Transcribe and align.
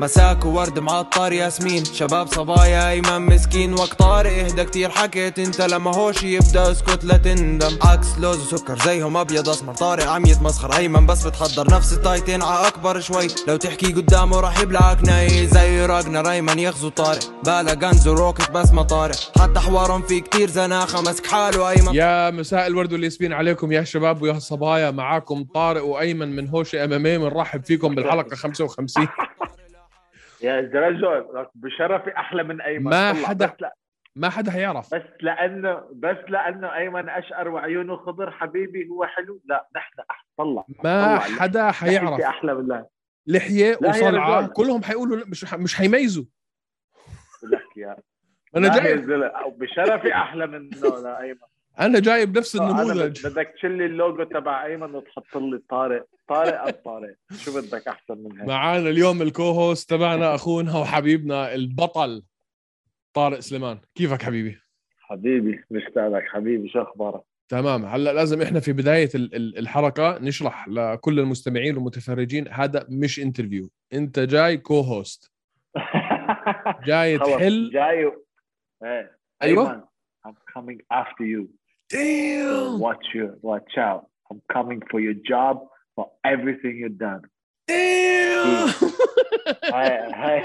مساك 0.00 0.44
وورد 0.44 0.78
معطر 0.78 1.32
ياسمين. 1.32 1.84
شباب 1.84 2.26
صبايا 2.26 2.90
ايمن 2.90 3.26
مسكين. 3.26 3.74
وقت 3.74 3.92
طارق 3.98 4.30
إهدى 4.30 4.64
كتير. 4.64 4.90
حكيت 4.90 5.38
أنت 5.38 5.60
لما 5.60 5.96
هوش 5.96 6.22
يبدأ 6.22 6.70
اسكت 6.70 7.04
لا 7.04 7.16
تندم. 7.16 7.78
عكس 7.82 8.18
لوز 8.18 8.54
وسكر 8.54 8.78
زيهم 8.78 9.16
أبيض 9.16 9.48
أسمر. 9.48 9.74
طارق 9.74 10.08
عم 10.08 10.26
يتمسخر 10.26 10.76
أيمن 10.76 11.06
بس 11.06 11.26
بتحضر 11.26 11.74
نفس 11.74 11.92
التايتين 11.92 12.42
ع 12.42 12.68
أكبر 12.68 13.00
شوي. 13.00 13.26
لو 13.48 13.56
تحكي 13.56 13.92
قدامه 13.92 14.40
راح 14.40 14.60
يبلعك 14.60 15.04
ناي. 15.04 15.46
زي 15.46 15.86
راجنر 15.86 16.30
أيمن 16.30 16.58
يغزو 16.58 16.88
طارق. 16.88 17.32
بالا 17.44 17.72
غنز 17.72 18.08
وروكت 18.08 18.50
بس 18.50 18.72
ما 18.72 18.82
طارق. 18.82 19.16
حتى 19.40 19.60
حوارهم 19.60 20.02
في 20.02 20.20
كتير 20.20 20.50
زناخة. 20.50 21.00
مسك 21.00 21.26
حاله 21.26 21.70
أيمن. 21.70 21.94
يا 21.94 22.30
مساء 22.30 22.66
الورد 22.66 22.92
والياسمين 22.92 23.32
عليكم 23.32 23.72
يا 23.72 23.84
شباب 23.84 24.22
ويا 24.22 24.38
صبايا. 24.38 24.90
معاكم 24.90 25.44
طارق 25.54 25.84
وأيمن 25.84 26.36
من 26.36 26.48
هوشي 26.48 26.84
إم 26.84 26.92
إم 26.92 27.02
بنرحب 27.02 27.64
فيكم 27.64 27.94
بالحلقة 27.94 28.36
55 28.36 29.08
يا 30.44 30.60
رجل 30.74 31.26
بشرفي 31.54 32.16
أحلى 32.16 32.42
من 32.42 32.60
أيمن. 32.60 32.84
ما. 32.90 33.12
حدا- 33.14 33.56
ما 34.16 34.28
حدا 34.30 34.50
حيعرف. 34.50 34.94
بس 34.94 35.02
لأنه 35.20 35.88
بس 35.92 36.16
لأنه 36.28 36.74
أيمن 36.76 37.08
أشقر 37.08 37.48
وعيونه 37.48 37.96
خضر 37.96 38.30
حبيبي 38.30 38.88
هو 38.88 39.06
حلو. 39.06 39.40
لا 39.44 39.68
نحن 39.76 40.00
أحلى. 40.10 40.28
طلع. 40.38 40.64
ما 40.84 41.06
طلع. 41.06 41.18
حدا 41.18 41.70
حيعرف. 41.70 42.20
أحلى 42.20 42.54
بالله 42.54 42.86
لحية 43.26 43.78
وصلعه. 43.82 44.46
كلهم 44.46 44.82
حيقولوا 44.82 45.16
لا، 45.16 45.24
مش 45.26 45.54
مش 45.54 45.74
حيميزوا. 45.74 46.24
لك 47.42 47.76
يا 47.76 47.96
أنا 48.56 48.76
جاي. 48.80 48.96
بشرفي 49.46 50.14
أحلى 50.14 50.46
منه 50.46 50.70
لا 51.02 51.20
أيمن. 51.20 51.38
أنا 51.80 52.00
جاي 52.00 52.26
بنفس 52.26 52.56
أنا 52.56 52.70
النموذج. 52.82 53.26
بدك 53.26 53.52
تشيل 53.56 53.82
اللوجو 53.82 54.24
تبع 54.24 54.64
أيمن 54.66 54.94
وتحط 54.94 55.36
لي 55.36 55.60
طارق 55.70 56.06
طارق 56.28 56.60
ام 56.62 56.70
طارق. 56.84 57.14
شو 57.36 57.60
بدك 57.60 57.88
أحسن 57.88 58.18
من 58.18 58.38
هيك؟ 58.38 58.48
معانا 58.48 58.88
اليوم 58.88 59.22
ال 59.22 59.30
co-host 59.30 59.90
تبعنا 59.90 60.34
أخونا 60.34 60.78
وحبيبنا 60.78 61.54
البطل 61.54 62.22
طارق 63.14 63.38
سليمان. 63.38 63.78
كيفك 63.94 64.22
حبيبي؟ 64.22 64.58
حبيبي 65.00 65.64
مشتاق 65.70 66.08
لك 66.08 66.22
حبيبي 66.24 66.68
شو 66.68 66.82
أخبارك؟ 66.82 67.22
تمام. 67.48 67.84
هلأ 67.84 68.12
لازم 68.12 68.42
إحنا 68.42 68.60
في 68.60 68.72
بداية 68.72 69.08
ال- 69.14 69.34
ال- 69.34 69.58
الحلقة 69.58 70.18
نشرح 70.18 70.68
لكل 70.68 71.20
المستمعين 71.20 71.76
والمتفرجين 71.76 72.48
هذا 72.48 72.86
مش 72.88 73.20
interview 73.20 73.70
أنت 73.92 74.18
جاي 74.18 74.56
co-host. 74.56 75.32
جاي 76.88 77.18
خلص، 77.18 77.28
تحل. 77.30 77.70
جاي. 77.72 78.12
أيمن، 79.42 79.80
I'm 80.28 80.32
coming 80.58 80.78
after 80.94 81.24
you. 81.24 81.44
damn 81.89 82.79
watch 82.79 83.05
you 83.15 83.25
watch 83.41 83.73
out 83.77 84.03
I'm 84.29 84.41
coming 84.55 84.81
for 84.91 84.99
your 85.07 85.17
job 85.31 85.55
for 85.95 86.05
everything 86.33 86.73
you've 86.81 86.99
done 87.09 87.21
damn 87.67 88.67
hi 89.75 89.87
hi 90.23 90.35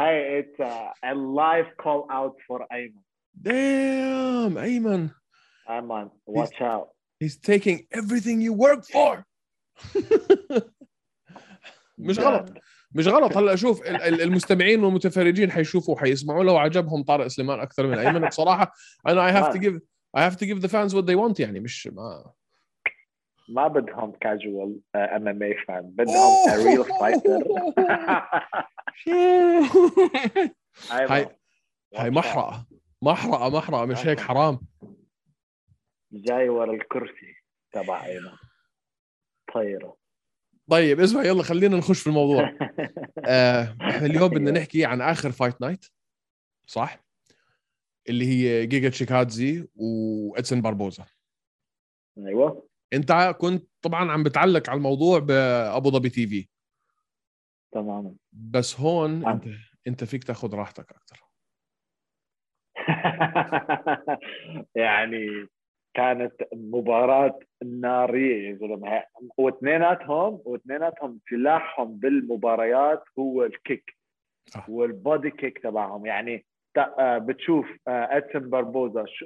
hi 0.00 0.12
it's 0.38 0.58
uh, 0.60 1.10
a 1.10 1.14
live 1.14 1.68
call 1.82 2.00
out 2.18 2.34
for 2.46 2.58
Ayman 2.72 3.02
damn 3.48 4.58
ايمن 4.58 5.10
Ayman 5.68 6.10
watch 6.26 6.60
out 6.60 6.86
he's 7.20 7.36
taking 7.52 7.76
everything 8.00 8.40
you 8.46 8.52
work 8.66 8.82
for 8.94 9.12
مش 11.98 12.18
غلط 12.18 12.50
مش 12.92 13.08
غلط 13.08 13.36
هلا 13.36 13.56
شوف 13.56 13.82
ال- 13.82 14.02
ال- 14.02 14.20
المستمعين 14.22 14.84
والمتفرجين 14.84 15.50
حيشوفوا 15.50 15.94
وحيسمعوا 15.94 16.44
لو 16.44 16.56
عجبهم 16.56 17.02
طارق 17.02 17.26
سليمان 17.26 17.60
اكثر 17.60 17.86
من 17.86 17.98
ايمن 17.98 18.28
بصراحه 18.28 18.72
انا 19.08 19.30
I 19.30 19.34
have 19.34 19.54
to 19.54 19.58
give 19.58 19.80
I 20.17 20.21
have 20.21 20.37
to 20.37 20.45
give 20.45 20.61
the 20.61 20.69
fans 20.69 20.93
what 20.93 21.05
they 21.05 21.15
want 21.15 21.39
يعني 21.39 21.59
مش 21.59 21.87
ما. 21.87 22.31
ما 23.49 23.67
بدهم 23.67 24.11
casual 24.11 24.69
uh, 24.97 25.09
MMA 25.19 25.65
fan 25.67 25.83
بدهم 25.83 26.47
a 26.47 26.57
real 26.65 26.85
fighter. 26.99 27.41
Hey 30.91 31.25
Ayman, 31.25 31.29
هاي 31.95 32.09
out. 32.09 32.13
محرقة. 32.13 32.65
محرقة 33.01 33.49
محرقة 33.49 33.85
مش 33.85 34.05
هيك 34.07 34.19
حرام. 34.19 34.59
جاي 36.11 36.49
ورا 36.49 36.73
الكرسي 36.73 37.35
تبع 37.71 38.05
ايمن 38.05 38.31
طيرة. 39.53 39.97
طيب 40.69 40.99
اسمع 40.99 41.23
يلا 41.23 41.43
خلينا 41.43 41.77
نخش 41.77 42.01
في 42.01 42.07
الموضوع. 42.07 42.57
آه 43.25 43.75
إحنا 43.81 44.05
اليوم 44.05 44.27
بدنا 44.29 44.51
نحكي 44.51 44.85
عن 44.85 45.01
آخر 45.01 45.31
fight 45.31 45.61
night 45.61 45.85
صح؟ 46.67 47.10
اللي 48.11 48.25
هي 48.25 48.65
جيجا 48.65 48.89
تشيكادزي 48.89 49.67
وادسن 49.75 50.61
باربوزا. 50.61 51.05
أيوه. 52.17 52.67
أنت 52.93 53.35
كنت 53.39 53.67
طبعا 53.81 54.11
عم 54.11 54.23
بتعلق 54.23 54.69
على 54.69 54.77
الموضوع 54.77 55.19
بأبو 55.19 55.89
ظبي 55.89 56.09
TV. 56.09 56.47
تماما. 57.71 58.15
بس 58.33 58.79
هون 58.79 59.19
نعم. 59.19 59.31
أنت 59.31 59.47
أنت 59.87 60.03
فيك 60.03 60.23
تاخذ 60.23 60.55
راحتك 60.55 60.91
أكثر 60.91 61.21
يعني 64.75 65.47
كانت 65.93 66.33
مباراة 66.53 67.39
نارية 67.63 68.49
يا 68.49 68.55
زلمة. 68.55 69.03
واثنيناتهم 69.37 70.41
واثنيناتهم 70.45 71.19
سلاحهم 71.29 71.99
بالمباريات 71.99 73.03
هو 73.19 73.43
ال 73.43 73.54
kick 73.54 73.97
صح. 74.45 74.69
وال 74.69 74.90
body 74.90 75.31
kick 75.31 75.59
تبعهم. 75.59 76.05
يعني 76.05 76.35
آه، 76.35 76.43
بتشوف 76.99 77.65
آه، 77.87 78.17
إدسون 78.17 78.49
باربوزا 78.49 79.05
شو 79.05 79.25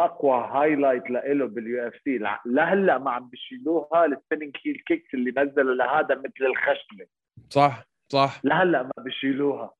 أقوى 0.00 0.48
highlight 0.52 1.10
له 1.10 1.46
بال 1.46 1.88
UFC 1.88 2.18
لهلأ 2.46 2.98
ما 2.98 3.10
عم 3.10 3.28
بيشيلوها 3.28 4.04
ال 4.04 4.10
spinning 4.10 4.56
heel 4.66 4.82
kicks 4.86 5.14
اللي 5.14 5.30
نزلوا 5.30 5.74
لهذا 5.74 6.14
مثل 6.14 6.44
الخشبه 6.46 7.06
صح 7.50 7.92
صح. 8.12 8.40
لهلأ 8.44 8.82
ما 8.82 9.02
بيشيلوها. 9.04 9.74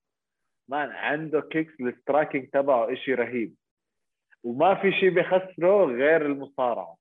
man 0.68 0.90
عنده 0.90 1.40
kicks 1.40 1.72
ال 1.80 1.88
striking 1.88 2.48
تبعه 2.48 2.92
إشي 2.92 3.14
رهيب. 3.14 3.54
وما 4.44 4.74
في 4.74 4.92
شيء 4.92 5.10
بخسره 5.10 5.84
غير 5.84 6.26
المصارعة. 6.26 6.96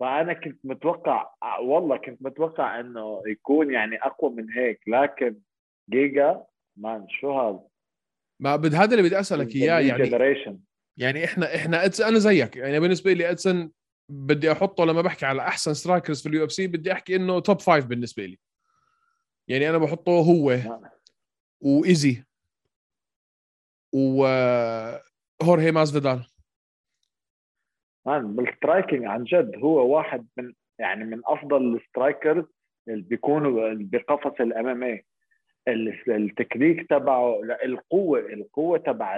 فأنا 0.00 0.32
كنت 0.32 0.60
متوقع 0.64 1.30
والله 1.60 1.96
كنت 1.96 2.22
متوقع 2.22 2.80
إنه 2.80 3.22
يكون 3.26 3.72
يعني 3.72 3.96
أقوى 4.02 4.30
من 4.30 4.50
هيك. 4.50 4.80
لكن 4.86 5.36
جيجا 5.90 6.44
man 6.76 7.08
شو 7.08 7.40
هذا؟ 7.40 7.62
ما 8.40 8.56
بد 8.56 8.74
هذا 8.74 8.90
اللي 8.90 9.02
بدي 9.02 9.20
أسألك 9.20 9.56
إياه 9.56 9.80
يعني 9.80 10.08
generation 10.08 10.58
يعني 10.96 11.24
إحنا 11.24 11.54
إحنا 11.54 11.84
أدس 11.84 12.00
أنا 12.00 12.18
زيك 12.18 12.56
يعني 12.56 12.80
بالنسبة 12.80 13.12
لي 13.12 13.30
ادسن 13.30 13.70
بدي 14.08 14.52
أحطه 14.52 14.84
لما 14.84 15.02
بحكي 15.02 15.26
على 15.26 15.42
أحسن 15.42 15.74
strikers 15.74 16.22
في 16.22 16.28
ال 16.28 16.44
UFC 16.44 16.66
بدي 16.66 16.92
أحكي 16.92 17.16
إنه 17.16 17.40
top 17.40 17.60
five 17.60 17.86
بالنسبة 17.86 18.26
لي. 18.26 18.38
يعني 19.48 19.70
أنا 19.70 19.78
بحطه 19.78 20.12
هو 20.12 20.58
وايزي 21.60 22.24
وهورهي 23.92 25.72
مازفيدال 25.72 26.26
man 28.06 28.36
بال 28.36 28.50
striking 28.50 29.04
عن 29.04 29.24
جد 29.24 29.56
هو 29.56 29.96
واحد 29.96 30.26
من 30.36 30.52
يعني 30.78 31.04
من 31.04 31.20
أفضل 31.24 31.76
ال 31.76 31.84
strikers 31.84 32.44
اللي 32.88 33.02
بيكونوا 33.02 33.74
بقفص 33.74 34.40
ال 34.40 34.56
MMA 34.56 35.02
ال 36.08 36.16
technique 36.16 36.90
تبعه 36.90 37.40
القوة 37.64 38.18
القوة 38.18 38.78
تبع 38.78 39.16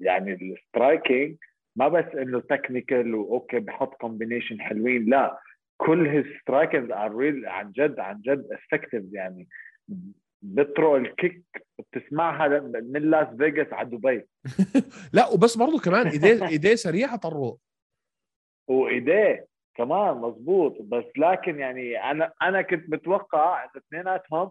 يعني 0.00 0.32
ال 0.32 0.44
striking 0.44 1.36
ما 1.76 1.88
بس 1.88 2.14
إنه 2.14 2.40
technical 2.40 3.14
و 3.14 3.23
okay 3.23 3.58
بحط 3.58 3.94
combination 3.94 4.60
حلوين 4.60 5.04
لا 5.04 5.38
كل 5.76 6.06
his 6.08 6.24
strikes 6.42 6.90
are 6.90 7.16
real 7.16 7.46
عن 7.46 7.72
جد 7.72 8.00
عن 8.00 8.20
جد 8.20 8.46
effective 8.52 9.04
يعني 9.12 9.48
بيطرق 10.42 10.94
ال 10.94 11.04
kick 11.04 11.42
بتسمعها 11.78 12.48
من 12.60 13.10
لاس 13.10 13.28
فيغاس 13.36 13.72
على 13.72 13.88
دبي. 13.88 14.24
لا 15.16 15.28
وبس 15.28 15.56
برضه 15.56 15.78
كمان 15.78 16.06
إيديه 16.06 16.48
إيديه 16.48 16.74
سريعة 16.74 17.16
طروق 17.16 17.60
وإيديه 18.68 19.46
كمان 19.74 20.16
مزبوط 20.16 20.82
بس 20.82 21.04
لكن 21.16 21.58
يعني 21.58 22.10
أنا 22.10 22.32
أنا 22.42 22.62
كنت 22.62 22.90
متوقع 22.90 23.64
انه 23.64 23.70
اثنيناتهم 23.76 24.50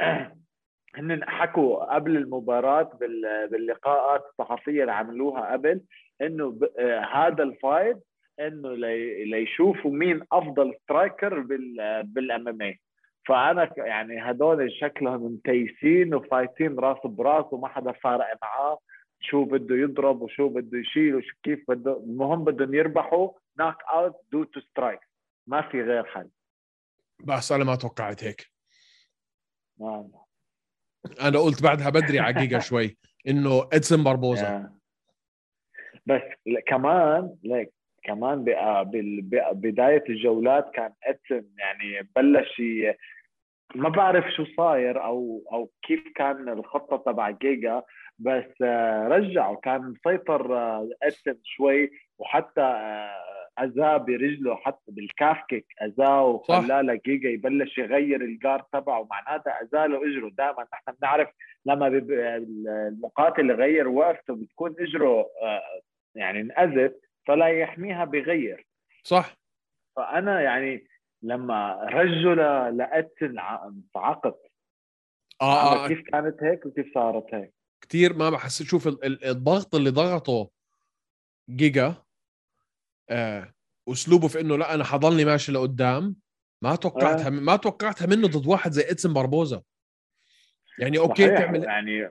هن 0.96 1.24
حكوا 1.24 1.94
قبل 1.94 2.16
المباراة 2.16 2.82
بال- 2.82 3.48
باللقاءات 3.50 4.24
الصحفية 4.30 4.80
اللي 4.80 4.92
عملوها 4.92 5.52
قبل 5.52 5.80
إنه 6.20 6.58
آه، 6.78 7.00
هذا 7.00 7.42
ال 7.42 7.51
fight 7.51 7.98
إنه 8.40 8.72
لي- 8.74 9.24
ليشوفوا 9.24 9.90
مين 9.90 10.22
أفضل 10.32 10.74
striker 10.82 11.38
بال 11.40 12.02
بال 12.04 12.32
MMA 12.32 12.74
فأنا 13.26 13.64
ك- 13.64 13.78
يعني 13.78 14.30
هدول 14.30 14.72
شكلهم 14.72 15.24
متيسين 15.24 16.14
وفايتين 16.14 16.78
راس 16.78 16.98
براس 17.04 17.44
وما 17.52 17.68
حدا 17.68 17.92
فارق 17.92 18.26
معاه. 18.42 18.78
شو 19.22 19.44
بده 19.44 19.74
يضرب 19.76 20.22
وشو 20.22 20.48
بده 20.48 20.78
يشيل 20.78 21.14
وشو 21.14 21.36
كيف 21.42 21.64
بده 21.70 21.96
المهم 21.96 22.44
بدهم 22.44 22.74
يربحوا 22.74 23.30
knockout 23.58 24.14
due 24.32 24.44
to 24.44 24.60
strike 24.60 25.00
ما 25.46 25.62
في 25.62 25.82
غير 25.82 26.04
حل. 26.04 26.28
بس 27.24 27.52
أنا 27.52 27.64
ما 27.64 27.74
توقعت 27.74 28.24
هيك. 28.24 28.46
ما 29.80 30.08
أنا 31.20 31.38
قلت 31.38 31.62
بعدها 31.62 31.90
بدري 31.90 32.18
على 32.18 32.40
جيجا 32.40 32.58
شوي 32.68 32.96
إنه 33.28 33.68
ادسن 33.72 34.04
باربوزا 34.04 34.46
آه. 34.48 34.72
بس 36.06 36.22
كمان 36.66 37.36
ليك 37.42 37.72
كمان 38.04 38.44
بقى- 38.44 39.52
بداية 39.52 40.04
الجولات 40.08 40.70
كان 40.74 40.92
ادسن 41.04 41.48
يعني 41.58 42.08
بلش 42.16 42.62
ما 43.74 43.88
بعرف 43.88 44.24
شو 44.36 44.44
صاير 44.56 45.04
أو 45.04 45.42
أو 45.52 45.70
كيف 45.82 46.00
كان 46.16 46.48
الخطة 46.48 46.96
تبع 46.96 47.30
جيجا 47.30 47.82
بس 48.18 48.62
آه، 48.62 49.08
رجعوا 49.08 49.56
كان 49.56 49.80
مسيطر 50.06 50.56
آه، 50.58 50.88
ادسن 51.02 51.38
شوي 51.44 51.90
وحتى 52.18 52.60
آه، 52.60 53.39
اذاه 53.64 53.96
برجله 53.96 54.56
حتى 54.56 54.92
بالكاف 54.92 55.36
كيك 55.48 55.66
اذاه 55.82 56.24
وخلاه 56.24 56.82
لجيجا 56.82 57.28
يبلش 57.28 57.78
يغير 57.78 58.20
الجار 58.20 58.64
تبعه 58.72 59.08
معناتها 59.10 59.62
اذاه 59.62 59.86
له 59.86 59.96
إجره 59.96 60.28
دائما 60.28 60.66
نحن 60.72 60.96
بنعرف 61.00 61.28
لما 61.64 61.86
المقاتل 61.86 63.50
يغير 63.50 63.88
وقفته 63.88 64.34
بتكون 64.34 64.74
إجره 64.78 65.26
يعني 66.14 66.40
انأذت 66.40 67.00
فلا 67.26 67.46
يحميها 67.46 68.04
بغير. 68.04 68.66
صح. 69.04 69.36
فأنا 69.96 70.40
يعني 70.40 70.86
لما 71.22 71.84
رجوا 71.84 72.70
لأتن 72.70 73.38
عقد 73.96 74.34
آه, 75.42 75.84
آه 75.84 75.88
كيف 75.88 76.00
كانت 76.00 76.42
هيك 76.42 76.66
وكيف 76.66 76.94
صارت 76.94 77.34
هيك؟ 77.34 77.52
كثير 77.80 78.16
ما 78.16 78.30
بحس. 78.30 78.62
شوف 78.62 78.88
الضغط 79.04 79.74
اللي 79.74 79.90
ضغطه 79.90 80.50
جيجا 81.50 81.94
آه 83.10 83.52
أسلوبه 83.88 84.28
في 84.28 84.40
إنه 84.40 84.56
لا 84.56 84.74
أنا 84.74 84.84
حضلني 84.84 85.24
ماشي 85.24 85.52
لقدام. 85.52 86.16
ما 86.62 86.76
توقعتها 86.76 87.26
آه. 87.26 87.30
ما 87.30 87.56
توقعتها 87.56 88.06
منه 88.06 88.28
ضد 88.28 88.46
واحد 88.46 88.72
زي 88.72 88.82
ادسن 88.90 89.12
باربوزا. 89.14 89.62
يعني 90.78 90.98
okay 90.98 91.26
صحيح. 91.26 91.38
تعمل 91.38 91.64
يعني 91.64 92.10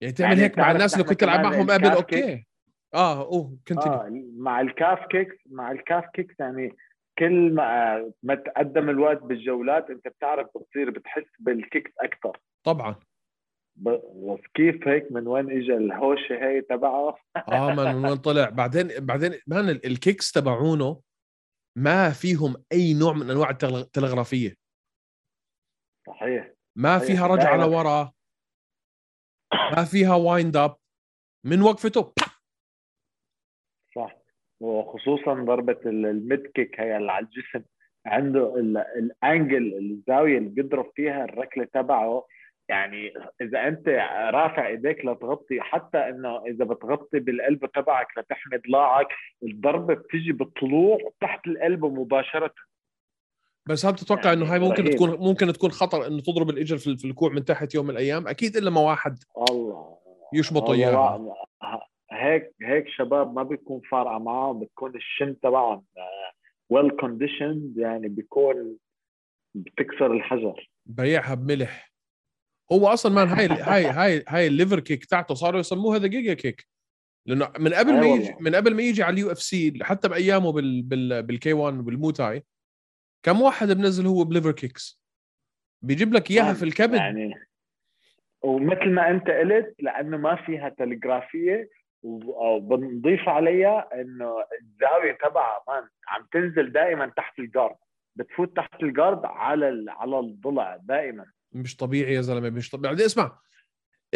يعني 0.00 0.12
تعمل 0.12 0.30
يعني 0.30 0.42
هيك 0.42 0.58
مع 0.58 0.70
الناس 0.70 0.94
اللي 0.94 1.04
كنت 1.04 1.20
تلعب 1.20 1.40
معهم 1.40 1.70
قبل 1.70 1.88
okay. 1.88 2.46
آه 2.94 3.22
أوه 3.22 3.58
كنت 3.68 3.78
آه 3.78 4.22
مع 4.36 4.60
ال 4.60 4.69
calf 4.69 5.06
kicks 5.06 5.36
مع 5.46 5.72
ال 5.72 5.78
calf 5.78 6.04
kicks 6.14 6.34
يعني 6.40 6.76
كل 7.18 7.54
ما 7.54 8.12
ما 8.22 8.34
تقدم 8.34 8.90
الوقت 8.90 9.22
بالجولات 9.22 9.90
أنت 9.90 10.08
بتعرف 10.08 10.46
بتصير 10.56 10.90
بتحس 10.90 11.24
بال 11.38 11.53
kicks 11.53 11.90
أكثر 12.00 12.38
طبعا. 12.64 12.94
بس 13.82 14.40
كيف 14.54 14.88
هيك 14.88 15.12
من 15.12 15.26
وين 15.26 15.50
اجى 15.50 15.76
الهوشة 15.76 16.34
هي 16.34 16.60
تبعه؟ 16.60 17.16
آه 17.52 17.74
من 17.74 18.04
وين 18.04 18.16
طلع. 18.16 18.48
بعدين 18.48 18.88
بعدين 18.98 19.40
man 19.46 19.68
ال 19.68 19.79
kicks 19.79 20.32
تبعونه 20.32 21.00
ما 21.78 22.10
فيهم 22.10 22.64
أي 22.72 22.94
نوع 22.94 23.12
من 23.12 23.30
أنواع 23.30 23.50
التلغرافية. 23.50 24.54
صحيح. 26.06 26.52
ما 26.78 26.98
صحيح. 26.98 27.10
فيها 27.10 27.26
رجعة 27.26 27.56
لورا. 27.56 28.12
ما 29.76 29.84
فيها 29.84 30.14
wind 30.14 30.56
up 30.56 30.76
من 31.46 31.62
وقفته. 31.62 32.12
صح. 33.94 34.16
وخصوصا 34.60 35.34
ضربة 35.34 35.80
الميد 35.86 36.46
كيك 36.46 36.80
هي 36.80 36.96
اللي 36.96 37.12
على 37.12 37.24
الجسم. 37.24 37.64
عنده 38.06 38.54
الانجل 38.96 39.74
الزاوية 39.74 40.38
اللي 40.38 40.48
بيضرب 40.48 40.92
فيها 40.94 41.24
الركلة 41.24 41.64
تبعه 41.64 42.26
يعني 42.68 43.12
إذا 43.40 43.68
أنت 43.68 43.88
رافع 44.34 44.66
إيديك 44.66 45.04
لتغطي 45.04 45.60
حتى 45.60 45.98
إنه 45.98 46.46
إذا 46.46 46.64
بتغطي 46.64 47.18
بالقلب 47.18 47.66
تبعك 47.66 48.18
لتحمي 48.18 48.58
ضلاعك 48.68 49.08
الضربة 49.42 49.94
بتيجي 49.94 50.32
بطلوع 50.32 50.98
تحت 51.20 51.46
القلب 51.46 51.84
مباشرة. 51.84 52.54
بس 53.66 53.86
هل 53.86 53.94
تتوقع 53.94 54.24
يعني 54.24 54.42
إنه 54.42 54.52
هاي 54.52 54.58
ممكن 54.58 54.82
رهيب. 54.82 54.94
تكون 54.94 55.10
ممكن 55.10 55.52
تكون 55.52 55.70
خطر 55.70 56.06
إنه 56.06 56.20
تضرب 56.20 56.50
الإجر 56.50 56.76
في 56.78 57.04
الكوع 57.04 57.30
من 57.30 57.44
تحت 57.44 57.74
يوم 57.74 57.84
من 57.84 57.90
الأيام؟ 57.90 58.28
أكيد 58.28 58.56
إلا 58.56 58.70
ما 58.70 58.80
واحد 58.80 59.18
الله. 59.48 59.98
يشبط 60.34 60.70
اياها 60.70 61.36
هيك 62.12 62.54
هيك 62.62 62.88
شباب 62.88 63.34
ما 63.34 63.42
بيكون 63.42 63.80
فارقة 63.90 64.18
معهم 64.18 64.60
بتكون 64.60 64.96
ال 64.96 65.05
shin 65.05 65.40
تبعهم 65.40 65.84
well 66.70 66.90
آه، 66.90 66.96
conditioned 66.96 67.76
يعني 67.76 68.08
بيكون 68.08 68.76
بتكسر 69.54 70.12
الحجر. 70.12 70.70
بيعها 70.86 71.34
بملح. 71.34 71.91
هو 72.72 72.86
أصلا 72.88 73.12
man 73.12 73.28
هاي 73.28 73.46
هاي 73.46 73.84
هاي 73.84 74.24
هاي 74.28 74.46
ال 74.46 74.52
liver 74.52 74.80
kick 74.80 75.04
تاعته 75.04 75.34
صاروا 75.34 75.60
يسموها 75.60 75.98
the 75.98 76.06
جيجا 76.06 76.34
kick 76.34 76.68
لأنه 77.26 77.52
من 77.58 77.74
قبل 77.74 78.00
ما 78.00 78.06
يجي 78.06 78.34
من 78.40 78.54
قبل 78.54 78.74
ما 78.74 78.82
يجي 78.82 79.02
على 79.02 79.14
ال 79.14 79.32
UFC 79.32 79.78
حتى 79.82 80.08
بأيامه 80.08 80.52
بال 80.52 80.82
بال 80.82 81.22
بال 81.22 81.42
K 81.42 81.52
1 81.52 81.74
بال 81.74 81.88
Muay 81.88 82.16
Thai 82.16 82.44
كم 83.22 83.42
واحد 83.42 83.68
بنزل 83.68 84.06
هو 84.06 84.24
ب 84.24 84.29
liver 84.29 84.52
kicks؟ 84.52 85.02
بيجيب 85.82 86.14
لك 86.14 86.30
إياها 86.30 86.52
في 86.52 86.62
الكبد. 86.62 86.94
يعني 86.94 87.34
ومثل 88.42 88.90
ما 88.90 89.10
أنت 89.10 89.30
قلت 89.30 89.74
لأنه 89.78 90.16
ما 90.16 90.36
فيها 90.36 90.68
تلغرافية 90.68 91.68
وبنضيف 92.02 93.28
عليها 93.28 93.88
إنه 94.00 94.34
الزاوية 94.60 95.12
تبعها 95.12 95.64
مان 95.68 95.88
عم 96.08 96.26
تنزل 96.32 96.72
دائما 96.72 97.12
تحت 97.16 97.38
الجارد 97.38 97.76
بتفوت 98.16 98.56
تحت 98.56 98.82
الجارد 98.82 99.24
على 99.24 99.84
على 99.88 100.18
الضلع 100.18 100.76
دائما. 100.76 101.26
مش 101.54 101.76
طبيعي 101.76 102.14
يا 102.14 102.20
زلمة 102.20 102.50
مش 102.50 102.70
طبيعي. 102.70 102.94
بدي 102.94 103.06
اسمع 103.06 103.38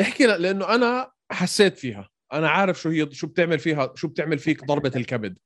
احكي 0.01 0.27
لأنه 0.27 0.75
أنا 0.75 1.11
حسيت 1.31 1.79
فيها. 1.79 2.09
أنا 2.33 2.49
عارف 2.49 2.81
شو 2.81 2.89
هي 2.89 3.11
شو 3.13 3.27
بتعمل 3.27 3.59
فيها 3.59 3.93
شو 3.95 4.09
بتعمل 4.09 4.39
فيك 4.39 4.65
ضربة 4.65 4.93
الكبد. 4.97 5.39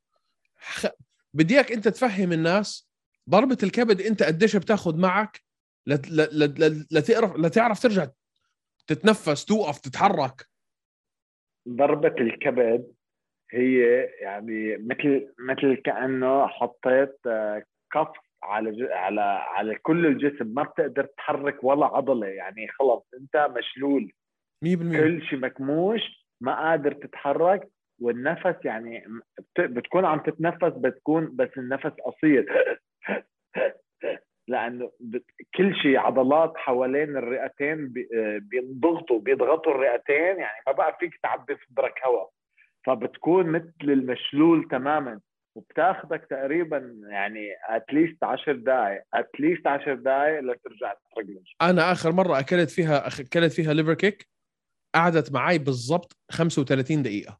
خ... 0.59 0.87
بدي 1.35 1.55
اياك 1.55 1.73
أنت 1.73 1.89
تفهم 1.89 2.33
الناس 2.33 2.91
ضربة 3.31 3.59
الكبد 3.63 4.01
أنت 4.01 4.23
قديش 4.23 4.57
بتاخذ 4.57 4.97
معك 4.97 5.41
لت... 5.87 6.11
لت... 6.11 6.61
لت... 6.61 6.93
لتعرف 6.93 7.37
لتعرف 7.37 7.83
ترجع 7.83 8.07
تتنفس 8.87 9.45
توقف 9.45 9.79
تتحرك. 9.79 10.47
ضربة 11.69 12.15
الكبد 12.21 12.93
هي 13.51 14.05
يعني 14.21 14.77
مثل 14.77 15.35
مثل 15.39 15.83
كأنه 15.85 16.47
حطيت 16.47 17.17
آه، 17.27 17.63
كف 17.93 18.30
على 18.43 18.93
على 18.93 19.21
على 19.55 19.75
كل 19.75 20.07
الجسم 20.07 20.47
ما 20.47 20.63
بتقدر 20.63 21.05
تحرك 21.05 21.65
ولا 21.65 21.87
عضلة 21.87 22.27
يعني 22.27 22.69
خلص 22.69 23.09
انت 23.15 23.51
مشلول. 23.59 24.13
100% 24.65 24.69
كل 24.69 25.23
شيء 25.23 25.39
مكموش 25.39 26.27
ما 26.41 26.55
قادر 26.71 26.93
تتحرك 26.93 27.69
والنفس 28.01 28.65
يعني 28.65 29.05
بتكون 29.59 30.05
عم 30.05 30.19
تتنفس 30.19 30.73
بتكون 30.77 31.37
بس 31.37 31.51
النفس 31.59 31.93
قصير. 32.07 32.47
لأنه 34.49 34.91
كل 35.55 35.75
شيء 35.77 35.99
عضلات 35.99 36.53
حوالين 36.57 37.17
الرئتين 37.17 37.93
بينضغطوا 38.41 39.21
بيضغطوا 39.21 39.73
الرئتين 39.73 40.39
يعني 40.39 40.63
ما 40.67 40.73
بقى 40.73 40.97
فيك 41.01 41.17
تعبي 41.23 41.57
صدرك 41.69 41.95
هواء 42.07 42.31
فبتكون 42.87 43.47
مثل 43.47 43.75
المشلول 43.83 44.69
تماما. 44.69 45.21
وبتاخذك 45.55 46.27
تقريبا 46.31 46.97
يعني 47.11 47.49
اتليست 47.69 48.25
10 48.25 48.53
دقائق 48.53 49.03
اتليست 49.15 49.67
10 49.67 49.95
دقائق 49.95 50.41
لترجع 50.41 50.95
تترجل 50.95 51.43
أنا 51.63 51.93
آخر 51.93 52.13
مرة 52.13 52.39
أكلت 52.39 52.71
فيها 52.71 53.07
أكلت 53.07 53.53
فيها 53.53 53.73
ليفر 53.75 53.95
كيك 53.95 54.29
قعدت 54.95 55.33
معي 55.33 55.59
بالضبط 55.59 56.17
35 56.31 57.03
دقيقة. 57.03 57.39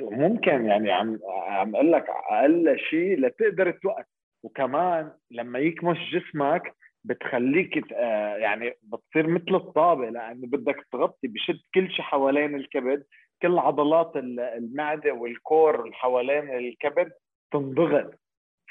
ممكن 0.00 0.64
يعني 0.64 0.92
عم 0.92 1.18
عم 1.48 1.74
أقول 1.76 1.92
لك 1.92 2.06
أقل 2.08 2.78
شيء 2.90 3.20
لتقدر 3.20 3.70
توقف. 3.70 4.04
وكمان 4.42 5.12
لما 5.30 5.58
يكمش 5.58 5.98
جسمك 6.12 6.74
بتخليك 7.04 7.92
آه، 7.92 8.36
يعني 8.36 8.72
بتصير 8.82 9.26
مثل 9.26 9.54
الطابة 9.54 10.10
لأنه 10.10 10.46
بدك 10.46 10.86
تغطي 10.92 11.28
بشد 11.28 11.60
كل 11.74 11.90
شيء 11.90 12.04
حوالين 12.04 12.54
الكبد. 12.54 13.04
كل 13.42 13.58
عضلات 13.58 14.12
المعدة 14.16 15.12
والكور 15.12 15.82
اللي 15.82 15.94
حوالين 15.94 16.50
الكبد 16.50 17.12
تنضغط. 17.52 18.10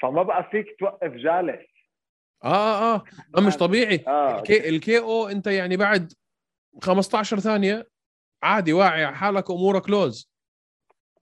فما 0.02 0.22
بقى 0.22 0.48
فيك 0.50 0.66
توقف 0.80 1.10
جالس. 1.12 1.66
آه 2.44 2.94
آه. 2.94 3.04
آه 3.36 3.40
مش 3.40 3.56
طبيعي. 3.56 4.04
آه. 4.06 4.38
الكي, 4.38 4.68
الكي 4.68 4.98
أو 4.98 5.28
أنت 5.28 5.46
يعني 5.46 5.76
بعد 5.76 6.12
15 6.82 7.38
ثانية 7.38 7.88
عادي 8.42 8.72
واعي 8.72 9.04
على 9.04 9.16
حالك 9.16 9.50
أمورك 9.50 9.90
لوز 9.90 10.30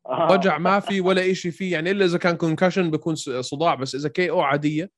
آه. 0.06 0.32
وجع 0.32 0.58
ما 0.58 0.80
في 0.80 1.00
ولا 1.00 1.32
شيء 1.32 1.50
فيه 1.50 1.72
يعني 1.72 1.90
إلا 1.90 2.04
إذا 2.04 2.18
كان 2.18 2.36
concussion 2.36 2.90
بيكون 2.90 3.14
صداع 3.40 3.74
بس 3.74 3.94
إذا 3.94 4.08
KO 4.08 4.40
عادية. 4.40 4.90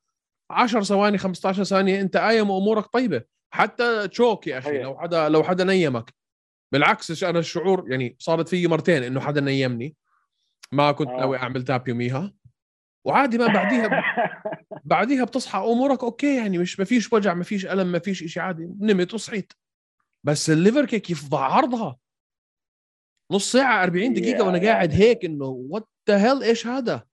10 0.51 0.81
ثواني 0.81 1.19
15 1.19 1.65
ثانية 1.65 2.01
أنت 2.01 2.17
قايم 2.17 2.51
وأمورك 2.51 2.87
طيبة. 2.87 3.23
حتى 3.55 4.09
choke 4.09 4.47
يا 4.47 4.59
أخي 4.59 4.83
لو 4.83 4.99
حدا 4.99 5.29
لو 5.29 5.43
حدا 5.43 5.65
نيمك. 5.65 6.15
بالعكس 6.75 7.23
أنا 7.23 7.39
الشعور 7.39 7.91
يعني 7.91 8.17
صارت 8.19 8.49
في 8.49 8.67
مرتين 8.67 9.03
إنه 9.03 9.21
حدا 9.21 9.41
نيمني 9.41 9.97
ما 10.73 10.93
كنت 10.93 11.09
آه. 11.09 11.17
ناوي 11.17 11.37
أعمل 11.37 11.65
tap 11.65 11.89
يوميها 11.89 12.33
وعادي 13.05 13.39
ما 13.39 13.47
بعديها 13.47 13.87
ب... 13.87 14.03
بعديها 14.93 15.25
بتصحى 15.25 15.59
أمورك 15.59 16.05
okay 16.05 16.37
يعني 16.37 16.59
مش 16.59 16.79
ما 16.79 16.85
فيش 16.85 17.13
وجع 17.13 17.35
ما 17.35 17.45
فيش 17.45 17.67
ألم 17.67 17.87
ما 17.87 17.99
فيش 17.99 18.25
شيء 18.25 18.43
عادي 18.43 18.69
نمت 18.81 19.15
وصحيت. 19.15 19.53
بس 20.25 20.51
ال 20.51 20.56
liver 20.56 20.85
kick 20.85 21.11
يفضح 21.11 21.37
عرضها. 21.37 21.97
نص 23.33 23.53
ساعة 23.53 23.83
40 23.83 24.13
دقيقة 24.13 24.45
وأنا 24.45 24.59
قاعد 24.59 24.93
هيك 24.93 25.25
إنه 25.25 25.47
what 25.71 25.89
the 26.09 26.25
hell 26.25 26.43
إيش 26.43 26.67
هذا؟ 26.67 27.07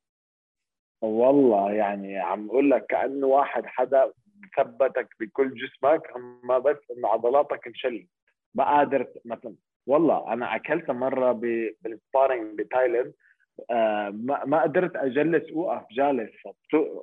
والله 1.01 1.71
يعني 1.71 2.19
عم 2.19 2.49
أقول 2.49 2.71
لك 2.71 2.85
كأنه 2.89 3.27
واحد 3.27 3.65
حدا 3.65 4.11
ثبتك 4.57 5.09
بكل 5.19 5.53
جسمك 5.53 6.01
أما 6.15 6.59
بس 6.59 6.77
إنه 6.97 7.07
عضلاتك 7.07 7.67
انشلت. 7.67 8.07
ما 8.55 8.63
قادر 8.63 9.07
مثلا. 9.25 9.55
والله 9.87 10.33
أنا 10.33 10.55
أكلت 10.55 10.91
مرة 10.91 11.31
بال 11.31 11.57
sparring 11.57 12.59
بتايلاند. 12.59 13.13
آه 13.71 14.09
ما 14.09 14.45
ما 14.45 14.61
قدرت 14.61 14.95
أجلس 14.95 15.51
اوقف 15.51 15.83
جالس. 15.91 16.31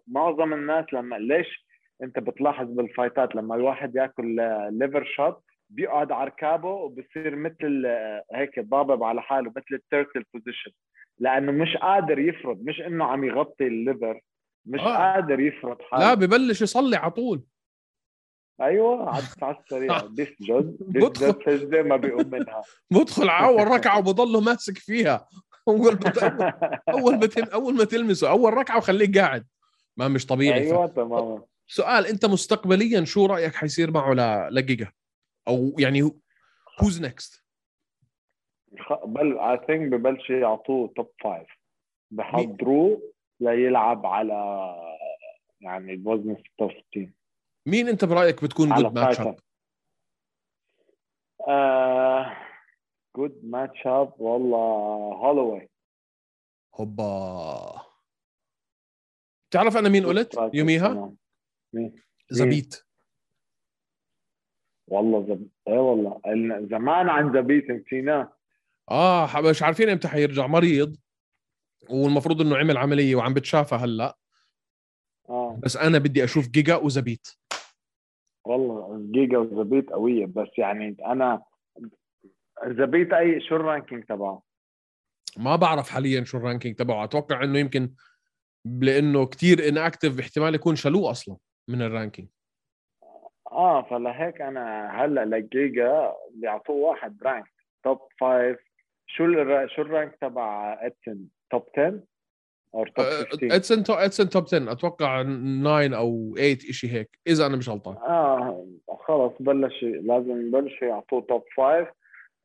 معظم 0.08 0.52
الناس 0.52 0.84
لما 0.92 1.16
ليش 1.16 1.66
أنت 2.02 2.18
بتلاحظ 2.18 2.66
بالفايتات؟ 2.66 3.34
لما 3.34 3.54
الواحد 3.54 3.96
ياكل 3.96 4.36
liver 4.70 5.04
shot 5.04 5.42
بيقعد 5.70 6.12
على 6.12 6.26
ركابه 6.26 6.68
وبصير 6.70 7.36
مثل 7.36 7.82
آه، 7.86 8.24
هيك 8.34 8.60
ضابب 8.60 9.02
على 9.02 9.22
حاله 9.22 9.50
مثل 9.50 9.64
ال 9.72 9.80
turtle 9.80 10.24
position 10.34 10.70
لأنه 11.18 11.52
مش 11.52 11.76
قادر 11.76 12.18
يفرد 12.18 12.64
مش 12.64 12.80
إنه 12.80 13.04
عم 13.04 13.24
يغطي 13.24 13.66
ال 13.66 13.75
liver 13.75 14.20
مش 14.66 14.80
آه. 14.80 15.12
قادر 15.12 15.40
يفرد 15.40 15.82
حاله. 15.82 16.04
لا 16.04 16.14
ببلش 16.14 16.62
يصلي 16.62 16.96
على 16.96 17.10
طول. 17.10 17.42
أيوه 18.62 19.10
على 19.10 19.24
على 19.42 19.56
السريع 19.64 20.00
بيسجد 20.06 20.76
بيسجد 20.80 21.38
سجده 21.46 21.82
ما 21.82 21.96
بيقوم 21.96 22.30
منها 22.30 22.62
بدخل 22.90 23.28
على 23.28 23.46
اول 23.46 23.68
ركعه 23.68 23.98
وبضله 23.98 24.40
ماسك 24.40 24.78
فيها. 24.78 25.28
أول 25.68 25.92
ما 25.94 26.52
أول 26.88 27.18
ما 27.18 27.26
تل- 27.26 27.50
أول 27.50 27.74
ما 27.74 27.84
تلمسه. 27.84 28.30
أول 28.30 28.54
ركعة 28.54 28.76
وخليك 28.78 29.18
قاعد. 29.18 29.46
ما 29.96 30.08
مش 30.08 30.26
طبيعي. 30.26 30.60
أيوه 30.60 30.86
تماما. 30.86 31.42
سؤال 31.66 32.06
أنت 32.06 32.26
مستقبليا 32.26 33.04
شو 33.04 33.26
رأيك 33.26 33.54
حيصير 33.54 33.90
معه 33.90 34.12
ل- 34.14 34.54
لجيجا 34.54 34.92
أو 35.48 35.74
يعني 35.78 36.02
who's 36.82 37.00
next 37.02 37.44
خ- 38.80 39.04
but 39.06 39.38
I 39.38 39.60
think 39.66 39.88
ببلشوا 39.92 40.36
يعطوه 40.36 40.92
top 40.96 41.10
five 41.24 41.48
بحضروه 42.10 43.12
ليلعب 43.40 44.06
على 44.06 44.74
يعني 45.60 45.94
الوزن 45.94 46.36
66 46.54 47.12
مين 47.68 47.88
انت 47.88 48.04
برأيك 48.04 48.44
بتكون 48.44 48.74
good 48.74 48.94
match 48.94 49.20
up 49.20 49.36
good 53.16 53.40
match 53.44 53.86
up 53.86 54.20
والله 54.20 54.58
هولواي 55.14 55.68
هوبا. 56.74 57.82
تعرف 59.50 59.76
أنا 59.76 59.88
مين 59.88 60.06
قلت؟ 60.06 60.50
يوميها؟ 60.54 61.12
زبيت. 62.30 62.84
والله 64.86 65.26
زب... 65.26 65.48
إيه 65.68 65.78
والله 65.78 66.20
زمان 66.70 67.08
عن 67.08 67.32
زبيت 67.32 67.70
نسيناه. 67.70 68.32
آه 68.90 69.40
مش 69.40 69.62
عارفين 69.62 69.88
إمتى 69.88 70.08
حيرجع 70.08 70.46
مريض. 70.46 70.96
والمفروض 71.90 72.40
إنه 72.40 72.56
عمل 72.56 72.76
عملية 72.76 73.16
وعم 73.16 73.34
بتشافى 73.34 73.74
هلأ. 73.74 74.18
آه. 75.28 75.60
بس 75.62 75.76
أنا 75.76 75.98
بدي 75.98 76.24
أشوف 76.24 76.48
جيجا 76.48 76.76
وزبيت. 76.76 77.37
والله 78.48 79.06
جيجا 79.12 79.38
وزبيت 79.38 79.90
قوية 79.90 80.26
بس 80.26 80.48
يعني 80.58 80.96
أنا 81.06 81.42
زبيت 82.66 83.12
أي 83.12 83.40
شو 83.40 83.56
ال 83.56 83.62
ranking 83.62 84.04
تبعه؟ 84.04 84.42
ما 85.36 85.56
بعرف 85.56 85.90
حاليا 85.90 86.24
شو 86.24 86.38
ال 86.38 86.43
ranking 86.43 86.76
تبعه. 86.76 87.04
أتوقع 87.04 87.44
إنه 87.44 87.58
يمكن 87.58 87.90
لأنه 88.64 89.26
كتير 89.26 89.68
inactive 89.68 90.20
احتمال 90.20 90.54
يكون 90.54 90.76
شالوه 90.76 91.10
أصلا 91.10 91.36
من 91.68 91.82
ال 91.82 91.88
ranking 91.88 92.28
آه 93.52 93.82
فلهيك 93.82 94.40
أنا 94.40 94.90
هلأ 95.04 95.24
لجيجا 95.24 96.12
بيعطوه 96.34 96.76
واحد 96.76 97.22
rank 97.22 97.52
top 97.84 97.98
five 98.20 98.58
شو 99.06 99.24
الر... 99.24 99.68
شو 99.68 99.82
ال 99.82 99.89
rank 99.89 100.16
تبع 100.20 100.78
ادسون 100.80 101.28
top 101.50 101.62
10 101.78 102.02
15 102.72 103.38
ادسون 103.42 103.82
تو 103.82 103.92
ادسون 103.92 104.28
top 104.28 104.44
10 104.44 104.72
أتوقع 104.72 105.22
9 105.22 105.96
أو 105.98 106.34
8 106.36 106.58
شيء 106.58 106.90
هيك. 106.90 107.18
إذا 107.26 107.46
أنا 107.46 107.56
مش 107.56 107.68
غلطان. 107.68 107.96
آه 107.96 108.66
خلص 109.06 109.32
بلش 109.40 109.82
لازم 109.82 110.46
يبلشوا 110.46 110.88
يعطوه 110.88 111.20
top 111.28 111.42
five 111.56 111.88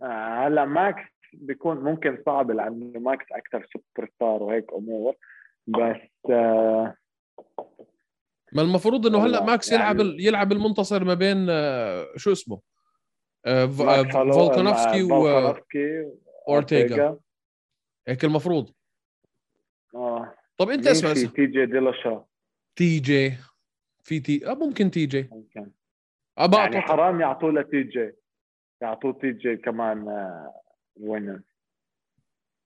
آه 0.01 0.47
هلا 0.47 0.65
ماكس 0.65 1.09
بيكون 1.33 1.77
ممكن 1.77 2.17
صعب 2.25 2.51
لأنه 2.51 2.99
ماكس 2.99 3.25
أكثر 3.31 3.67
سوبر 3.73 4.09
ستار 4.15 4.43
وهيك 4.43 4.73
أمور. 4.73 5.15
بس 5.67 6.01
آه 6.29 6.95
ما 8.53 8.61
المفروض 8.61 9.07
إنه 9.07 9.25
هلا 9.25 9.43
ماكس 9.43 9.71
يعني- 9.71 9.83
يلعب 9.83 10.19
يلعب 10.19 10.51
المنتصر 10.51 11.03
ما 11.03 11.13
بين 11.13 11.47
آه، 11.49 12.07
شو 12.15 12.31
اسمه؟ 12.31 12.59
آه، 13.45 13.63
آه، 13.63 13.67
فولكانوفسكي 13.67 15.01
آه، 15.01 15.07
فولكانوفسكي 15.07 16.05
واورتيغا 16.47 17.17
هيك 18.07 18.25
المفروض. 18.25 18.69
آه. 19.95 20.35
طب 20.57 20.69
أنت 20.69 20.87
اسمع 20.87 21.13
تي 21.13 21.45
جي 21.45 21.65
ديلاشا 21.65 22.25
تي 22.75 22.99
جي 22.99 23.33
في 24.03 24.19
تي 24.19 24.47
آه 24.47 24.53
ممكن 24.53 24.91
تي 24.91 25.05
جي 25.05 25.29
ممكن. 25.31 25.71
ابا 26.37 26.57
يعني. 26.57 26.81
حرام 26.81 27.21
يعطوه 27.21 27.51
لتي 27.51 27.83
جي 27.83 28.11
يعطوه 28.81 29.13
تي 29.13 29.31
جي 29.31 29.57
كمان 29.57 30.07
وينر 30.95 31.41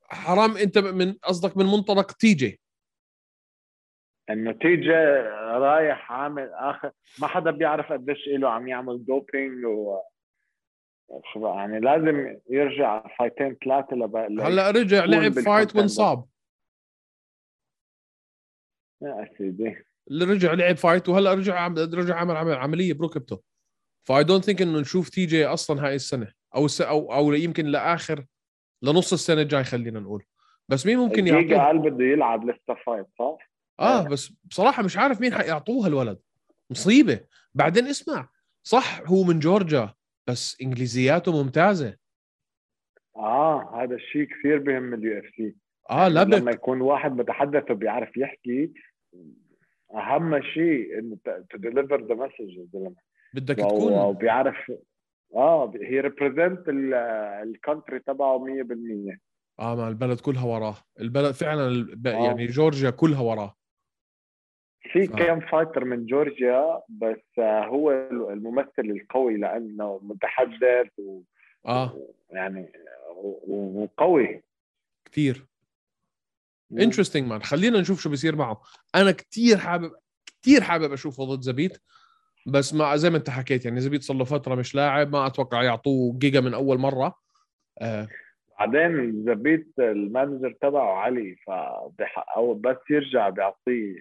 حرام 0.10 0.58
أنت 0.58 0.78
من 0.78 1.14
قصدك 1.14 1.58
من 1.58 1.66
منطلق 1.66 2.12
تي 2.12 2.34
جي 2.34 2.60
إنه 4.30 4.52
تي 4.52 4.76
جي 4.76 4.92
رايح 5.58 6.12
عامل 6.12 6.50
اخر 6.54 6.92
ما 7.22 7.28
حدا 7.28 7.52
بيعرف 7.52 7.92
قديش 7.92 8.28
له 8.28 8.50
عم 8.50 8.68
يعمل 8.68 9.06
دوبينج 9.06 9.66
و 9.66 10.00
يعني 11.36 11.80
لازم 11.80 12.40
يرجع 12.50 13.08
فايتين 13.20 13.58
ثلاثة 13.66 13.96
لب... 13.96 14.16
هلأ 14.16 14.72
رجع 14.72 15.06
لعب 15.06 15.32
fight. 15.32 15.76
وانصاب. 15.76 16.26
يا 19.02 19.30
سيدي 19.38 19.76
اللي 20.12 20.26
رجع 20.26 20.54
لعب 20.54 20.78
fight 20.78 21.10
وهلأ 21.10 21.34
رجع 21.34 21.60
عم 21.60 21.78
رجع 21.78 22.16
عمل 22.16 22.36
عمل 22.36 22.54
عملية 22.54 22.94
بركبته 22.94 23.42
ف 24.08 24.24
I 24.24 24.28
don't 24.28 24.46
think 24.46 24.62
إنه 24.62 24.80
نشوف 24.80 25.10
تي 25.10 25.26
جي 25.26 25.46
أصلا 25.46 25.88
هاي 25.88 25.96
السنة 25.96 26.32
أو 26.56 26.66
الس... 26.66 26.82
أو 26.82 27.14
أو 27.14 27.34
يمكن 27.34 27.66
لآخر 27.66 28.26
لنص 28.82 29.14
السنة 29.14 29.42
الجاي 29.42 29.64
خلينا 29.64 30.00
نقول. 30.00 30.24
بس 30.70 30.86
مين 30.86 30.98
ممكن 30.98 31.24
جيجا 31.24 31.38
يعطوه؟ 31.38 31.66
قال 31.66 31.80
بده 31.80 32.06
يلعب 32.06 32.50
لسه 32.50 32.76
fight 32.86 33.06
صح؟ 33.20 33.52
آه 33.80 34.08
بس 34.08 34.34
بصراحة 34.44 34.84
مش 34.84 34.98
عارف 34.98 35.22
مين 35.22 35.34
حيعطوه 35.34 35.88
الولد 35.88 36.20
مصيبة. 36.70 37.20
بعدين 37.54 37.88
اسمع 37.88 38.30
صح 38.64 39.02
هو 39.06 39.24
من 39.24 39.40
جورجيا 39.40 39.94
بس 40.28 40.62
إنجليزياته 40.62 41.44
ممتازة. 41.44 41.98
آه 43.16 43.84
هذا 43.84 43.96
الشيء 43.96 44.24
كثير 44.24 44.58
بهم 44.58 44.94
ال 44.94 45.20
UFC. 45.20 45.56
آه 45.90 46.10
لما 46.10 46.36
لبك 46.36 46.54
يكون 46.54 46.82
واحد 46.82 47.12
متحدث 47.18 47.72
وبيعرف 47.72 48.18
يحكي 48.18 48.72
أهم 49.94 50.42
شيء 50.42 51.00
انه 51.00 51.18
to 51.50 51.58
deliver 51.58 52.02
the 52.02 52.16
message 52.16 52.58
يا 52.58 52.68
زلمه 52.74 52.96
بدك 53.34 53.56
تكون 53.56 53.94
وبيعرف 53.94 54.72
آه 55.36 55.74
he 55.82 56.00
represent 56.00 56.64
ال 57.44 57.51
country 57.51 58.00
تبعه 58.00 58.38
100% 58.38 59.18
آه 59.60 59.76
ما 59.76 59.88
البلد 59.88 60.20
كلها 60.20 60.46
وراه. 60.46 60.76
البلد 61.00 61.32
فعلا 61.34 61.68
الب... 61.68 62.08
آه. 62.08 62.26
يعني 62.26 62.46
جورجيا 62.46 62.90
كلها 62.90 63.22
وراه. 63.22 63.56
في 64.92 65.04
آه. 65.04 65.06
كم 65.06 65.40
fighter 65.40 65.86
من 65.86 66.06
جورجيا 66.06 66.82
بس 66.90 67.40
آه، 67.40 67.66
هو 67.66 67.92
الممثل 68.32 68.72
القوي 68.80 69.38
لأنه 69.38 70.00
متحدث 70.04 70.88
و- 71.00 71.22
آه. 71.66 71.94
يعني 72.30 72.72
و- 73.16 73.84
وقوي. 73.84 74.44
كثير 75.06 75.46
interesting 76.72 77.28
man 77.28 77.44
خلينا 77.44 77.82
نشوف 77.82 78.02
شو 78.02 78.10
بيصير 78.10 78.36
معه. 78.36 78.62
أنا 78.96 79.12
كثير 79.12 79.58
حابب 79.58 79.92
كثير 80.42 80.62
حابب 80.62 80.94
أشوفه 80.94 81.24
ضد 81.24 81.42
زبيت. 81.42 81.78
بس 82.48 82.74
ما 82.74 82.96
زي 82.96 83.10
ما 83.10 83.18
أنت 83.18 83.30
حكيت 83.30 83.66
يعني 83.66 83.80
زبيت 83.82 84.04
صار 84.04 84.18
له 84.18 84.24
فترة 84.24 84.56
مش 84.56 84.76
لاعب 84.76 85.12
ما 85.12 85.28
أتوقع 85.28 85.64
يعطوه 85.64 86.18
جيجا 86.18 86.42
من 86.42 86.54
أول 86.54 86.78
مرة. 86.78 87.16
آه. 87.82 88.08
بعدين 88.60 89.24
زبيت 89.26 89.74
ال 89.80 89.89
manager 89.89 90.56
تبعه 90.62 90.94
علي 90.94 91.36
فبح... 91.48 92.26
أو 92.36 92.54
بس 92.54 92.78
يرجع 92.90 93.30
بيعطيه 93.30 93.96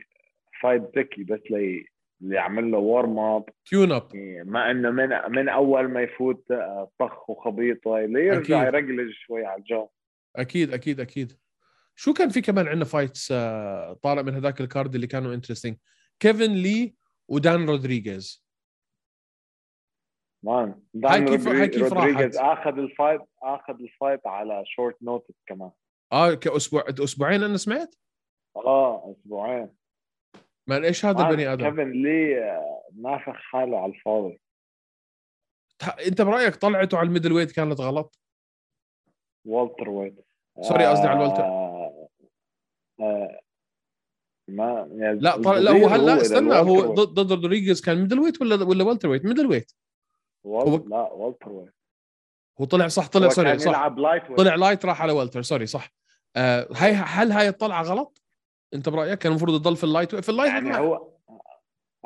fight 0.62 0.82
ذكي 0.98 1.24
بس 1.24 1.40
لي 1.50 1.86
يعمل 2.20 2.70
له 2.70 2.78
warm 2.78 3.18
up 3.18 3.44
tune 3.66 3.92
up 3.92 4.16
ما 4.44 4.70
إنه 4.70 4.90
من 4.90 5.08
من 5.28 5.48
أول 5.48 5.88
ما 5.88 6.02
يفوت 6.02 6.50
آه، 6.50 6.90
طخ 6.98 7.30
وخبيطه 7.30 7.98
ليرجع 7.98 8.62
أكيد. 8.62 8.74
يرجلج 8.74 9.12
شوي 9.26 9.46
على 9.46 9.60
الجو 9.60 9.88
أكيد 10.36 10.72
أكيد 10.72 11.00
أكيد. 11.00 11.32
شو 11.98 12.12
كان 12.12 12.28
في 12.28 12.40
كمان 12.40 12.68
عندنا 12.68 12.84
fights 12.84 13.32
آه 13.32 13.92
طالع 14.02 14.22
من 14.22 14.34
هذاك 14.34 14.60
ال 14.60 14.67
card 14.67 14.94
اللي 14.94 15.06
كانوا 15.06 15.34
interesting 15.34 15.76
كيفن 16.20 16.52
لي 16.52 16.94
ودان 17.28 17.68
رودريغيز. 17.68 18.46
man 20.44 20.82
دان 20.94 21.24
كيف- 21.28 21.46
رودريغيز؟ 21.46 22.36
آخذ 22.38 22.78
ال 22.78 22.85
fight 22.85 23.20
آخذ 23.42 23.74
ال 23.80 23.88
fight 23.88 24.26
على 24.26 24.62
short 24.66 25.02
notice 25.02 25.34
كمان. 25.46 25.70
آه 26.12 26.34
كاسبوع 26.34 26.84
أسبوعين 27.04 27.42
أنا 27.42 27.56
سمعت؟ 27.56 27.94
آه 28.56 29.12
أسبوعين. 29.12 29.76
man 30.68 30.84
إيش 30.84 31.04
هذا 31.04 31.28
البني 31.28 31.52
آدم؟ 31.52 31.70
كيفن 31.70 31.90
لي 32.02 32.44
آه، 32.44 32.82
نافخ 33.02 33.34
حاله 33.36 33.78
على 33.80 33.92
الفاضي. 33.92 34.40
أنت 36.06 36.22
برأيك 36.22 36.56
طلعته 36.56 36.98
على 36.98 37.06
ال 37.08 37.32
middleweight 37.32 37.52
كانت 37.52 37.80
غلط؟ 37.80 38.18
welterweight. 39.44 40.26
Sorry، 40.60 40.86
قصدي 40.86 41.08
على 41.08 41.18
ال 41.18 41.21
welter. 41.21 41.42
ما 44.48 44.88
يعني 44.92 45.18
لا 45.18 45.36
طلع 45.42 45.58
لا 45.58 45.70
هو 45.70 45.86
هلا 45.86 46.16
استنى 46.20 46.54
هو. 46.54 46.94
ضد 46.94 47.32
رودريغيز 47.32 47.80
كان 47.80 48.00
middleweight 48.00 48.40
ولا 48.40 48.64
ولا 48.64 48.84
welterweight؟ 48.84 49.24
Middleweight. 49.24 49.72
وال... 50.44 50.68
هو- 50.68 50.88
لا 50.88 51.12
welterweight. 51.12 51.74
هو 52.60 52.64
طلع 52.64 52.88
صح 52.88 53.08
طلع 53.08 53.28
sorry 53.28 53.58
صح. 53.58 53.70
يلعب 53.70 53.98
lightweight 53.98 54.38
طلع 54.38 54.54
light 54.54 54.84
راح 54.86 55.02
على 55.02 55.12
welter 55.12 55.42
sorry 55.42 55.66
صح. 55.66 55.90
آه 56.36 56.68
هاي 56.76 56.92
هل 56.92 57.32
هاي 57.32 57.48
الطلعة 57.48 57.82
غلط؟ 57.82 58.22
انت 58.74 58.88
برأيك 58.88 59.18
كان 59.18 59.32
المفروض 59.32 59.54
يضل 59.54 59.76
في 59.76 59.84
ال 59.84 60.14
lightweight 60.14 60.24
في 60.24 60.28
ال 60.30 60.34
light 60.34 60.52
يعني. 60.52 60.76
هو 60.78 61.08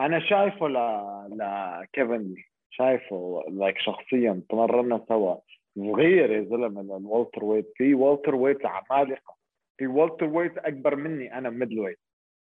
أنا 0.00 0.20
شايفه 0.28 0.68
ل 0.68 0.74
لكيفن 1.38 2.34
شايفه 2.70 3.42
like 3.48 3.78
شخصيا 3.78 4.42
تمرنا 4.48 5.04
سوا. 5.08 5.36
صغير 5.78 6.30
يا 6.32 6.42
زلمة 6.44 6.80
ال 6.96 7.44
welterweight 7.44 7.72
في 7.76 7.94
welterweight 7.94 8.66
عمالقة. 8.66 9.39
Welterweight 9.86 10.58
أكبر 10.58 10.96
مني 10.96 11.38
أنا 11.38 11.50
middleweight. 11.50 11.98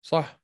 صح. 0.02 0.40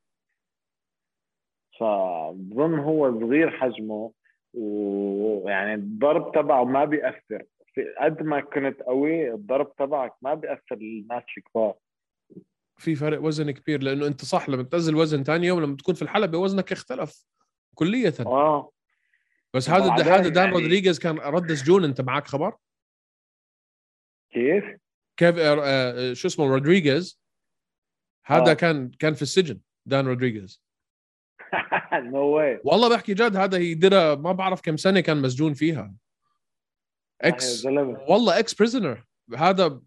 فبظن 1.81 2.79
هو 2.79 3.21
صغير 3.21 3.51
حجمه 3.51 4.13
ويعني 4.55 5.75
الضرب 5.75 6.33
تبعه 6.35 6.65
ما 6.65 6.85
بيأثر. 6.85 7.45
في 7.75 7.95
قد 8.01 8.23
ما 8.23 8.41
كنت 8.41 8.83
قوي 8.83 9.33
الضرب 9.35 9.77
تبعك 9.77 10.15
ما 10.23 10.35
بيأثر 10.35 10.77
للناس 10.77 11.23
الكبار. 11.39 11.75
في 12.77 12.95
فرق 12.95 13.23
وزن 13.23 13.51
كبير 13.51 13.83
لأنه 13.83 14.07
أنت 14.07 14.25
صح 14.25 14.49
لما 14.49 14.63
تنزل 14.63 14.97
وزن 14.97 15.23
ثاني 15.25 15.47
يوم 15.47 15.61
لما 15.61 15.77
تكون 15.77 15.95
في 15.95 16.03
الحلبة 16.03 16.39
وزنك 16.39 16.73
اختلف 16.73 17.27
كليا. 17.75 18.13
آه. 18.27 18.71
بس 19.55 19.71
هذا 19.71 19.93
هذا 19.93 20.29
دان 20.29 20.45
يعني- 20.45 20.53
رودريغيز 20.57 20.99
كان 20.99 21.19
رد 21.19 21.53
سجون 21.53 21.85
أنت 21.85 22.01
معك 22.01 22.27
خبر؟ 22.27 22.57
كيف؟ 24.31 24.65
كيف 25.17 25.39
آه 25.39 25.61
آه 25.65 26.13
شو 26.13 26.29
اسمه 26.29 26.47
رودريغيز؟ 26.47 27.21
هذا 28.27 28.51
آه. 28.51 28.55
كان 28.55 28.91
كان 28.91 29.15
في 29.15 29.23
السجن 29.23 29.61
دان 29.87 30.07
رودريغيز. 30.07 30.63
no 32.13 32.27
way 32.27 32.61
والله 32.65 32.89
بحكي 32.97 33.15
جد 33.15 33.37
هذا 33.37 33.59
يدرى 33.59 34.17
ما 34.17 34.33
بعرف 34.33 34.61
كم 34.61 34.77
سنة 34.77 35.01
كان 35.01 35.23
مسجون 35.23 35.55
فيها. 35.55 35.95
ex 37.21 37.45
زلمة. 37.45 38.01
والله 38.09 38.39
ex 38.39 38.55
prisoner 38.55 39.05
هذا 39.37 39.81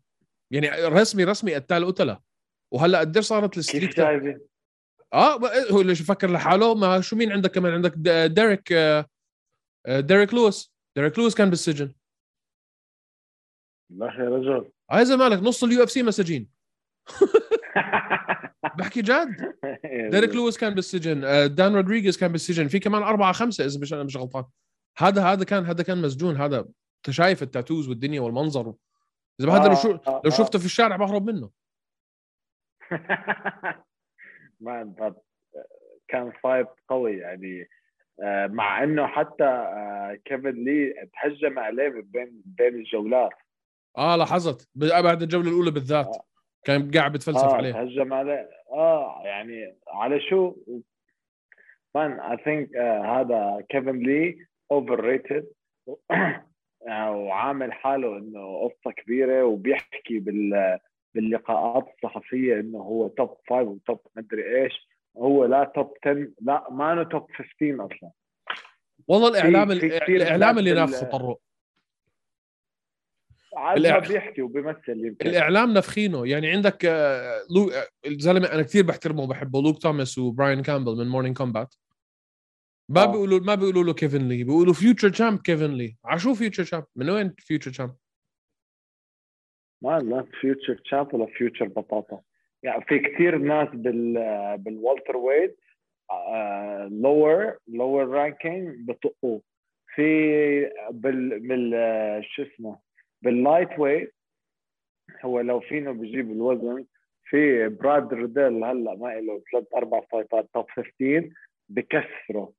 يعني 0.51 0.69
رسمي 0.69 1.23
رسمي 1.23 1.55
قتال 1.55 1.85
قتلة. 1.87 2.19
وهلأ 2.71 2.99
قديش 2.99 3.25
صارت 3.25 3.57
ال 3.57 3.62
streak؟ 3.62 3.99
آه 3.99 5.37
ما- 5.37 5.71
هو 5.71 5.81
ليش 5.81 6.01
يفكر 6.01 6.31
لحاله؟ 6.31 6.75
ما 6.75 7.01
شو 7.01 7.15
مين 7.15 7.31
عندك 7.31 7.51
كمان؟ 7.51 7.73
عندك 7.73 7.93
ديريك 8.27 8.71
آه، 8.71 9.05
آه، 9.85 9.99
ديريك 9.99 10.33
لويس. 10.33 10.73
ديريك 10.95 11.19
لويس 11.19 11.35
كان 11.35 11.49
بالسجن. 11.49 11.93
لا 13.89 14.05
يا 14.05 14.29
رجل. 14.29 14.71
يا 14.93 15.03
زلمه 15.03 15.29
مالك 15.29 15.43
نص 15.43 15.63
ال 15.63 15.83
UFC 15.83 16.03
مساجين. 16.03 16.49
بحكي 18.77 19.01
جد. 19.01 19.55
ديريك 20.11 20.35
لويس 20.35 20.57
كان 20.57 20.73
بالسجن 20.73 21.23
آه، 21.23 21.45
دان 21.45 21.75
رودريغيز 21.75 22.17
كان 22.17 22.31
بالسجن. 22.31 22.67
في 22.67 22.79
كمان 22.79 23.03
أربعة 23.03 23.31
خمسة 23.31 23.65
إذا 23.65 23.79
مش 23.79 23.93
أنا 23.93 24.03
مش 24.03 24.17
غلطان. 24.17 24.45
هذا 24.97 25.23
هذا 25.23 25.43
كان 25.43 25.65
هذا 25.65 25.83
كان 25.83 26.01
مسجون. 26.01 26.35
هذا 26.35 26.59
أنت 26.59 27.15
شايف 27.15 27.43
ال 27.43 27.49
tattoos 27.49 27.89
والدنيا 27.89 28.21
والمنظر. 28.21 28.73
إذا 29.41 29.51
هذا 29.51 29.67
لو 29.67 29.75
شو 29.75 29.91
آه، 29.91 30.21
لو 30.25 30.31
آه. 30.31 30.35
شفته 30.35 30.59
في 30.59 30.65
الشارع 30.65 30.95
بهرب 30.95 31.29
منه. 31.29 31.49
man 34.65 34.95
but 34.99 35.13
كان 36.07 36.31
fight 36.43 36.67
قوي 36.87 37.17
يعني. 37.17 37.67
آه، 38.23 38.47
مع 38.47 38.83
إنه 38.83 39.07
حتى 39.07 39.43
آه، 39.43 40.19
كيفن 40.25 40.49
لي 40.49 41.09
تهجم 41.13 41.59
عليه 41.59 41.89
بين 41.89 42.41
بين 42.45 42.75
الجولات. 42.75 43.33
آه 43.97 44.15
لاحظت. 44.15 44.69
بعد 44.75 45.21
الجولة 45.21 45.49
الأولى 45.49 45.71
بالذات. 45.71 46.17
كان 46.65 46.91
قاعد 46.91 47.11
بتفلسف 47.11 47.43
آه 47.43 47.53
عليه 47.53 47.71
تهجم 47.71 48.13
عليه 48.13 48.49
آه 48.71 49.21
يعني 49.25 49.75
على 49.87 50.19
شو؟ 50.29 50.55
man 51.95 52.19
I 52.19 52.37
think 52.45 52.75
هذا 53.05 53.65
كيفن 53.69 53.99
لي 53.99 54.37
overrated 54.71 55.47
وعامل 56.89 57.73
حاله 57.73 58.17
إنه 58.17 58.67
قصة 58.69 58.91
كبيرة 58.91 59.43
وبيحكي 59.43 60.19
بال 60.19 60.79
باللقاءات 61.15 61.87
الصحفية 61.95 62.59
إنه 62.59 62.77
هو 62.79 63.07
top 63.07 63.37
five 63.49 63.67
و 63.67 63.75
top 63.75 63.99
مدري 64.15 64.61
إيش. 64.63 64.87
هو 65.17 65.45
لا 65.45 65.71
top 65.75 65.93
10 66.05 66.27
لا 66.41 66.67
ما 66.71 67.03
top 67.03 67.27
15 67.31 67.85
أصلا. 67.85 68.11
والله 69.07 69.27
الإعلام 69.29 69.67
في 69.67 69.73
ال- 69.73 69.99
كتير 70.03 70.15
الإعلام 70.15 70.49
ناس 70.49 70.57
اللي 70.59 70.73
نافخه 70.73 71.05
طروق 71.17 71.41
عاد 73.55 73.79
ما 73.87 74.01
الإع- 74.01 74.07
بيحكي 74.07 74.41
وبيمثل 74.41 75.05
يمكن. 75.05 75.27
الإعلام 75.27 75.73
نافخينه 75.73 76.27
يعني 76.27 76.51
عندك 76.51 76.85
آه، 76.85 77.39
لو 77.55 77.69
آه، 77.69 77.87
الزلمة 78.07 78.47
أنا 78.53 78.61
كثير 78.61 78.85
بحترمه 78.85 79.23
وبحبه 79.23 79.61
لوك 79.61 79.77
توماس 79.81 80.17
وبراين 80.17 80.61
كامبل 80.61 80.95
من 80.97 81.07
Morning 81.07 81.37
Kombat 81.37 81.75
ما 82.89 83.03
آه. 83.03 83.05
بيقولوا 83.11 83.39
ما 83.39 83.55
بيقولوا 83.55 83.83
له 83.83 83.93
كيفن 83.93 84.27
لي 84.27 84.43
بيقولوا 84.43 84.73
future 84.73 85.09
champ 85.09 85.39
كيفن 85.39 85.71
لي. 85.73 85.97
عشو 86.05 86.33
future 86.33 86.63
champ 86.63 86.85
من 86.95 87.09
وين 87.09 87.33
future 87.37 87.71
champ 87.71 87.95
ما 89.83 89.99
لا 89.99 90.25
future 90.41 90.75
champ 90.85 91.13
ولا 91.13 91.25
future 91.25 91.67
بطاطا. 91.67 92.21
يعني 92.63 92.85
في 92.85 92.99
كثير 92.99 93.37
ناس 93.37 93.67
بال 93.73 94.13
بال 94.57 95.17
welterweight 95.17 95.59
lower 96.91 97.57
lower 97.67 98.07
ranking 98.07 98.87
بطقوه. 98.89 99.41
في 99.95 100.03
بال 100.91 101.39
بال 101.47 101.71
شو 102.35 102.43
اسمه؟ 102.43 102.84
بال 103.25 103.79
lightweight 103.79 104.13
هو 105.25 105.39
لو 105.39 105.59
فينه 105.59 105.91
بجيب 105.91 106.31
الوزن 106.31 106.85
في 107.29 107.67
براد 107.69 108.13
ريدل 108.13 108.63
هلأ 108.63 108.95
ما 108.95 109.07
له 109.19 109.41
ثلاث 109.51 109.63
أربع 109.75 110.01
fight 110.11 110.49
ات 110.53 110.56
top 110.56 110.65
15 110.69 111.29
بكسره 111.69 112.53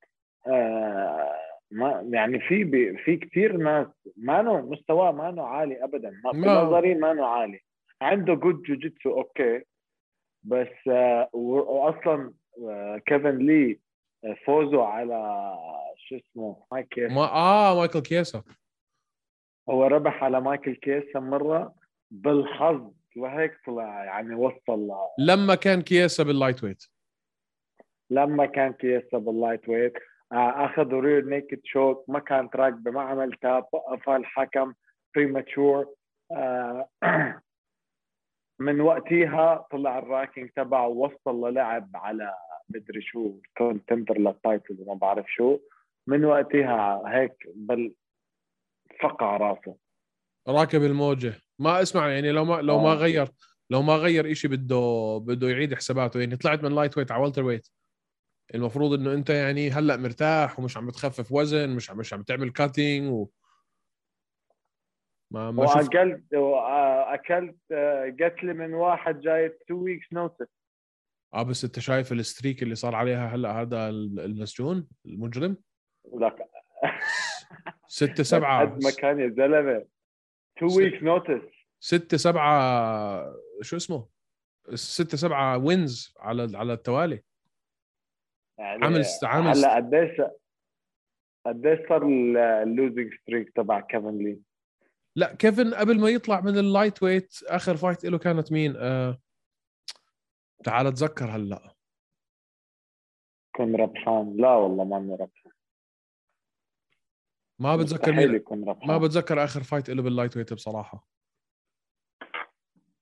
آه 0.47 1.35
ما 1.71 2.09
يعني 2.13 2.41
في 2.41 2.97
في 3.05 3.17
كثير 3.17 3.57
ناس 3.57 3.87
ما 4.17 4.43
له 4.43 4.61
مستواه 4.61 5.13
ما 5.13 5.31
له 5.31 5.47
عالي 5.47 5.85
ابدا. 5.85 6.21
ما 6.25 6.33
في 6.33 6.39
نظري 6.39 6.95
ما 6.95 7.15
له 7.15 7.27
عالي. 7.27 7.61
عنده 8.03 8.35
جود 8.35 8.63
جوجيتسو 8.63 9.11
okay. 9.11 9.63
بس 10.43 10.89
آه 10.89 11.29
و- 11.33 11.73
واصلا 11.79 12.33
آه 12.69 12.99
كيفن 13.07 13.39
لي 13.39 13.79
آه، 14.25 14.37
فوزه 14.47 14.85
على 14.85 15.53
شو 15.97 16.17
اسمه 16.17 16.57
مايكل 16.73 17.09
ما 17.15 17.23
آه 17.33 17.79
مايكل 17.79 18.01
كياسا 18.01 18.43
هو 19.71 19.87
ربح 19.87 20.25
على 20.25 20.41
مايكل 20.41 20.75
كيسا 20.75 21.21
مرة 21.21 21.75
بالحظ 22.11 22.91
وهيك 23.17 23.59
طلع 23.67 24.05
يعني 24.05 24.35
وصل 24.35 24.91
لما 25.19 25.55
كان 25.55 25.83
كياسا 25.83 26.23
بال 26.23 26.65
lightweight. 26.65 26.85
لما 28.11 28.47
كان 28.47 28.73
كيسا 28.73 29.19
بال 29.19 29.69
lightweight 29.69 29.93
آه، 30.33 30.65
أخذوا 30.65 31.01
rear 31.01 31.25
naked 31.25 31.61
choke 31.65 32.05
ما 32.09 32.19
كانت 32.19 32.57
راكبة 32.57 32.91
ما 32.91 33.01
عمل 33.01 33.33
tap 33.33 33.65
وقفها 33.73 34.17
الحكم 34.17 34.75
premature 35.15 35.95
من 38.67 38.81
وقتها 38.81 39.67
طلع 39.71 39.99
ال 39.99 40.05
ranking 40.05 40.51
تبعه 40.57 40.89
وصل 40.89 41.49
للعب 41.49 41.91
على 41.95 42.35
مدري 42.69 43.01
شو 43.03 43.41
contender 43.59 44.19
لل 44.19 44.36
title 44.36 44.77
وما 44.81 44.95
بعرف 44.95 45.27
شو. 45.29 45.59
من 46.07 46.25
وقتها 46.25 47.03
هيك 47.07 47.33
بل 47.55 47.95
فقع 49.03 49.37
راسه. 49.37 49.77
راكب 50.49 50.83
الموجة. 50.85 51.35
ما 51.59 51.83
اسمع 51.83 52.09
يعني 52.09 52.33
لو 52.33 52.45
ما 52.45 52.55
لو 52.55 52.81
ما 52.81 52.93
آه. 52.93 52.95
غير 52.95 53.29
لو 53.71 53.83
ما 53.83 53.97
غير 53.97 54.33
إشي 54.33 54.49
بده 54.49 55.19
بده 55.23 55.49
يعيد 55.49 55.75
حساباته. 55.75 56.21
يعني 56.21 56.37
طلعت 56.37 56.63
من 56.63 56.75
lightweight 56.75 57.13
على 57.13 57.23
welterweight 57.23 57.69
المفروض 58.55 58.93
إنه 58.93 59.13
أنت 59.13 59.31
يعني 59.31 59.71
هلأ 59.71 59.97
مرتاح 59.97 60.59
ومش 60.59 60.77
عم 60.77 60.87
بتخفف 60.87 61.33
وزن 61.33 61.71
مش 61.77 61.91
عم 61.91 61.99
مش 61.99 62.13
عم 62.13 62.23
تعمل 62.23 62.51
cutting 62.51 63.13
و 63.13 63.29
ما 65.31 65.51
ما 65.51 65.63
واكلت 65.63 66.35
وأكلت 66.35 67.57
آه، 67.73 68.17
قتل 68.21 68.55
من 68.55 68.75
واحد 68.75 69.21
جاي 69.21 69.47
2 69.47 69.81
weeks 69.81 70.13
notice 70.13 70.47
آه 71.35 71.43
بس 71.43 71.65
أنت 71.65 71.79
شايف 71.79 72.13
ال 72.13 72.20
streak 72.20 72.63
اللي 72.63 72.75
صار 72.75 72.95
عليها 72.95 73.27
هلأ 73.27 73.61
هذا 73.61 73.89
المسجون 73.89 74.89
المجرم؟ 75.07 75.57
لك 76.15 76.37
ستة 77.89 78.23
سبعة. 78.23 78.61
قد 78.61 78.85
ما 78.85 78.91
كان 78.91 79.21
يا 79.21 79.29
زلمة. 79.29 79.87
2 80.59 80.71
ست- 80.71 80.77
weeks 80.79 81.03
notice 81.03 81.43
ستة 81.81 82.17
سبعة 82.17 83.35
شو 83.63 83.77
اسمه؟ 83.77 84.09
ستة 84.75 85.17
سبعة 85.17 85.59
wins 85.59 86.15
على 86.19 86.57
على 86.59 86.73
التوالي. 86.73 87.23
يعني 88.59 88.85
عامل 88.85 89.05
عامل 89.23 89.47
هلأ 89.49 89.77
قديش 89.77 90.21
قديش 91.47 91.79
صار 91.89 92.03
ال 92.63 92.70
losing 92.70 93.15
streak 93.23 93.53
تبع 93.57 93.81
كيفن 93.81 94.19
لي 94.19 94.41
لا 95.17 95.35
كيفن 95.35 95.75
قبل 95.75 96.01
ما 96.01 96.09
يطلع 96.09 96.41
من 96.41 96.59
ال 96.59 97.03
lightweight 97.03 97.35
آخر 97.47 97.77
fight 97.77 98.05
له 98.05 98.19
كانت 98.19 98.53
مين؟ 98.53 98.75
آه 98.77 99.19
تعال 100.65 100.87
اتذكر 100.87 101.25
هلأ. 101.25 101.75
يكون 103.55 103.77
ربحان. 103.77 104.37
لا 104.37 104.55
والله 104.55 104.85
ما 104.85 105.15
ربحان. 105.15 105.46
ما 107.59 107.77
بتذكر 107.77 108.13
مين 108.13 108.45
ما 108.87 108.99
بتذكر 108.99 109.45
آخر 109.45 109.63
fight 109.63 109.91
له 109.91 110.03
بال 110.03 110.37
lightweight 110.37 110.53
بصراحة. 110.53 111.09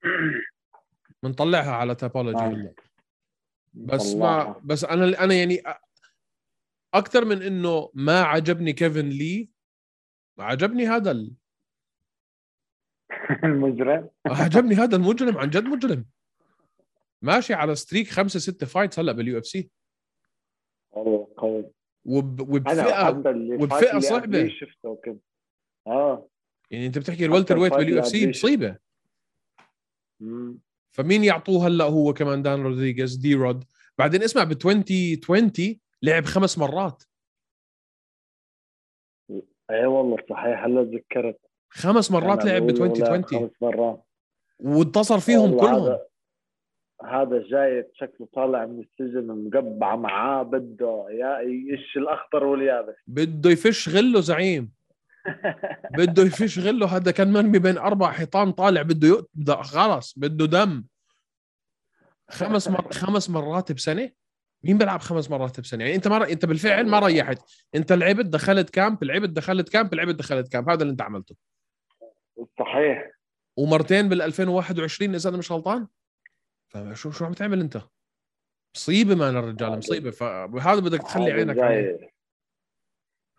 بنطلعها 1.23 1.71
على 1.71 1.95
Tapology 1.95 2.37
آه. 2.37 2.47
هلا 2.47 2.73
بس 3.73 4.13
ما. 4.13 4.61
بس 4.63 4.83
أنا 4.83 5.23
أنا 5.23 5.33
يعني 5.33 5.61
أكثر 6.93 7.25
من 7.25 7.41
إنه 7.41 7.91
ما 7.93 8.21
عجبني 8.21 8.73
كيفن 8.73 9.09
لي 9.09 9.49
عجبني 10.39 10.87
هذا 10.87 11.11
ال... 11.11 11.33
المجرم. 13.43 14.09
عجبني 14.25 14.75
هذا 14.75 14.95
المجرم 14.95 15.37
عن 15.37 15.49
جد 15.49 15.63
مجرم. 15.63 16.05
ماشي 17.21 17.53
على 17.53 17.75
streak 17.75 18.07
خمسة 18.07 18.39
ستة 18.39 18.65
fights 18.65 18.99
هلأ 18.99 19.11
بال 19.11 19.37
UFC 19.37 19.71
والله 20.91 21.27
قوي. 21.37 21.71
وب... 22.05 22.39
وبفئة 22.41 23.99
صعبة. 23.99 24.21
قبليه 24.21 24.49
شفته 24.49 25.01
كنت 25.05 25.21
آه. 25.87 26.27
يعني 26.71 26.87
أنت 26.87 26.97
بتحكي 26.97 27.25
ال 27.25 27.27
welterweight 27.27 27.57
بال 27.57 27.99
UFC 27.99 28.29
مصيبة. 28.29 28.77
فمين 30.91 31.23
يعطوه 31.23 31.67
هلأ 31.67 31.83
هو 31.83 32.13
كمان؟ 32.13 32.41
دان 32.41 32.61
رودريغيز 32.61 33.15
دي 33.15 33.35
رود. 33.35 33.63
بعدين 33.97 34.23
اسمع 34.23 34.43
ب 34.43 34.51
2020 34.51 35.51
لعب 36.01 36.25
خمس 36.25 36.57
مرات. 36.57 37.03
اي 39.69 39.85
والله 39.85 40.17
صحيح 40.29 40.63
هلأ 40.63 40.83
تذكرت. 40.83 41.39
خمس 41.69 42.11
مرات 42.11 42.45
لعب 42.45 42.61
ب 42.61 42.67
بقول 42.67 42.81
ولا 42.81 43.15
2020 43.15 43.23
خمس 43.23 43.51
مرات. 43.61 44.05
وانتصر 44.59 45.19
فيهم 45.19 45.59
كلهم. 45.59 45.99
هذا 47.03 47.43
جاي 47.47 47.91
شكله 47.93 48.27
طالع 48.33 48.65
من 48.65 48.79
السجن 48.79 49.27
مقبعة 49.27 49.95
معاه 49.95 50.43
بده 50.43 51.05
يا 51.09 51.39
يش 51.73 51.97
الأخضر 51.97 52.43
واليابس. 52.43 52.95
بده 53.07 53.49
يفش 53.49 53.89
غله 53.89 54.21
زعيم. 54.21 54.71
بده 55.97 56.23
يفش 56.23 56.59
غله. 56.59 56.85
هذا 56.95 57.11
كان 57.11 57.33
مرمي 57.33 57.59
بين 57.59 57.77
أربع 57.77 58.11
حيطان 58.11 58.51
طالع 58.51 58.81
بده 58.81 59.07
يق... 59.07 59.27
بده 59.33 59.55
خلص 59.55 60.19
بده 60.19 60.45
دم. 60.45 60.83
خمس 62.29 62.67
مر... 62.67 62.91
خمس 62.91 63.29
مرات 63.29 63.71
بسنة. 63.71 64.11
مين 64.63 64.77
بيلعب 64.77 64.99
خمس 64.99 65.31
مرات 65.31 65.59
بسنة؟ 65.59 65.83
يعني 65.83 65.95
أنت 65.95 66.07
ما 66.07 66.29
أنت 66.29 66.45
بالفعل 66.45 66.87
ما 66.87 66.99
ريحت. 66.99 67.37
أنت 67.75 67.91
لعبت 67.93 68.25
دخلت 68.25 68.69
كامب 68.69 69.03
لعبت 69.03 69.29
دخلت 69.29 69.69
كامب 69.69 69.93
لعبت 69.93 70.15
دخلت 70.15 70.51
كامب. 70.51 70.69
هذا 70.69 70.81
اللي 70.81 70.91
أنت 70.91 71.01
عملته. 71.01 71.35
صحيح. 72.59 73.11
ومرتين 73.57 74.09
بال 74.09 74.21
2021 74.21 75.15
إذا 75.15 75.29
أنا 75.29 75.37
مش 75.37 75.51
غلطان؟ 75.51 75.87
فشو 76.75 77.11
شو 77.11 77.25
عم 77.25 77.33
تعمل 77.33 77.59
انت؟ 77.59 77.81
مصيبة 78.75 79.15
مان 79.15 79.37
الرجال 79.37 79.77
مصيبة. 79.77 80.11
فهذا 80.11 80.79
بدك 80.79 81.01
تخلي 81.01 81.23
هذا 81.23 81.33
عينك 81.33 81.55
جاي 81.55 82.09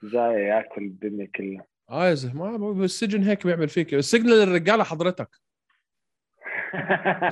جاي 0.02 0.42
ياكل 0.42 0.82
الدنيا 0.82 1.26
كلها. 1.26 1.66
آه 1.90 2.08
يا 2.08 2.14
زلمة 2.14 2.56
ما 2.58 2.72
بالسجن 2.72 3.22
هيك 3.22 3.46
بيعمل 3.46 3.68
فيك. 3.68 3.94
السجن 3.94 4.26
للرجالة 4.26 4.84
حضرتك. 4.84 5.40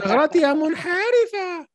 ثغرتي 0.01 0.39
يا 0.39 0.53
منحرفة. 0.53 1.67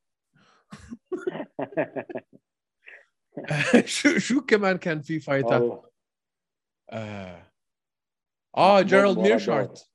شو 3.86 4.18
شو 4.18 4.42
كمان 4.42 4.78
كان 4.78 5.02
في 5.02 5.20
فايتات. 5.20 5.94
آه, 6.89 7.52
آه 8.58 8.82
جيرالد 8.82 9.20
ميرشارت. 9.20 9.92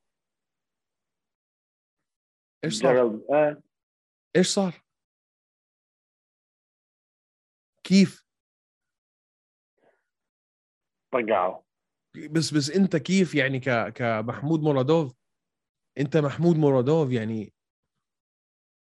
إيش 2.65 2.75
صار؟ 2.75 2.93
جيرالد 2.95 3.25
آه. 3.31 3.63
إيش 4.37 4.47
صار؟ 4.47 4.73
كيف؟ 7.85 8.25
طقعوا 11.13 11.63
بس 12.31 12.55
بس 12.55 12.71
انت 12.71 12.97
كيف 12.97 13.35
يعني 13.35 13.61
ك 13.61 13.89
كمحمود 13.89 14.61
مرادوف 14.61 15.15
انت 15.99 16.17
محمود 16.17 16.57
مرادوف 16.57 17.13
يعني 17.13 17.53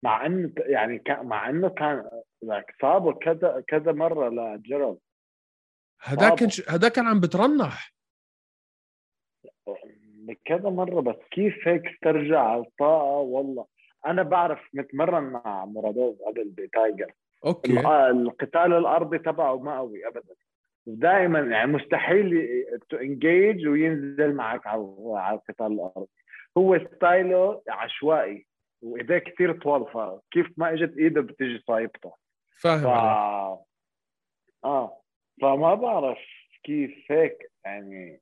مع 0.04 0.26
انه 0.26 0.52
يعني 0.59 0.98
كان 0.98 1.26
مع 1.26 1.50
إنه 1.50 1.68
كان 1.68 2.11
صابوا 2.83 3.12
كذا 3.12 3.64
كذا 3.68 3.92
مرة 3.92 4.28
لجيرالد 4.28 4.98
هذاك 6.00 6.38
كان. 6.38 6.50
هذاك 6.68 6.92
كان 6.92 7.07
عم 7.07 7.20
بترنح 7.20 7.94
كذا 10.44 10.70
مرة 10.70 11.00
بس 11.00 11.16
كيف 11.30 11.68
هيك 11.68 11.87
استرجع 11.87 12.57
الطاقة 12.57 13.18
والله 13.18 13.66
أنا 14.06 14.22
بعرف 14.22 14.60
متمرن 14.72 15.22
مع 15.24 15.64
مرادوف 15.64 16.22
قبل 16.22 16.44
بتايجر 16.44 17.12
okay. 17.46 17.72
الق- 17.72 17.88
القتال 17.88 18.72
الأرضي 18.72 19.18
تبعه 19.18 19.56
ما 19.58 19.76
قوي 19.78 20.06
ابدا. 20.08 20.34
دائما 20.86 21.38
يعني 21.40 21.72
مستحيل 21.72 22.48
to 22.88 22.96
engage 22.96 23.66
وينزل 23.68 24.32
معك 24.34 24.66
على 24.66 24.94
على 25.08 25.36
القتال 25.36 25.66
الأرضي. 25.66 26.08
هو 26.58 26.78
style 26.78 27.48
ه 27.48 27.62
عشوائي 27.68 28.46
وايديه 28.82 29.18
كثير 29.18 29.52
طوال 29.62 29.84
فكيف 29.92 30.46
ما 30.56 30.72
إجت 30.72 30.96
إيده 30.98 31.20
بتيجي 31.20 31.62
صايبته. 31.66 32.12
ف... 32.56 32.62
فاهم 32.66 32.86
عليك. 32.86 33.58
آه 34.64 35.00
فما 35.42 35.74
بعرف 35.74 36.18
كيف 36.64 37.04
هيك 37.12 37.50
يعني. 37.64 38.20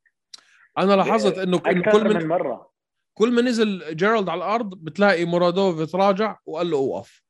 أنا 0.78 0.92
لاحظت 0.96 1.38
إنه 1.38 1.58
كل 1.58 2.04
من 2.08 2.16
من 2.16 2.28
مرة. 2.28 2.71
كل 3.14 3.32
ما 3.34 3.42
نزل 3.42 3.96
جيرالد 3.96 4.28
على 4.28 4.38
الأرض 4.38 4.74
بتلاقي 4.84 5.24
مرادوف 5.24 5.92
تراجع 5.92 6.36
وقال 6.46 6.70
له 6.70 6.76
أوقف. 6.78 7.22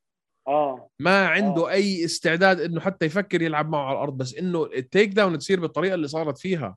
آه. 0.48 0.88
ما 0.98 1.26
عنده 1.28 1.66
آه. 1.68 1.70
أي 1.70 2.04
استعداد 2.04 2.60
إنه 2.60 2.80
حتى 2.80 3.06
يفكر 3.06 3.42
يلعب 3.42 3.68
معه 3.68 3.84
على 3.86 3.92
الأرض 3.96 4.16
بس 4.16 4.34
إنه 4.38 4.64
ال 4.64 5.08
takedown 5.08 5.38
تصير 5.38 5.60
بالطريقة 5.60 5.94
اللي 5.94 6.08
صارت 6.08 6.38
فيها. 6.38 6.76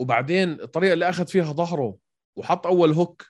وبعدين 0.00 0.48
الطريقة 0.60 0.92
اللي 0.92 1.08
أخذ 1.08 1.26
فيها 1.26 1.52
ظهره 1.52 1.96
وحط 2.38 2.66
أول 2.66 2.92
hook 2.92 3.26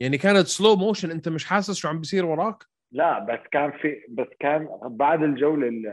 يعني 0.00 0.18
كانت 0.18 0.46
slow 0.46 0.76
motion 0.76 1.10
أنت 1.10 1.28
مش 1.28 1.44
حاسس 1.44 1.74
شو 1.76 1.88
عم 1.88 1.98
بيصير 1.98 2.26
وراك؟ 2.26 2.64
لا 2.92 3.18
بس 3.18 3.38
كان 3.52 3.72
في 3.72 4.04
بس 4.08 4.26
كان 4.40 4.68
بعد 4.82 5.22
الجولة 5.22 5.68
ال- 5.68 5.92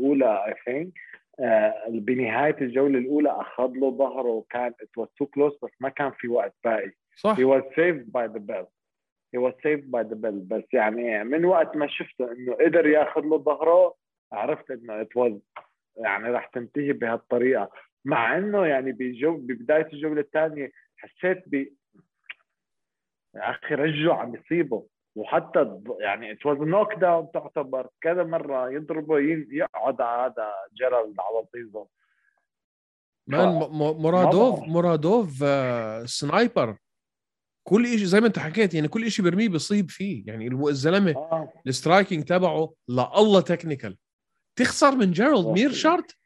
الأولى 0.00 0.44
I 0.46 0.54
think 0.64 0.92
بنهاية 1.88 2.56
الجولة 2.60 2.98
الأولى 2.98 3.30
أخذ 3.30 3.68
له 3.72 3.90
ظهره 3.90 4.28
وكان 4.28 4.72
it 4.82 4.98
was 4.98 5.08
too 5.18 5.26
close 5.26 5.52
بس 5.62 5.70
ما 5.80 5.88
كان 5.88 6.12
في 6.18 6.28
وقت 6.28 6.54
باقي. 6.64 6.92
صح. 7.16 7.36
He 7.36 7.44
was 7.44 7.62
saved 7.74 8.12
by 8.12 8.28
the 8.36 8.40
bell. 8.40 8.66
He 9.34 9.38
was 9.38 9.54
saved 9.62 9.90
by 9.90 10.02
the 10.02 10.16
bell. 10.16 10.40
بس 10.48 10.64
يعني 10.72 11.24
من 11.24 11.44
وقت 11.44 11.76
ما 11.76 11.86
شفته 11.86 12.32
إنه 12.32 12.54
قدر 12.54 12.86
ياخذ 12.86 13.20
له 13.20 13.38
ظهره 13.38 13.94
عرفت 14.32 14.70
إنه 14.70 15.04
it 15.04 15.08
was 15.18 15.32
يعني 15.96 16.28
راح 16.28 16.46
تنتهي 16.46 16.92
بهالطريقة. 16.92 17.70
مع 18.04 18.38
إنه 18.38 18.66
يعني 18.66 18.92
بجو 18.92 19.36
ببداية 19.36 19.88
الجولة 19.92 20.20
الثانية 20.20 20.70
حسيت 20.96 21.42
ب 21.46 21.54
يا 23.34 23.50
أخي 23.50 23.74
رجعه 23.74 24.14
عم 24.14 24.34
يصيبه. 24.34 24.86
وحتى 25.16 25.80
يعني 26.00 26.32
it 26.32 26.46
was 26.46 26.58
knockdown 26.58 27.30
تعتبر. 27.34 27.88
كذا 28.00 28.24
مرة 28.24 28.70
يضربه 28.70 29.18
يقعد 29.50 30.00
على 30.00 30.32
هذا 30.32 30.52
جيرالد 30.74 31.20
على 31.20 31.44
طيزه 31.52 31.86
man 33.26 33.48
مرادوف. 34.02 34.60
مرادوف 34.68 35.42
آه، 35.42 36.04
sniper. 36.04 36.76
كل 37.68 37.86
شيء 37.86 37.96
زي 38.04 38.20
ما 38.20 38.26
أنت 38.26 38.38
حكيت 38.38 38.74
يعني 38.74 38.88
كل 38.88 39.10
شيء 39.10 39.24
برميه 39.24 39.48
بيصيب 39.48 39.90
فيه. 39.90 40.22
يعني 40.26 40.48
الزلمة 40.68 41.10
آه. 41.16 41.52
ال 41.66 41.72
striking 41.72 42.24
تبعه 42.24 42.74
لا 42.88 43.18
الله 43.18 43.40
technical 43.40 43.96
تخسر 44.56 44.96
من 44.96 45.10
جيرالد 45.10 45.34
والله. 45.36 45.52
ميرشارت 45.52 46.16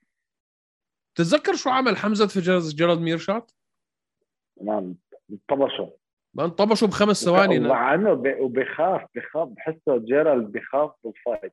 تتذكر 1.14 1.54
شو 1.54 1.70
عمل 1.70 1.96
حمزة 1.96 2.26
في 2.26 2.40
جيرالد 2.74 3.00
ميرشارت 3.00 3.54
نعم 4.62 4.94
طبشوا 5.48 5.90
ما 6.34 6.44
انطبشوا 6.44 6.88
بخمس 6.88 7.24
ثواني. 7.24 7.58
مع 7.58 7.94
انه 7.94 8.14
ب- 8.14 8.36
وبخاف 8.40 9.02
بخاف 9.14 9.48
بحسه 9.48 9.98
جيرالد 9.98 10.52
بخاف 10.52 10.90
بال 11.04 11.18
fight 11.18 11.52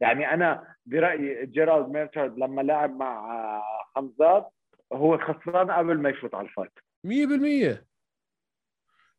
يعني 0.00 0.34
أنا 0.34 0.74
برأيي 0.86 1.46
جيرالد 1.46 1.88
ميرتشارد 1.88 2.38
لما 2.38 2.62
لعب 2.62 2.96
مع 2.96 3.34
آه، 3.34 3.62
حمزات 3.96 4.50
هو 4.92 5.18
خسران 5.18 5.70
قبل 5.70 5.98
ما 5.98 6.08
يفوت 6.10 6.34
على 6.34 6.48
ال 6.48 6.52
fight 6.52 6.72
100% 7.06 7.84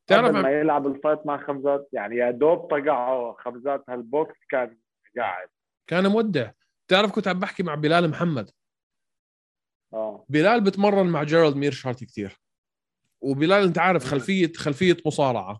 تعرف 0.08 0.26
قبل 0.26 0.38
عم- 0.38 0.44
ما 0.44 0.52
يلعب 0.52 0.88
ال 0.88 0.94
fight 0.94 1.26
مع 1.26 1.46
خمزات 1.48 1.90
يعني 1.94 2.16
يا 2.16 2.32
دوب 2.32 2.60
طقعه 2.68 3.36
خمزات 3.40 3.84
هالبوكس 3.90 4.36
كان 4.50 4.78
قاعد. 5.18 5.48
كان 5.88 6.08
مودع. 6.08 6.52
تعرف 6.88 7.12
كنت 7.12 7.28
عم 7.28 7.40
بحكي 7.40 7.64
مع 7.64 7.76
بلال 7.76 8.10
محمد؟ 8.10 8.50
آه. 9.94 10.26
بلال 10.30 10.62
بتمرن 10.64 11.08
مع 11.08 11.24
جيرالد 11.24 11.56
ميرشارت 11.56 12.04
كثير 12.04 12.40
وبلال 13.22 13.64
انت 13.64 13.78
عارف 13.78 14.06
خلفيه 14.06 14.54
خلفية 14.54 14.98
مصارعة. 15.06 15.60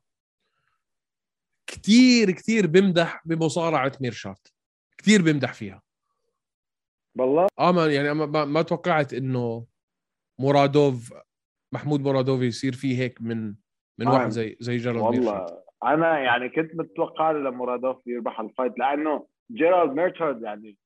كثير 1.68 2.32
كثير 2.32 2.68
بمدح 2.68 3.22
بمصارعة 3.26 3.92
ميرشارت 4.02 4.54
كثير 4.98 5.22
بمدح 5.22 5.54
فيها. 5.54 5.82
والله؟ 7.16 7.48
آه 7.60 7.72
ما 7.72 7.86
يعني 7.88 8.14
ما, 8.14 8.26
ما, 8.26 8.46
ما 8.46 8.62
توقعت 8.62 9.14
إنه 9.14 9.66
مرادوف 10.40 11.14
محمود 11.72 12.00
مرادوف 12.02 12.42
يصير 12.42 12.74
فيه 12.76 12.98
هيك 13.00 13.22
من 13.22 13.56
من 14.00 14.08
آه. 14.08 14.14
واحد 14.14 14.30
زي 14.30 14.58
زي 14.60 14.78
جيرالد 14.78 15.02
والله 15.02 15.64
أنا 15.84 16.20
يعني 16.20 16.50
كنت 16.50 16.76
متوقع 16.76 17.32
لمرادوف 17.32 18.08
يربح 18.08 18.40
ال 18.40 18.46
fight 18.46 18.80
لأنه 18.80 19.28
جيرالد 19.52 19.94
ميرتشارد 19.94 20.42
يعني 20.42 20.78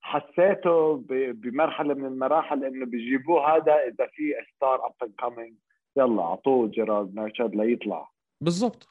حسيته 0.00 1.04
بمرحلة 1.32 1.94
من 1.94 2.06
المراحل 2.06 2.64
إنه 2.64 2.86
بيجيبوه 2.86 3.56
هذا 3.56 3.74
إذا 3.74 4.06
في 4.06 4.34
star 4.56 4.86
up 4.86 4.92
and 5.02 5.14
coming 5.18 5.54
يلا 5.96 6.22
أعطوه 6.22 6.68
جيرالد 6.68 7.14
ميرتشارد 7.14 7.54
ليطلع. 7.54 8.10
بالضبط. 8.40 8.88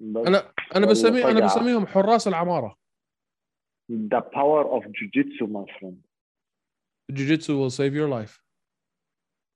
أنا 0.00 0.26
أنا 0.28 0.52
والله 0.74 0.90
بسمي 0.90 1.24
أنا. 1.24 1.44
بسميهم 1.46 1.86
حراس 1.86 2.28
العمارة. 2.28 2.76
The 3.90 4.20
power 4.20 4.64
of 4.76 4.82
jiu-jitsu 4.82 5.46
my 5.46 5.66
friend. 5.78 5.96
jiu-jitsu 7.10 7.68
will 7.68 7.72
save 7.72 7.94
your 7.94 8.08
life. 8.08 8.40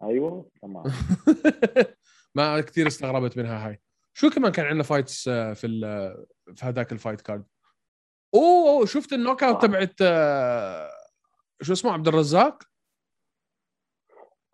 أيوه 0.03 0.51
تمام. 0.63 0.85
ما 2.35 2.61
كثير 2.61 2.87
استغربت 2.87 3.37
منها 3.39 3.69
هاي. 3.69 3.81
شو 4.15 4.31
كمان 4.31 4.53
كان 4.53 4.67
عندنا 4.67 4.83
fights 4.83 5.29
آه، 5.29 5.53
في 5.53 5.67
ال- 5.67 6.27
في 6.57 6.67
هذاك 6.67 6.93
ال 6.93 6.98
fight 6.98 7.21
card 7.21 7.45
أوه 8.35 8.87
شفت 8.87 9.13
ال 9.13 9.43
knockout 9.43 9.57
آه. 9.65 9.67
تبعت 9.67 9.95
آه، 10.03 10.91
شو 11.63 11.73
اسمه 11.73 11.93
عبد 11.93 12.09
الرزاق؟ 12.09 12.63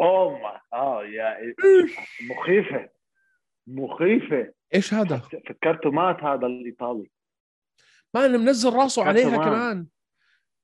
أوه 0.00 0.38
ما 0.38 0.60
آه 0.72 1.04
يا 1.04 1.54
مخيفة 2.30 2.88
مخيفة. 3.66 4.52
إيش 4.74 4.94
هذا؟ 4.94 5.16
فكرته 5.18 5.90
مات 5.90 6.16
هذا 6.22 6.46
الإيطالي. 6.46 7.10
ما 8.14 8.26
أنا 8.26 8.38
منزل 8.38 8.72
راسه 8.72 9.04
عليها 9.04 9.30
كمان. 9.36 9.44
كمان. 9.44 9.86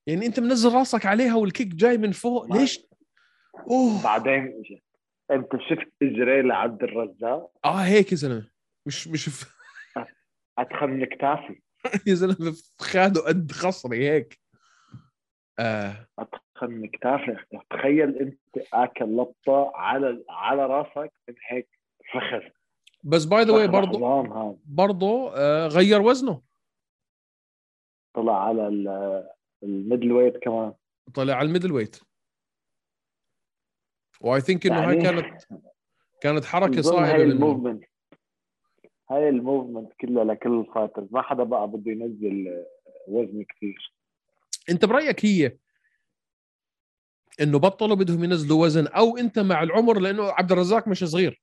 يعني 0.07 0.25
أنت 0.25 0.39
منزل 0.39 0.73
راسك 0.73 1.05
عليها 1.05 1.35
والكيك 1.35 1.67
جاي 1.67 1.97
من 1.97 2.11
فوق 2.11 2.45
ما- 2.45 2.55
ليش؟ 2.57 2.79
أوه. 3.71 4.03
بعدين 4.03 4.63
أنت 5.31 5.51
شفت 5.69 5.91
اجري 6.01 6.41
لعبد 6.41 6.83
الرزاق؟ 6.83 7.51
آه 7.65 7.81
هيك 7.81 8.11
يا 8.11 8.17
زلمة. 8.17 8.49
مش 8.87 9.07
مش 9.07 9.29
ف- 9.29 9.57
ادخل 10.57 10.87
من 10.87 11.05
كتافي 11.05 11.61
يا 12.07 12.13
زلمة 12.13 12.55
خاده 12.81 13.21
قد 13.21 13.51
خصري 13.51 14.09
هيك. 14.09 14.39
آه. 15.59 16.07
ادخل 16.19 16.67
من 16.67 16.87
كتافي 16.89 17.37
تخيل 17.69 18.15
أنت 18.17 18.57
آكل 18.73 19.17
لطة 19.17 19.71
على 19.75 20.23
على 20.29 20.65
راسك 20.65 21.11
من 21.29 21.35
هيك 21.47 21.69
فخذ. 22.13 22.49
بس 23.03 23.25
by 23.25 23.43
the 23.43 23.53
way 23.53 23.67
برضه 23.67 24.59
برضه 24.65 25.35
آه 25.35 25.67
غير 25.67 26.01
وزنه. 26.01 26.41
طلع 28.15 28.47
على 28.47 28.67
ال- 28.67 29.27
ال 29.63 30.11
middleweight 30.11 30.37
كمان. 30.37 30.73
طلع 31.13 31.33
على 31.33 31.47
ال 31.47 31.71
middleweight. 31.71 31.99
و 34.21 34.41
I 34.41 34.45
think 34.45 34.65
إنه 34.65 34.79
هاي 34.79 34.97
يعني 34.97 35.21
كانت 35.21 35.43
كانت 36.21 36.45
حركة 36.45 36.77
بظن 36.77 36.81
صعبه 36.81 37.13
هاي 37.13 37.23
ال 37.23 37.30
movement 37.30 37.83
هاي 39.11 39.29
ال 39.29 39.36
movement 39.36 39.93
كلها 40.01 40.23
لكل 40.23 40.59
ال 40.59 40.64
fighters 40.64 41.07
ما 41.11 41.21
حدا 41.21 41.43
بقى 41.43 41.67
بده 41.67 41.91
ينزل 41.91 42.47
آه، 42.47 42.65
وزن 43.07 43.43
كثير. 43.43 43.93
أنت 44.69 44.85
برأيك 44.85 45.25
هي 45.25 45.57
إنه 47.41 47.59
بطلوا 47.59 47.95
بدهم 47.95 48.23
ينزلوا 48.23 48.63
وزن 48.65 48.87
أو 48.87 49.17
أنت 49.17 49.39
مع 49.39 49.63
العمر؟ 49.63 49.99
لأنه 49.99 50.23
عبد 50.23 50.51
الرزاق 50.51 50.87
مش 50.87 51.03
صغير. 51.03 51.41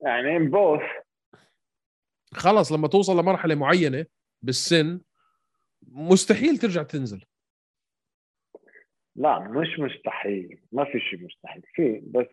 يعني 0.00 0.38
بوث 0.38 0.80
خلص 2.34 2.72
لما 2.72 2.88
توصل 2.88 3.18
لمرحلة 3.20 3.54
معينة 3.54 4.06
بالسن 4.42 5.00
مستحيل 5.82 6.58
ترجع 6.58 6.82
تنزل. 6.82 7.24
لا 9.18 9.38
مش 9.38 9.78
مستحيل 9.78 10.62
ما 10.72 10.84
في 10.84 11.00
شيء 11.00 11.24
مستحيل. 11.24 11.62
في 11.74 12.02
بس 12.06 12.26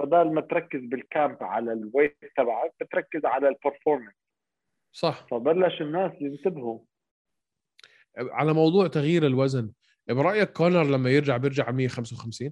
بدل 0.00 0.32
ما 0.32 0.40
تركز 0.40 0.80
بال 0.80 1.01
camp 1.01 1.42
على 1.42 1.72
ال 1.72 1.79
weight 1.79 2.18
تبعك 2.36 2.74
بتركز 2.80 3.24
على 3.24 3.48
ال 3.48 3.53
performance 3.53 4.14
صح. 4.92 5.26
فبلش 5.30 5.80
الناس 5.80 6.12
ينتبهوا. 6.20 6.80
على 8.18 8.52
موضوع 8.52 8.86
تغيير 8.86 9.26
الوزن 9.26 9.72
برأيك 10.08 10.52
كونر 10.52 10.82
لما 10.82 11.10
يرجع 11.10 11.36
بيرجع 11.36 11.64
على 11.64 11.76
155 11.76 12.50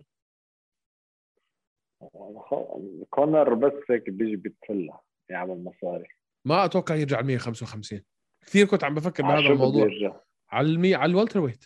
كونر 3.10 3.54
بس 3.54 3.90
هيك 3.90 4.10
بيجي 4.10 4.36
بيتفلح 4.36 5.04
يعمل 5.28 5.64
مصاري. 5.64 6.08
ما 6.44 6.64
أتوقع 6.64 6.94
يرجع 6.94 7.16
على 7.16 7.26
155 7.26 8.02
كثير 8.46 8.66
كنت 8.66 8.84
عم 8.84 8.94
بفكر 8.94 9.22
بهذا 9.22 9.38
الموضوع. 9.38 9.82
يرجع؟ 9.82 10.20
على 10.50 10.66
المي 10.66 10.94
على 10.94 11.10
ال 11.10 11.40
welterweight. 11.40 11.64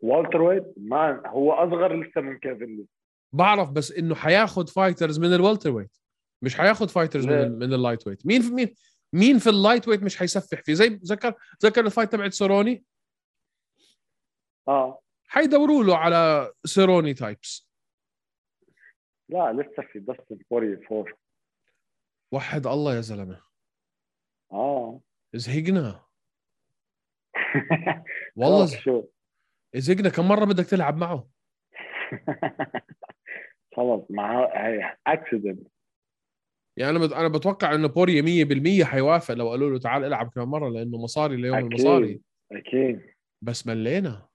welterweight 0.00 0.64
ما 0.76 1.22
هو 1.26 1.52
أصغر 1.52 1.96
لسه 2.02 2.20
من 2.20 2.38
كيفن 2.38 2.76
لي 2.76 2.86
بعرف 3.32 3.70
بس 3.70 3.92
إنه 3.92 4.14
حياخد 4.14 4.68
fighters 4.68 5.18
من 5.20 5.34
ال 5.34 5.70
welterweight 5.70 5.96
مش 6.42 6.56
حياخد 6.56 6.90
fighters 6.90 7.26
من؟ 7.26 7.32
ال- 7.32 7.58
من 7.58 7.72
ال 7.74 8.06
lightweight 8.06 8.26
مين 8.26 8.42
في 8.42 8.50
مين 8.52 8.74
مين 9.12 9.38
في 9.38 9.50
ال 9.50 9.88
lightweight 9.88 10.02
مش 10.02 10.16
حيسفح 10.18 10.62
فيه؟ 10.62 10.74
زي 10.74 10.86
ذكر 10.88 11.34
ذكر 11.64 11.86
ال 11.86 11.90
fight 11.90 12.12
تبعت 12.12 12.32
سوروني 12.32 12.84
آه. 14.68 15.00
حيدوروا 15.28 15.84
له 15.84 15.96
على 15.96 16.52
سيروني 16.64 17.14
types 17.14 17.70
لا 19.28 19.52
لسه 19.52 19.82
في 19.92 19.98
دستن 19.98 20.38
بوري 20.50 20.76
four 20.76 21.14
وحد 22.32 22.66
الله 22.66 22.96
يا 22.96 23.00
زلمة. 23.00 23.40
آه. 24.52 25.00
زهقنا 25.34 26.04
والله 28.36 28.66
شو؟ 28.66 29.04
زهقنا 29.76 30.08
كم 30.08 30.28
مرة 30.28 30.44
بدك 30.44 30.66
تلعب 30.66 30.96
معه؟ 30.96 31.28
خلص 33.76 34.10
مع 34.10 34.50
هي 34.54 34.96
accident 35.06 35.68
يعني 36.76 36.96
أنا 36.96 37.20
أنا 37.20 37.28
بتوقع 37.28 37.74
إنه 37.74 37.88
بوريا 37.88 38.44
100% 38.82 38.84
حيوافق 38.84 39.34
لو 39.34 39.50
قالوا 39.50 39.70
له 39.70 39.78
تعال 39.78 40.04
العب 40.04 40.30
كمان 40.30 40.48
مرة 40.48 40.68
لأنه 40.68 40.98
مصاري 40.98 41.36
ليوم 41.36 41.58
المصاري. 41.58 42.20
أكيد. 42.52 43.00
بس 43.42 43.66
ملينا. 43.66 44.28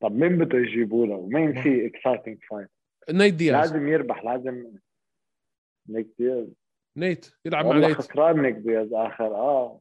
طب 0.00 0.12
مين 0.12 0.38
بده 0.38 0.58
يجيبوا 0.58 1.06
له؟ 1.06 1.26
مين 1.26 1.62
في 1.62 1.86
exciting 1.86 2.38
fight؟ 2.50 2.68
نيت 3.10 3.34
دياز. 3.34 3.54
لازم 3.54 3.88
يربح 3.88 4.24
لازم. 4.24 4.72
نيك 5.88 6.08
دياز. 6.18 6.48
نيت 6.96 7.26
يلعب 7.44 7.66
مع 7.66 7.78
نيت. 7.78 7.96
خسران 7.96 8.42
نيك 8.42 8.54
دياز 8.54 8.92
اخر 8.92 9.26
آه 9.26 9.80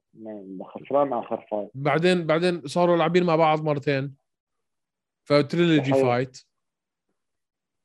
خسران 0.65 1.13
آخر 1.13 1.45
fight 1.51 1.69
بعدين 1.75 2.25
بعدين 2.25 2.61
صاروا 2.67 2.97
لاعبين 2.97 3.23
مع 3.23 3.35
بعض 3.35 3.63
مرتين. 3.63 4.15
ف 5.27 5.34
trilogy. 5.34 5.93
fight 5.93 6.37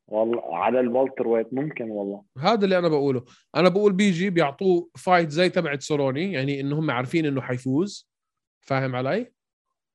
والله 0.09 0.57
على 0.57 0.81
ال 0.81 1.29
welterweight 1.29 1.55
ممكن 1.55 1.91
والله. 1.91 2.25
هذا 2.39 2.65
اللي 2.65 2.79
أنا 2.79 2.89
بقوله. 2.89 3.25
أنا 3.57 3.69
بقول 3.69 3.93
بيجي 3.93 4.31
بيعطوه 4.31 4.89
fight 4.97 5.31
زي 5.31 5.49
تبعت 5.49 5.83
سوروني 5.83 6.33
يعني 6.33 6.61
انه 6.61 6.79
هم 6.79 6.91
عارفين 6.91 7.27
إنه 7.27 7.41
حيفوز. 7.41 8.11
فاهم 8.61 8.97
علي؟ 8.97 9.33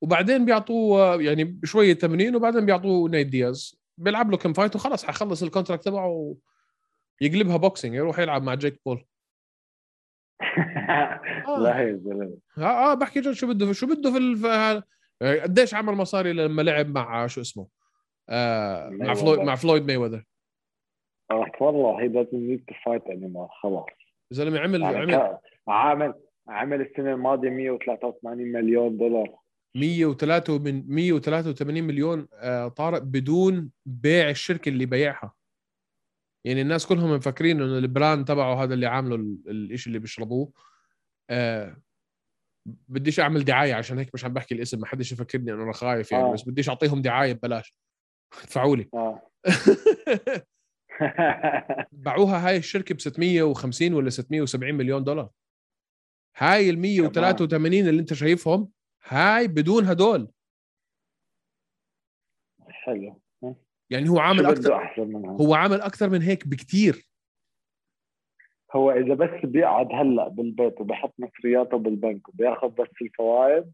وبعدين 0.02 0.46
بيعطوه 0.46 1.22
يعني 1.22 1.60
شوية 1.64 1.94
تمرين 1.94 2.36
وبعدين 2.36 2.66
بيعطوه 2.66 3.10
نيت 3.10 3.28
دياز. 3.28 3.82
بيلعب 3.98 4.32
له 4.32 4.38
كم 4.38 4.54
fight 4.54 4.76
وخلص 4.76 5.04
حيخلص 5.04 5.44
ال 5.44 5.48
contract 5.48 5.84
تبعه 5.84 6.36
ويقلبها 7.22 7.58
boxing 7.58 7.96
يروح 7.96 8.20
يلعب 8.20 8.44
مع 8.44 8.54
جيك 8.54 8.82
بول. 8.86 9.06
لا 11.58 11.80
يا 11.80 12.00
زلمة. 12.04 12.38
آه 12.58 12.92
آه 12.92 12.94
بحكي 12.94 13.22
جد 13.22 13.32
شو 13.32 13.48
بده 13.48 13.74
شو 13.74 13.88
بده 13.88 14.12
في. 14.12 14.84
آه، 15.22 15.42
قديش 15.44 15.74
عمل 15.74 15.94
مصاري 15.94 16.34
لما 16.34 16.62
لعب 16.62 16.88
مع 16.90 17.28
شو 17.28 17.42
اسمه؟ 17.42 17.68
آه 18.30 18.90
مع. 18.90 19.14
فلويد 19.14 19.40
مع 19.40 19.56
فلويد 19.56 19.86
ماي 19.88 19.98
وذر 19.98 20.24
آه، 21.32 21.52
والله 21.62 22.02
he 22.02 22.10
doesn't 22.10 22.28
need 22.34 22.74
to 22.74 22.78
fight 22.78 23.04
anymore 23.14 23.62
خلاص. 23.62 23.86
زلمة 24.32 24.60
عمل 24.60 24.82
يعني 24.82 25.16
عمل 25.16 25.38
عامل 25.68 26.14
عمل 26.48 26.82
السنة 26.82 27.14
الماضية 27.14 27.50
183 27.50 28.52
مليون 28.52 28.98
دولار. 28.98 29.36
103 29.76 30.60
من 30.60 30.84
183 30.88 31.84
مليون 31.84 32.28
آه 32.34 32.68
طارق 32.68 33.02
بدون 33.02 33.72
بيع 33.86 34.30
الشركة 34.30 34.70
اللي 34.70 34.86
بيعها. 34.86 35.34
يعني 36.46 36.62
الناس 36.62 36.86
كلهم 36.86 37.16
مفكرين 37.16 37.62
إنه 37.62 37.78
ال 37.78 37.86
brand 37.86 38.28
تبعه 38.28 38.64
هذا 38.64 38.74
اللي 38.74 38.86
عامله 38.86 39.16
ال- 39.16 39.38
الإشي 39.48 39.88
اللي 39.88 40.00
بيشربوه 40.00 40.52
آه 41.30 41.78
بديش 42.66 43.20
أعمل 43.20 43.44
دعاية 43.46 43.74
عشان 43.74 43.98
هيك 44.00 44.10
مش 44.14 44.26
عم 44.26 44.34
بحكي 44.34 44.56
الاسم 44.56 44.80
ما 44.80 44.86
حدش 44.86 45.12
يفكرني 45.12 45.52
إنه 45.52 45.64
أنا 45.64 45.74
خايف 45.74 46.12
يعني 46.12 46.24
آه. 46.24 46.34
بس 46.34 46.44
بديش 46.50 46.70
أعطيهم 46.70 47.02
دعاية 47.02 47.34
ببلاش. 47.34 47.74
ادفعوا 48.44 48.76
لي. 48.76 48.90
آه. 48.94 49.22
باعوها 51.92 52.48
هاي 52.48 52.58
الشركة 52.58 52.96
ب 52.96 53.00
650 53.00 53.94
ولا 53.94 54.10
670 54.10 54.74
مليون 54.76 55.04
دولار. 55.04 55.30
هاي 56.38 56.70
ال 56.70 56.80
183 56.80 57.88
اللي 57.88 58.02
أنت 58.02 58.14
شايفهم 58.14 58.70
هاي 59.08 59.48
بدون 59.48 59.86
هدول. 59.86 60.32
حلو. 62.70 63.22
يعني 63.94 64.10
هو 64.10 64.20
عامل 64.20 64.46
أكثر 64.46 64.74
هو. 65.42 65.54
عامل 65.54 65.82
أكثر 65.82 66.10
من 66.10 66.22
هيك 66.22 66.48
بكتير. 66.48 67.08
هو 68.76 68.92
إذا 68.92 69.14
بس 69.14 69.46
بيقعد 69.46 69.88
هلأ 69.92 70.28
بالبيت 70.28 70.82
وبحط 70.82 71.14
مصرياته 71.20 71.78
بالبنك 71.78 72.30
وبياخذ 72.30 72.70
بس 72.70 72.88
الفوائد. 73.02 73.72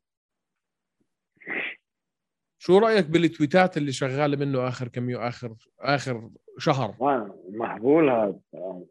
شو 2.62 2.78
رأيك 2.78 3.06
بالتويتات 3.06 3.78
اللي 3.78 3.92
شغالة 3.92 4.38
منه 4.38 4.68
آخر 4.68 4.88
كم 4.88 5.10
يوم 5.10 5.22
اخر 5.22 5.56
آخر 5.80 6.30
شهر؟ 6.58 6.96
مهبول 7.50 8.10
هذا. 8.10 8.40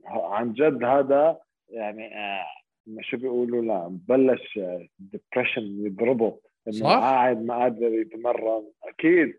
عن 0.06 0.52
جد 0.52 0.84
هذا 0.84 1.38
يعني 1.68 2.16
آه، 2.16 2.46
ما 2.86 3.02
شو 3.02 3.16
بيقولوا 3.16 3.62
لا 3.62 3.98
بلش 4.08 4.60
depression 4.98 5.86
يضربه. 5.86 6.40
إنه؟ 6.68 6.86
قاعد 6.86 7.42
ما 7.42 7.54
قادر 7.54 7.92
يتمرن. 7.92 8.64
أكيد. 8.84 9.38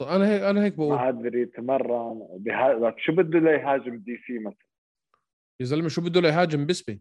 أنا 0.00 0.28
هيك 0.28 0.42
أنا 0.42 0.64
هيك 0.64 0.78
ما 0.78 0.84
بقول 0.84 0.98
قادر 0.98 1.36
يتمرن 1.36 2.26
بها... 2.30 2.94
شو 2.98 3.12
بده 3.12 3.38
ليهاجم 3.38 3.96
دي 3.96 4.16
سي 4.26 4.38
مثلا؟ 4.38 4.66
يا 5.60 5.64
زلمة 5.64 5.88
شو 5.88 6.00
بده 6.00 6.28
يهاجم 6.28 6.66
بسبي 6.66 7.00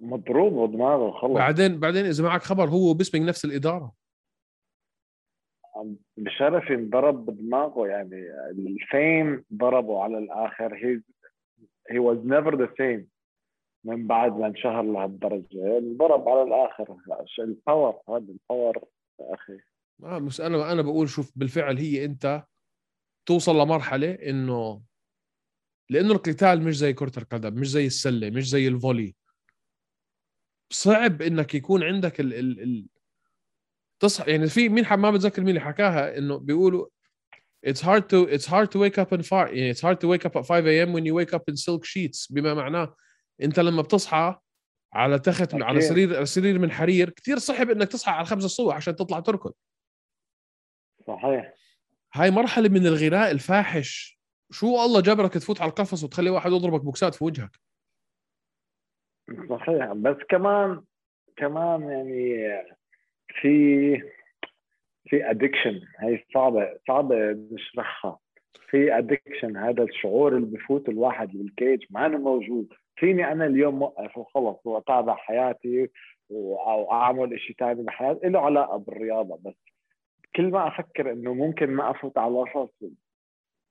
مضروب 0.00 0.52
ودماغه 0.52 1.10
خلص. 1.10 1.32
بعدين 1.32 1.80
بعدين 1.80 2.06
إذا 2.06 2.24
معك 2.24 2.42
خبر 2.42 2.68
هو 2.68 2.90
وبسبي 2.90 3.18
نفس 3.18 3.44
الإدارة. 3.44 3.92
بشرف 6.16 6.70
انضرب 6.70 7.26
بدماغه 7.26 7.86
يعني 7.86 8.30
ال 8.50 8.69
fame 8.69 9.44
ضربه 9.54 10.02
على 10.02 10.18
الآخر. 10.18 10.74
he 10.74 11.00
he 11.90 11.98
was 11.98 12.18
never 12.18 12.58
the 12.58 12.74
same 12.76 13.08
من 13.84 14.06
بعد 14.06 14.38
ما 14.38 14.46
انشهر 14.46 14.82
لهالدرجة. 14.82 15.78
انضرب 15.78 16.28
على 16.28 16.42
الآخر. 16.42 16.96
ال 17.38 17.48
power 17.48 18.00
هذا 18.08 18.18
ال 18.18 18.29
power 18.29 18.84
يا 19.20 19.34
أخي. 19.34 19.58
آه 20.04 20.18
بس 20.18 20.40
أنا 20.40 20.72
أنا 20.72 20.82
بقول 20.82 21.08
شوف 21.08 21.32
بالفعل 21.36 21.78
هي 21.78 22.04
أنت 22.04 22.44
توصل 23.28 23.56
لمرحلة 23.60 24.12
إنه 24.12 24.82
لأنه 25.90 26.12
القتال 26.12 26.62
مش 26.62 26.76
زي 26.76 26.92
كرة 26.92 27.18
القدم 27.18 27.54
مش 27.54 27.70
زي 27.70 27.86
السلة 27.86 28.30
مش 28.30 28.48
زي 28.48 28.68
الفولي 28.68 29.14
صعب 30.72 31.22
إنك 31.22 31.54
يكون 31.54 31.82
عندك 31.82 32.20
ال 32.20 32.34
ال 32.34 32.62
ال 32.62 32.86
تصحى 34.02 34.30
يعني 34.30 34.46
في 34.46 34.68
مين 34.68 34.94
ما 34.94 35.10
بتذكر 35.10 35.42
مين 35.42 35.48
اللي 35.48 35.60
حكاها 35.60 36.18
إنه 36.18 36.38
بيقولوا 36.38 36.86
it's 37.66 37.80
hard 37.80 38.02
to 38.02 38.28
it's 38.36 38.46
hard 38.46 38.68
to 38.68 38.78
wake 38.78 38.98
up 38.98 39.18
in 39.18 39.22
five 39.22 39.32
يعني 39.32 39.74
it's 39.74 39.80
hard 39.80 39.96
to 39.96 40.08
wake 40.08 40.26
up 40.28 40.36
at 40.36 40.46
5 40.46 40.66
a.m. 40.66 40.92
when 40.92 41.04
you 41.04 41.14
wake 41.14 41.34
up 41.34 41.42
in 41.50 41.56
silk 41.56 41.84
sheets 41.84 42.26
بما 42.30 42.54
معناه 42.54 42.96
أنت 43.42 43.60
لما 43.60 43.82
بتصحى 43.82 44.38
على 44.92 45.18
تخت 45.18 45.42
أكيد. 45.42 45.62
على 45.62 45.80
سرير 45.80 46.24
سرير 46.24 46.58
من 46.58 46.70
حرير 46.70 47.10
كثير 47.10 47.38
صعب 47.38 47.70
إنك 47.70 47.88
تصحى 47.88 48.10
على 48.10 48.26
خمسة 48.26 48.46
الصبح 48.46 48.74
عشان 48.74 48.96
تطلع 48.96 49.20
تركض 49.20 49.52
صحيح. 51.06 51.54
هاي 52.14 52.30
مرحلة 52.30 52.68
من 52.68 52.86
الثراء 52.86 53.30
الفاحش. 53.30 54.18
شو 54.50 54.66
الله 54.66 55.00
جبرك 55.00 55.34
تفوت 55.34 55.60
على 55.60 55.68
القفص 55.68 56.04
وتخلي 56.04 56.30
واحد 56.30 56.52
يضربك 56.52 56.84
بوكسات 56.84 57.14
في 57.14 57.24
وجهك؟ 57.24 57.50
صحيح. 59.50 59.92
بس 59.92 60.16
كمان 60.28 60.82
كمان 61.36 61.82
يعني 61.82 62.48
في 63.28 63.96
في 65.08 65.30
addiction 65.30 65.80
هي 65.98 66.24
صعبة 66.34 66.78
صعبة 66.88 67.16
نشرحها. 67.52 68.18
في 68.70 68.98
addiction 68.98 69.56
هذا 69.56 69.82
الشعور 69.82 70.36
اللي 70.36 70.46
بفوت 70.46 70.88
الواحد 70.88 71.28
بال 71.28 71.47
cage 71.47 71.84
ما 71.90 72.06
أنا 72.06 72.18
موجود. 72.18 72.72
فيني 72.96 73.32
أنا 73.32 73.46
اليوم 73.46 73.78
موقف 73.78 74.18
وخلص 74.18 74.66
وأتابع 74.66 75.16
حياتي 75.16 75.90
أو 76.30 76.92
أعمل 76.92 77.40
شيء 77.40 77.56
ثاني 77.56 77.82
بحياتي. 77.82 78.28
له 78.28 78.40
علاقة 78.40 78.76
بالرياضة 78.76 79.36
بس. 79.44 79.75
كل 80.36 80.50
ما 80.50 80.68
أفكر 80.68 81.12
إنه 81.12 81.34
ممكن 81.34 81.66
ما 81.70 81.90
أفوت 81.90 82.18
على 82.18 82.28
الوسط 82.28 82.74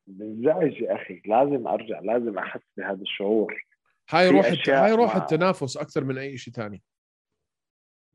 بنزعج 0.07 0.81
يا 0.81 0.95
أخي 0.95 1.21
لازم 1.25 1.67
أرجع 1.67 1.99
لازم 1.99 2.37
أحس 2.37 2.61
بهذا 2.77 3.01
الشعور. 3.01 3.65
هاي 4.09 4.29
روح 4.29 4.45
الت... 4.45 4.69
هاي 4.69 4.91
روح 4.91 5.15
ما- 5.15 5.21
التنافس 5.21 5.77
أكثر 5.77 6.03
من 6.03 6.17
أي 6.17 6.37
شيء 6.37 6.53
ثاني 6.53 6.83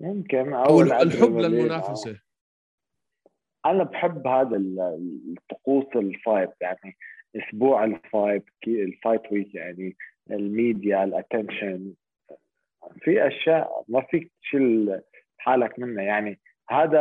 يمكن 0.01 0.53
أو 0.53 0.81
الأدرينالين 0.81 1.23
الحب 1.23 1.39
أو- 1.39 1.45
للمنافسة. 1.45 2.21
أنا 3.67 3.85
بحب 3.85 4.27
هذا 4.27 4.57
ال- 4.57 5.35
الطقوس 5.39 5.97
ال 5.97 6.06
fight 6.06 6.51
يعني 6.61 6.97
أسبوع 7.37 7.85
ال 7.85 7.95
fight 7.95 8.45
ال 8.67 8.78
fight 8.78 9.33
week 9.33 9.55
يعني 9.55 9.97
ال 10.31 10.43
media 10.43 11.05
ال 11.05 11.14
attention 11.14 11.95
في 13.01 13.27
أشياء 13.29 13.85
ما 13.89 14.01
فيك 14.11 14.33
تشيل 14.43 15.01
حالك 15.39 15.79
منها 15.79 16.03
يعني 16.05 16.41
هذا 16.71 17.01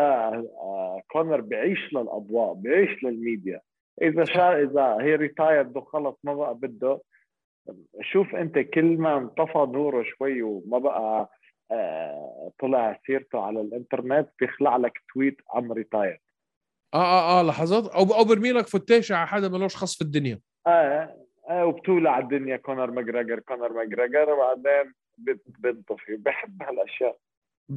آه، 0.62 1.02
كونر 1.12 1.42
بيعيش 1.42 1.94
للاضواء 1.94 2.54
بيعيش 2.54 3.04
للميديا. 3.04 3.62
إذا 4.02 4.24
شا 4.26 4.64
إذا 4.64 4.98
he 5.02 5.16
retired 5.16 5.78
وخلص 5.78 6.16
ما 6.24 6.34
بقى 6.34 6.56
بده 6.56 7.02
شوف 8.02 8.36
أنت 8.36 8.60
كل 8.60 8.98
ما 8.98 9.18
انطفى 9.18 9.58
نوره 9.58 10.04
شوي 10.04 10.42
وما 10.42 10.78
بقى 10.78 11.30
آه، 11.72 12.52
طلع 12.60 13.00
سيرته 13.08 13.42
على 13.42 13.62
الإنترنت 13.62 14.30
بيخلع 14.40 14.78
لك 14.78 15.02
tweet 15.14 15.38
I'm 15.56 15.72
retired 15.72 16.22
آه 16.94 16.98
آه 16.98 17.40
آه 17.40 17.44
لحظات. 17.44 17.88
أو 17.88 18.04
أو 18.04 18.24
برمي 18.24 18.52
لك 18.52 18.68
فتيشه 18.68 19.16
على 19.16 19.28
حدا 19.28 19.50
ملوش 19.50 19.76
خص 19.76 19.96
في 19.98 20.02
الدنيا. 20.02 20.40
آه 20.68 21.16
آه 21.50 21.66
وبتولع 21.66 22.20
الدنيا 22.20 22.58
كونر 22.58 22.92
ماجريجر 22.92 23.40
كونر 23.40 23.74
ماجريجر 23.74 24.30
وبعدين 24.30 24.94
بتطفي 25.60 26.16
بحب 26.16 26.64
هالأشياء. 26.64 27.18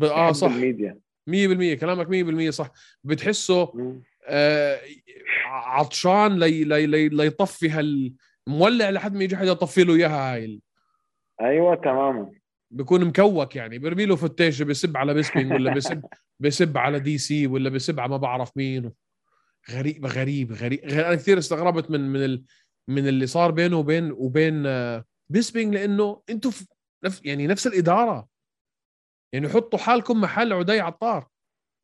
آه 0.03 0.33
صح. 0.33 0.53
100% 1.31 1.33
الميديا 1.33 1.75
كلامك 1.75 2.07
100% 2.47 2.51
صح. 2.51 2.71
بتحسه. 3.05 3.73
آه 4.27 4.81
عطشان 5.47 6.39
لي 6.39 6.65
لي 6.65 6.87
لي 6.87 7.09
ليطفي 7.09 7.71
هال 7.71 8.15
مولع 8.47 8.91
لحد 8.91 9.15
ما 9.15 9.25
يجي 9.25 9.37
حدا 9.37 9.51
يطفي 9.51 9.85
له 9.85 9.95
إياها 9.95 10.35
هاي 10.35 10.61
أيوه 11.41 11.75
تماما 11.75 12.33
بيكون 12.73 13.05
مكوك 13.05 13.57
يعني. 13.57 13.79
برمي 13.79 14.07
له 14.07 14.17
فتيشه 14.17 14.65
بسب 14.65 14.97
على 14.97 15.15
بيسبينج 15.15 15.53
ولا 15.53 15.75
بسب 15.75 16.03
بسب 16.41 16.79
على 16.79 17.01
دي 17.01 17.19
سي 17.19 17.47
ولا 17.47 17.71
بسب 17.71 18.01
على 18.01 18.11
ما 18.11 18.17
بعرف 18.17 18.57
مين. 18.57 18.93
غريب 19.71 20.07
غريب 20.07 20.53
غريب. 20.53 20.81
أنا 20.85 21.15
كثير 21.15 21.39
استغربت 21.39 21.91
من 21.91 22.01
من 22.01 22.25
ال... 22.25 22.45
من 22.89 23.09
اللي 23.09 23.27
صار 23.27 23.51
بينه 23.51 23.77
وبين 23.77 24.13
وبين 24.13 24.67
آه، 24.67 25.05
بيسبينج 25.29 25.75
لأنه 25.75 26.23
أنتم 26.31 26.51
يعني 27.25 27.47
نفس 27.47 27.67
الإدارة. 27.67 28.29
يعني 29.33 29.49
حطوا 29.49 29.79
حالكم 29.79 30.21
محل 30.21 30.53
عدي 30.53 30.81
عطار 30.81 31.27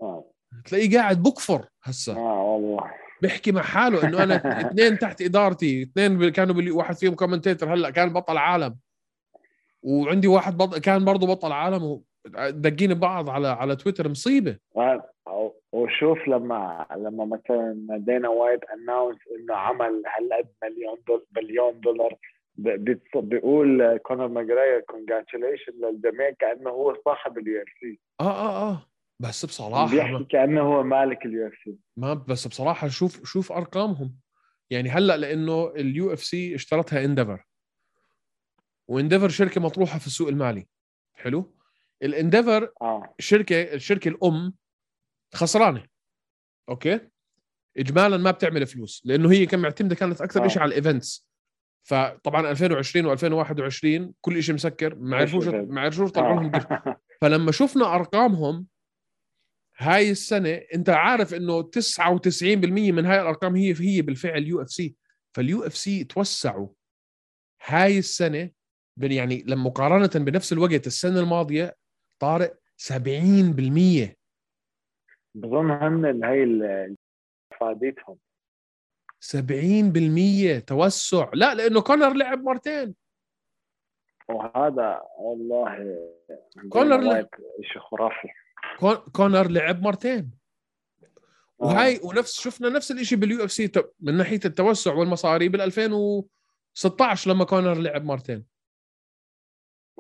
آه. 0.03 0.25
تلاقيه 0.65 0.99
قاعد 0.99 1.23
بكفر 1.23 1.67
هسه. 1.85 2.17
آه 2.17 2.43
والله. 2.43 2.91
بيحكي 3.23 3.53
مع 3.53 3.63
حاله 3.63 4.05
إنه 4.09 4.23
أنا 4.23 4.35
اثنين 4.67 4.99
تحت 4.99 5.23
إدارتي 5.23 5.83
اثنين 5.83 6.29
كانوا 6.29 6.55
بلي 6.55 6.71
واحد 6.71 6.97
فيهم 6.97 7.15
كومنتيتر 7.15 7.75
هلأ 7.75 7.91
كان 7.91 8.13
بطل 8.13 8.37
عالم. 8.37 8.77
وعندي 9.83 10.29
واحد 10.29 10.57
بط... 10.57 10.79
كان 10.79 11.05
برضه 11.05 11.27
بطل 11.27 11.53
عالم 11.53 11.83
ودقين 11.85 12.95
ببعض 12.95 13.31
على 13.31 13.49
على 13.49 13.77
تويتر 13.77 14.09
مصيبة. 14.09 14.57
و- 14.75 15.51
وشوف 15.73 16.19
لما 16.29 16.87
لما 16.97 17.25
مثلا 17.25 17.77
دينا 18.07 18.29
وايت 18.29 18.61
announce 18.65 19.17
إنه 19.39 19.55
عمل 19.55 20.03
هالقد 20.07 20.49
مليون 20.63 20.99
دولار 21.07 21.23
بليون 21.31 21.81
دولار 21.81 22.17
بيقول 23.15 23.97
كونر 23.97 24.29
ماجراير 24.29 24.81
congratulations 24.81 25.73
للجميع 25.73 26.31
كأنه 26.31 26.71
هو 26.71 27.03
صاحب 27.05 27.39
ال 27.39 27.63
UFC 27.63 28.01
آه 28.21 28.25
آه 28.25 28.71
آه. 28.71 28.87
بس 29.21 29.45
بصراحة 29.45 29.91
بيحكي 29.91 30.25
كأنه 30.25 30.61
هو 30.61 30.83
مالك 30.83 31.27
ال 31.27 31.47
UFC 31.47 31.77
ما 31.97 32.15
بس 32.15 32.49
بصراحة 32.49 32.89
شوف 32.89 33.25
شوف 33.25 33.53
أرقامهم. 33.53 34.17
يعني 34.71 34.89
هلأ 34.91 35.17
لأنه 35.17 35.73
ال 35.77 36.13
UFC 36.13 36.55
اشترتها 36.55 37.05
انديفر 37.05 37.45
وانديفر 38.89 39.29
شركة 39.29 39.61
مطروحة 39.61 39.99
في 39.99 40.07
السوق 40.07 40.29
المالي. 40.29 40.67
حلو؟ 41.15 41.55
ال 42.03 42.10
Endeavor 42.10 42.73
آه. 42.83 43.15
الشركة 43.19 43.75
الشركة 43.75 44.09
الأم 44.09 44.55
خسرانة. 45.35 45.87
أوكي؟ 46.69 47.01
اجمالا 47.77 48.17
ما 48.17 48.31
بتعمل 48.31 48.67
فلوس. 48.67 49.03
لأنه 49.05 49.33
هي 49.33 49.47
كان 49.47 49.61
معتمده 49.61 49.95
كانت 49.95 50.21
أكثر 50.21 50.45
آه. 50.45 50.49
شيء 50.49 50.63
على 50.63 50.69
ال 50.69 50.77
events 50.77 51.28
فطبعا 51.83 52.51
2020 52.51 53.17
و2021 53.17 54.13
كل 54.21 54.43
شيء 54.43 54.55
مسكر. 54.55 54.95
ما 54.95 55.17
عرفوش. 55.17 55.47
ما 55.47 55.81
عرفوش 55.81 56.11
يطلعوا 56.11 56.41
لهم. 56.41 56.53
فلما 57.21 57.53
شفنا 57.53 57.95
أرقامهم 57.95 58.67
هاي 59.77 60.11
السنة 60.11 60.61
أنت 60.75 60.89
عارف 60.89 61.35
إنه 61.35 61.63
99% 61.63 62.93
من 62.93 63.07
هاي 63.07 63.21
الأرقام 63.21 63.57
هي 63.57 63.75
هي 63.81 64.03
بالفعل 64.03 64.43
UFC. 64.45 64.95
فال 65.35 65.67
UFC 65.67 66.05
توسعوا. 66.05 66.69
هاي 67.67 67.99
السنة 67.99 68.51
يعني 68.97 69.45
لما 69.47 69.63
مقارنة 69.63 70.25
بنفس 70.25 70.53
الوقت 70.53 70.87
السنة 70.87 71.21
الماضية 71.21 71.77
طارق 72.19 72.59
70% 72.77 74.17
بظن 75.35 76.25
هي 76.25 76.43
اللي 76.43 76.97
فادتهم 77.61 78.17
70% 79.21 80.59
توسع. 80.67 81.31
لا 81.35 81.55
لأنه 81.55 81.81
كونر 81.81 82.13
لعب 82.13 82.43
مرتين. 82.43 82.95
وهذا 84.29 85.01
والله 85.19 85.99
كونر 86.71 86.97
دينا 86.97 87.05
ل- 87.05 87.09
وايت 87.15 87.29
شيء 87.73 87.83
خرافي. 87.83 88.29
كون- 88.79 89.13
كونر 89.13 89.49
لعب 89.51 89.83
مرتين. 89.83 90.31
آه. 91.63 91.65
وهاي 91.67 92.01
ونفس 92.05 92.41
شفنا 92.41 92.69
نفس 92.69 92.91
الشيء 92.91 93.19
بال 93.19 93.45
UFC 93.45 93.71
من 94.01 94.17
ناحية 94.17 94.41
التوسع 94.45 94.95
والمصاري 94.95 95.49
بال 95.49 95.61
2016 95.61 97.31
لما 97.31 97.45
كونر 97.45 97.75
لعب 97.75 98.05
مرتين. 98.05 98.45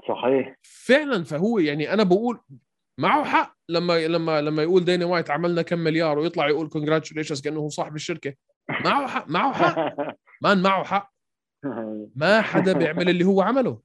صحيح. 0.08 0.56
فعلا 0.62 1.24
فهو 1.24 1.58
يعني 1.58 1.92
أنا 1.92 2.02
بقول 2.02 2.40
معه 2.98 3.24
حق. 3.24 3.56
لما 3.68 4.06
لما 4.06 4.40
لما 4.42 4.62
يقول 4.62 4.84
دينا 4.84 5.04
وايت 5.04 5.30
عملنا 5.30 5.62
كم 5.62 5.78
مليار 5.78 6.18
ويطلع 6.18 6.48
يقول 6.48 6.68
congratulations 6.68 7.40
كأنه 7.40 7.60
هو 7.60 7.68
صاحب 7.68 7.94
الشركة. 7.96 8.34
معه 8.70 9.06
حق 9.06 9.28
معه 9.28 9.52
حق. 9.52 9.94
man 10.42 10.62
معه 10.62 10.84
حق؟ 10.84 11.12
ما 12.16 12.40
حدا 12.42 12.72
بيعمل 12.72 13.08
اللي 13.08 13.24
هو 13.24 13.40
عمله. 13.42 13.80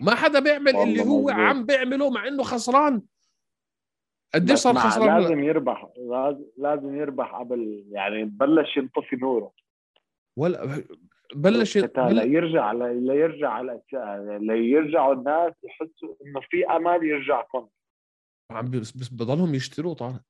ما 0.00 0.14
حدا 0.14 0.40
بيعمل 0.40 0.76
اللي 0.76 1.02
هو. 1.04 1.30
عم 1.30 1.66
بيعمله 1.66 2.10
مع 2.10 2.28
إنه 2.28 2.42
خسران. 2.42 3.02
قديش 4.34 4.58
صار 4.58 4.74
خسران؟ 4.74 5.20
لازم 5.22 5.42
يربح 5.44 5.88
لازم- 6.58 6.94
يربح 6.96 7.34
قبل 7.34 7.84
يعني 7.90 8.24
بلش 8.24 8.76
ينطفي 8.76 9.16
نوره. 9.16 9.52
ولا 10.38 10.82
بلش 11.34 11.76
القتال 11.76 12.04
بل... 12.06 12.14
ليرجع 12.28 12.72
ليرجع 12.72 13.60
ليرجعوا 14.40 15.14
الناس 15.14 15.52
يحسوا 15.64 16.14
إنه 16.26 16.40
في 16.50 16.66
امل 16.66 17.04
يرجع 17.06 17.42
كون 17.42 17.68
عم 18.50 18.70
بس, 18.70 18.96
بس 18.96 19.08
بضلهم 19.08 19.54
يشتروا 19.54 19.94
طارق. 19.94 20.20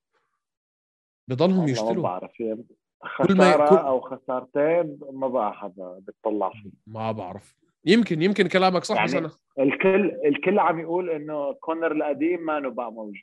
بضلهم 1.29 1.51
والله 1.51 1.65
ما 1.65 1.71
يشتروا. 1.71 2.03
بعرف 2.03 2.41
يعني 2.41 2.65
خسارة 3.05 3.69
كل- 3.71 3.77
أو 3.77 4.01
خسارتين 4.01 4.99
ما 5.13 5.29
بقى 5.29 5.55
حدا 5.55 5.99
بيطلع 6.07 6.51
فيه 6.51 6.71
ما 6.87 7.13
بعرف. 7.13 7.57
يمكن 7.87 8.23
يمكن 8.23 8.49
كلامك 8.49 8.85
صح 8.85 9.05
بس 9.05 9.15
يعني 9.15 9.27
أنا 9.27 9.35
الكل 9.59 10.11
الكل 10.27 10.59
عم 10.59 10.79
يقول 10.81 11.11
إنه 11.11 11.53
كونر 11.53 11.93
القديم 11.93 12.47
ما 12.47 12.59
بقى 12.61 12.93
موجود. 12.93 13.15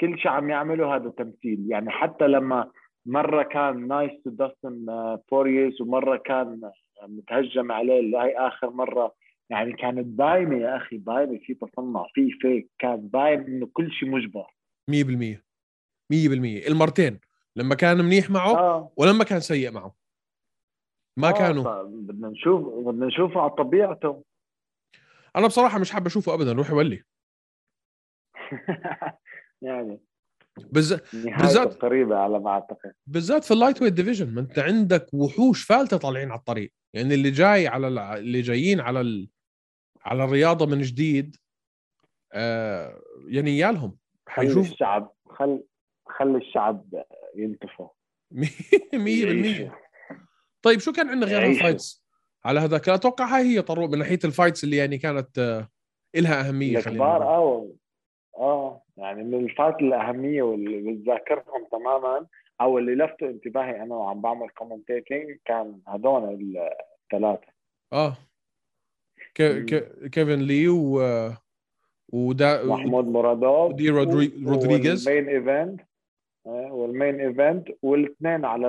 كل 0.00 0.18
شيء 0.18 0.30
عم 0.30 0.50
يعمله 0.50 0.94
هذا 0.96 1.10
تمثيل. 1.10 1.66
يعني 1.68 1.90
حتى 1.90 2.26
لما 2.26 2.70
مرة 3.06 3.42
كان 3.42 3.88
nice 3.88 4.10
to 4.24 4.30
داستن 4.30 4.86
بورييه 5.30 5.80
ومرة 5.80 6.16
كان 6.16 6.60
متهجم 7.02 7.72
عليه 7.72 8.00
اللي 8.00 8.18
هي 8.18 8.36
آخر 8.36 8.70
مرة. 8.70 9.14
يعني 9.50 9.72
كانت 9.72 10.06
باينة 10.06 10.56
يا 10.56 10.76
أخي 10.76 10.96
باينة 10.98 11.38
في 11.38 11.54
تصنع 11.54 12.06
في 12.14 12.30
فيك 12.30 12.68
كان 12.78 12.96
باين 13.08 13.40
إنه 13.40 13.68
كل 13.72 13.90
شيء 13.92 14.08
مجبر. 14.10 14.46
100% 14.90 15.42
100% 16.12 16.68
المرتين. 16.68 17.18
لما 17.56 17.74
كان 17.74 18.04
منيح 18.04 18.30
معه 18.30 18.56
آه. 18.58 18.92
ولما 18.96 19.24
كان 19.24 19.40
سيء 19.40 19.70
معه. 19.70 19.94
ما 21.18 21.28
آه، 21.28 21.32
كانوا. 21.32 21.82
بدنا 21.82 22.28
نشوف 22.28 22.84
بدنا 22.86 23.06
نشوفه 23.06 23.40
على 23.40 23.50
طبيعته. 23.50 24.24
أنا 25.36 25.46
بصراحة 25.46 25.78
مش 25.78 25.90
حابب 25.90 26.06
أشوفه 26.06 26.34
ابدا 26.34 26.52
روح 26.52 26.70
يولي 26.70 27.02
يعني. 29.62 30.00
بز... 30.72 30.94
بالذات- 31.14 31.76
قريبة 31.82 32.16
على 32.16 32.38
ما 32.40 32.50
أعتقد. 32.50 32.92
بالذات 33.06 33.44
في 33.44 33.50
ال 33.54 33.82
lightweight 33.82 33.92
division 33.92 34.34
ما 34.34 34.40
أنت 34.40 34.58
عندك 34.58 35.06
وحوش 35.14 35.64
فالتة 35.64 35.96
طالعين 35.96 36.30
على 36.30 36.38
الطريق. 36.38 36.72
يعني 36.94 37.14
اللي 37.14 37.30
جاي 37.30 37.66
على 37.68 37.88
اللي 38.18 38.40
جايين 38.40 38.80
على 38.80 39.00
ال... 39.00 39.28
على 40.04 40.24
الرياضة 40.24 40.66
من 40.66 40.80
جديد 40.82 41.36
آه 42.32 43.02
يعني 43.26 43.58
يالهم 43.58 43.96
خلي 44.28 44.46
حيشوف 44.48 44.72
الشعب 44.72 45.12
خل 45.28 45.64
خلي 46.08 46.38
الشعب 46.38 47.04
ينتفوا. 47.36 47.88
100% 48.34 48.44
يعيشوا. 48.94 49.68
طيب 50.62 50.78
شو 50.80 50.92
كان 50.92 51.08
عندنا 51.08 51.30
غير. 51.30 51.46
ال 51.50 51.58
fights 51.58 52.04
على 52.44 52.60
هذاك. 52.60 52.88
أتوقع 52.88 53.24
هاي 53.36 53.42
هي 53.42 53.62
طروق 53.62 53.90
من 53.90 53.98
ناحية 53.98 54.18
ال 54.24 54.30
fights 54.30 54.64
اللي 54.64 54.76
يعني 54.76 54.98
كانت 54.98 55.38
آه 55.38 55.68
إلها 56.16 56.48
أهمية 56.48 56.78
خلينا 56.80 56.90
الكبار. 56.90 57.22
آه 57.22 57.68
آه 58.38 58.82
يعني 58.96 59.22
من 59.24 59.34
ال 59.34 59.40
fights 59.40 59.76
الأهمية 59.80 60.42
واللي 60.42 60.92
بتذاكرهم 60.92 61.66
تماما 61.72 62.26
أو 62.60 62.78
اللي 62.78 62.94
لفتوا 63.04 63.28
انتباهي 63.28 63.82
أنا 63.82 63.94
وعم 63.94 64.20
بعمل 64.20 64.48
commentating 64.50 65.38
كان 65.44 65.80
هدول 65.88 66.56
الثلاثة. 67.04 67.46
آه. 67.92 68.16
ك... 69.34 69.42
ك... 69.42 70.08
كيفن 70.10 70.40
لي 70.40 70.68
و 70.68 71.00
ودا 72.12 72.64
محمود 72.66 73.04
مرادوف 73.04 73.72
ودي 73.72 73.90
رودري- 73.90 74.46
رودريغيز. 74.46 75.08
وال 75.08 75.15
main 75.15 75.28
event. 75.28 75.80
وال 76.44 76.69
main 76.69 77.20
event 77.20 77.68
والاثنين 77.82 78.44
على 78.44 78.68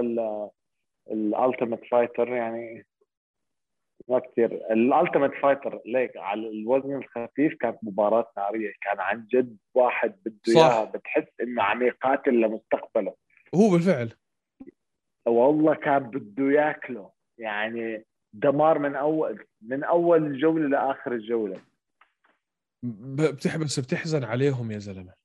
ال 1.11 1.20
Ultimate 1.20 1.85
Fighter 1.91 2.27
يعني 2.27 2.85
ما 4.07 4.19
كثير 4.19 4.51
ال 4.71 4.78
Ultimate 4.78 5.31
Fighter 5.41 5.81
ليك 5.85 6.17
على 6.17 6.49
الوزن 6.49 6.95
الخفيف 6.95 7.53
كانت 7.53 7.77
مباراة 7.83 8.31
نارية. 8.37 8.73
كان 8.81 8.99
عن 8.99 9.27
جد 9.31 9.57
واحد 9.73 10.15
بده. 10.25 10.37
إياها. 10.47 10.85
بتحس 10.85 11.27
إنه 11.41 11.63
عم 11.63 11.83
يقاتل 11.83 12.41
لمستقبله 12.41 13.15
هو 13.55 13.69
بالفعل. 13.69 14.13
والله 15.25 15.75
كان 15.75 15.99
بده 15.99 16.51
ياكله. 16.51 17.11
يعني 17.37 18.05
دمار 18.33 18.79
من 18.79 18.95
أول 18.95 19.45
من 19.61 19.83
أول 19.83 20.25
الجوله 20.25 20.67
لآخر 20.67 21.11
الجولة. 21.11 21.61
بتحس 22.83 23.79
بتحزن 23.79 24.23
عليهم 24.23 24.71
يا 24.71 24.79
زلمة. 24.79 25.22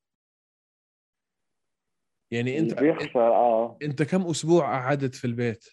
يعني 2.30 2.58
أنت 2.58 2.80
بيخسر 2.80 3.20
آه. 3.20 3.78
أنت 3.82 4.02
كم 4.02 4.22
أسبوع 4.26 4.64
قعدت 4.64 5.14
في 5.14 5.24
البيت؟ 5.24 5.64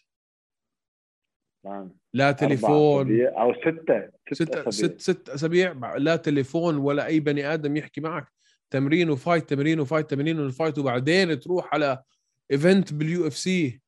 Man. 1.65 1.91
لا 2.13 2.31
تليفون. 2.31 3.21
أو 3.25 3.53
ستة 3.53 4.09
ست 4.33 4.55
أسابيع. 4.55 4.71
ست 4.71 5.01
ست 5.01 5.29
أسابيع. 5.29 5.95
لا 5.97 6.15
تليفون 6.15 6.77
ولا 6.77 7.05
أي 7.05 7.19
بني 7.19 7.53
آدم 7.53 7.77
يحكي 7.77 8.01
معك. 8.01 8.27
تمرين 8.69 9.09
و 9.09 9.16
fight 9.16 9.49
تمرين 9.49 9.79
و 9.79 9.84
fight 9.84 10.09
تمرين 10.09 10.39
و 10.39 10.46
fight 10.46 10.79
وبعدين 10.79 11.39
تروح 11.39 11.73
على 11.73 12.03
event 12.51 12.93
بال 12.93 13.27
UFC 13.27 13.81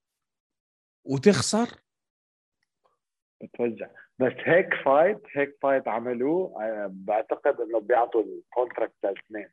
وتخسر؟ 1.05 1.67
بتوجع 3.43 3.89
بس 4.19 4.33
هيك 4.37 4.73
fight 4.85 5.21
هيك 5.33 5.57
fight 5.61 5.87
عملوه 5.87 6.63
آه، 6.63 6.89
بعتقد 6.91 7.61
إنه 7.61 7.79
بيعطوا 7.79 8.23
ال 8.23 8.31
contract 8.31 8.95
للاثنين. 9.03 9.49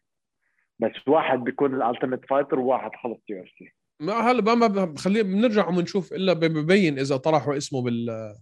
بس 0.78 1.08
واحد 1.08 1.38
بيكون 1.38 1.74
ال 1.74 1.80
Ultimate 1.80 2.24
Fighter 2.24 2.58
وواحد 2.58 2.90
خلص 3.02 3.20
UFC. 3.28 3.72
ما 4.00 4.12
هلا 4.12 4.54
ما 4.54 4.68
ما 4.68 4.94
خليه 4.98 5.22
بنرجع 5.22 5.68
وبنشوف 5.68 6.12
إلا 6.12 6.32
ببين 6.32 6.98
إذا 6.98 7.16
طرحوا 7.16 7.56
اسمه 7.56 7.82
بال 7.82 8.34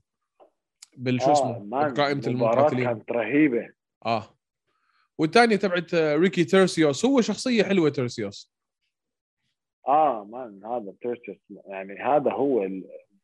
بالشو 0.97 1.33
اسمه؟ 1.33 1.59
بقائمه 1.59 2.23
المقاتلين. 2.27 2.85
كانت 2.85 3.13
رهيبة. 3.13 3.73
آه. 4.07 4.25
والثانيه 5.19 5.57
تبعت 5.57 5.95
آه، 5.95 6.17
ريكي 6.17 6.45
تيرسيوس. 6.45 7.05
هو 7.05 7.21
شخصية 7.21 7.65
حلوة 7.65 7.89
تيرسيوس. 7.89 8.53
آه 9.89 10.25
مان 10.25 10.65
هذا 10.65 10.95
تيرسيس 11.03 11.43
يعني 11.67 12.01
هذا 12.01 12.33
هو 12.33 12.69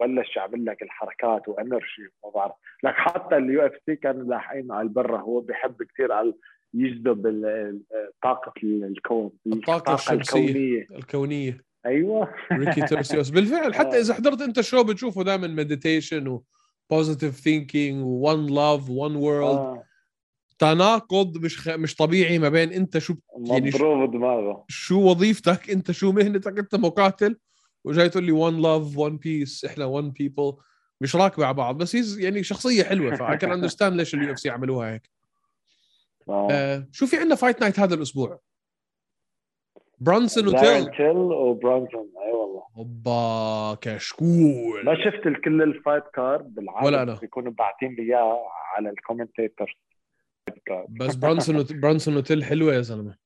بلش 0.00 0.36
يعمل 0.36 0.64
لك 0.64 0.82
الحركات 0.82 1.48
وانرجي 1.48 2.08
ما 2.24 2.30
بعرف. 2.30 2.54
لك 2.84 2.94
حتى 2.94 3.36
اليو 3.36 3.66
اف 3.66 3.72
سي 3.86 3.96
كانوا 3.96 4.24
لاحقين 4.24 4.72
على 4.72 4.82
البرة 4.82 5.16
هو 5.16 5.40
بيحب 5.40 5.82
كثير 5.82 6.12
على 6.12 6.34
يجذب 6.74 7.22
طاقة 8.22 8.52
الكون 8.64 9.30
الطاقة 9.46 9.94
الشمسية. 9.94 10.38
الكونية. 10.40 10.86
الكونية. 10.98 11.64
أيوه. 11.86 12.34
ريكي 12.52 12.80
تورسيوس 12.88 13.30
بالفعل 13.30 13.74
حتى 13.74 13.96
آه. 13.96 14.00
إذا 14.00 14.14
حضرت 14.14 14.40
أنت 14.40 14.58
ال 14.58 14.63
show 14.63 14.84
بتشوفه 14.84 15.22
دائما 15.22 15.46
meditation 15.46 16.28
و 16.28 16.44
positive 16.90 17.34
thinking 17.36 18.04
و 18.04 18.15
one 18.15 18.46
love 18.46 18.90
one 18.90 19.16
world. 19.16 19.82
تناقض 20.58 21.38
مش 21.44 21.58
خ... 21.58 21.68
مش 21.68 21.94
طبيعي 21.96 22.38
ما 22.38 22.48
بين 22.48 22.72
أنت 22.72 22.98
شو 22.98 23.14
يعني 23.46 23.70
شو- 23.70 23.76
مضروب 23.78 24.12
دماغه. 24.12 24.64
شو 24.68 25.00
وظيفتك 25.10 25.70
أنت 25.70 25.90
شو 25.90 26.12
مهنتك 26.12 26.58
أنت 26.58 26.74
مقاتل. 26.74 27.36
وجاي 27.84 28.08
تقول 28.08 28.24
لي 28.24 28.32
one 28.32 28.62
love 28.62 28.98
one 28.98 29.16
peace 29.16 29.64
إحنا 29.64 29.84
one 29.84 30.10
people 30.10 30.52
مش 31.00 31.16
راكبة 31.16 31.46
على 31.46 31.54
بعض 31.54 31.76
بس 31.78 31.96
هي 31.96 32.24
يعني 32.24 32.42
شخصية 32.42 32.82
حلوة 32.82 33.14
ف 33.14 33.36
I 33.36 33.40
can 33.40 33.52
understand 33.52 33.96
ليش 33.96 34.14
ال 34.14 34.32
UFC 34.32 34.50
عملوها 34.50 34.92
هيك. 34.94 35.10
آه. 36.28 36.48
آه 36.50 36.86
شو 36.92 37.06
في 37.06 37.16
عندنا 37.16 37.34
Fight 37.34 37.60
Night 37.60 37.80
هذا 37.80 37.94
الأسبوع؟ 37.94 38.40
برونسون 40.00 40.48
وتيل. 40.48 40.90
تيل 40.96 41.16
وبرونسون 41.16 42.12
أي 42.26 42.32
والله. 42.32 42.62
اوبا 42.76 43.78
كشكول. 43.80 44.84
ما 44.84 44.94
شفت 44.94 45.26
الكل 45.26 45.62
ال 45.62 45.69
fight 45.69 46.04
card 46.14 46.54
بالعاده 46.54 46.86
ولا 46.86 47.02
أنا. 47.02 47.14
بيكونوا 47.14 47.52
باعتين 47.52 47.94
لي 47.94 48.02
إياه 48.02 48.42
على 48.76 48.90
ال 48.90 48.98
commentator 48.98 49.78
بس 50.88 51.14
برونسون 51.14 51.56
وت... 51.56 51.72
برونسون 51.72 52.16
وتيل 52.16 52.44
حلوة 52.44 52.74
يا 52.74 52.80
زلمة. 52.80 53.16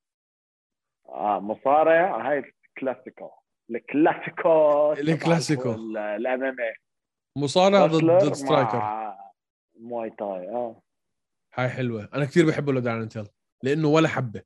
آه 1.09 1.39
مصارع 1.39 2.29
هاي 2.29 2.43
الكلاسيكو 2.69 3.29
الكلاسيكو 3.69 4.93
الكلاسيكو. 4.93 5.71
الأم 5.97 6.55
مصارع 7.37 7.85
ضد 7.85 8.05
ضد 8.05 8.33
striker 8.33 8.77
مع 8.77 9.17
Muay 9.79 10.09
Thai 10.09 10.49
آه. 10.49 10.81
هاي 11.53 11.69
حلوة. 11.69 12.09
أنا 12.13 12.25
كثير 12.25 12.45
بحبه 12.47 12.73
لدارين 12.73 13.09
تيل 13.09 13.27
لأنه 13.63 13.87
ولا 13.87 14.07
حبة. 14.07 14.41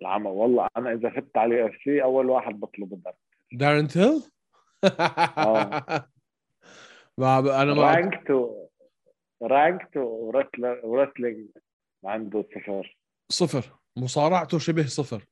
العمى 0.00 0.30
والله 0.30 0.68
أنا 0.76 0.92
إذا 0.92 1.10
فت 1.10 1.36
على 1.36 1.66
UFC 1.66 2.02
أول 2.02 2.30
واحد 2.30 2.60
بطلب 2.60 2.92
الضرب 2.92 3.14
دارين 3.52 3.88
تيل 3.88 4.22
آه. 5.38 5.84
ما 7.18 7.38
أنا 7.62 7.74
ما 7.74 7.94
ranked 7.94 8.30
و... 8.30 8.66
ranked 9.42 9.96
wrestl- 9.96 10.80
wrestling 10.84 11.48
عنده 12.04 12.44
صفر. 12.54 12.96
صفر. 13.28 13.78
مصارعته 13.96 14.58
شبه 14.58 14.86
صفر. 14.86 15.24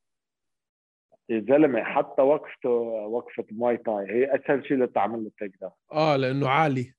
يا 1.29 1.41
زلمة 1.41 1.85
حتى 1.85 2.23
وقفته 2.23 2.69
وقفة 3.09 3.45
Muay 3.51 3.77
Thai 3.77 4.07
هي 4.11 4.35
أسهل 4.35 4.67
شيء 4.69 4.77
لتعمل 4.77 5.25
له 5.25 5.31
takedown. 5.39 5.73
آه 5.93 6.17
لأنه 6.17 6.49
عالي. 6.49 6.95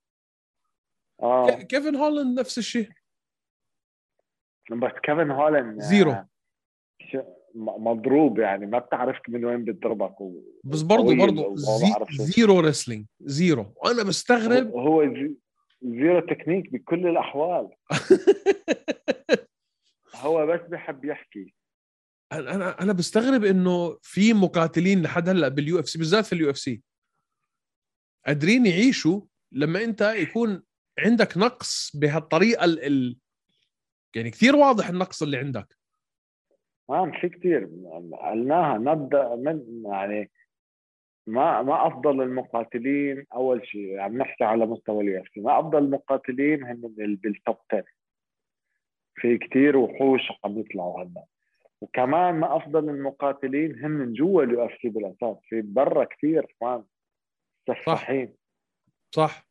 آه. 1.24 1.50
كيفن 1.50 1.96
هولاند 1.96 2.40
نفس 2.40 2.58
الشيء 2.58 2.90
بس 4.72 4.92
كيفن 5.04 5.32
هولاند 5.32 5.82
zero. 5.82 6.12
آه، 6.12 6.28
م- 7.56 7.88
مضروب 7.88 8.40
يعني 8.40 8.66
ما 8.66 8.80
بتعرف 8.80 9.18
من 9.30 9.46
وين 9.46 9.64
بيضربك 9.66 10.22
و... 10.22 10.42
بس 10.64 10.82
برضه 10.82 11.16
برضه 11.16 11.56
زي. 11.56 11.86
zero 12.12 12.60
wrestling 12.60 13.06
zero. 13.22 13.74
وأنا 13.76 14.04
بستغرب. 14.04 14.68
هو 14.68 14.80
هو 14.80 15.04
زي- 15.14 15.36
zero 15.84 16.20
technique 16.20 16.74
بكل 16.74 17.08
الأحوال. 17.08 17.70
هو 20.16 20.46
بس 20.48 20.60
بحب 20.70 21.06
يحكي. 21.06 21.54
أنا 22.32 22.56
أنا 22.56 22.82
أنا 22.82 22.94
بستغرب 22.94 23.44
إنه 23.44 23.98
في 24.02 24.34
مقاتلين 24.34 25.02
لحد 25.02 25.30
هلأ 25.30 25.48
بال 25.48 25.80
UFC 25.80 25.98
بالذات 26.00 26.26
في 26.26 26.34
ال 26.34 26.50
UFC 26.50 26.82
قادرين 28.26 28.66
يعيشوا 28.66 29.22
لما 29.52 29.84
أنت 29.84 30.02
يكون 30.02 30.64
عندك 31.00 31.38
نقص 31.38 31.96
بهالطريقة 31.96 32.66
ال... 32.66 33.18
يعني 34.16 34.30
كثير 34.30 34.56
واضح 34.56 34.90
النقص 34.90 35.24
اللي 35.24 35.38
عندك. 35.38 35.78
man 36.90 37.12
في 37.12 37.30
كثير. 37.30 37.70
قلناها 38.22 38.78
نبدأ 38.78 39.36
من 39.36 39.84
يعني 39.86 40.32
ما 41.28 41.62
ما 41.62 41.88
أفضل 41.88 42.22
المقاتلين 42.22 43.26
أول 43.34 43.68
شيء 43.68 44.00
عم 44.00 44.18
نحكي 44.18 44.44
على 44.44 44.66
مستوى 44.66 45.04
اليو 45.04 45.24
ما 45.38 45.60
أفضل 45.60 45.78
المقاتلين 45.78 46.64
بال- 46.74 47.16
بال 47.16 47.33
top 47.33 47.58
10 47.74 47.86
في 49.16 49.38
كتير 49.38 49.78
وحوش 49.78 50.22
عم 50.46 50.60
يطلعوا 50.60 51.04
هلا. 51.04 51.24
وكمان 51.82 52.36
ما 52.36 52.56
أفضل 52.58 52.90
المقاتلين 52.90 53.80
هن 53.86 53.92
من 53.92 54.14
جوا 54.14 54.44
ال 54.44 54.66
UFC 54.66 54.90
بالأساس. 54.90 55.38
في 55.50 55.62
برا 55.62 56.04
كثير 56.04 56.56
كمان 56.60 56.84
سفاحين. 57.68 58.36
صح. 59.12 59.48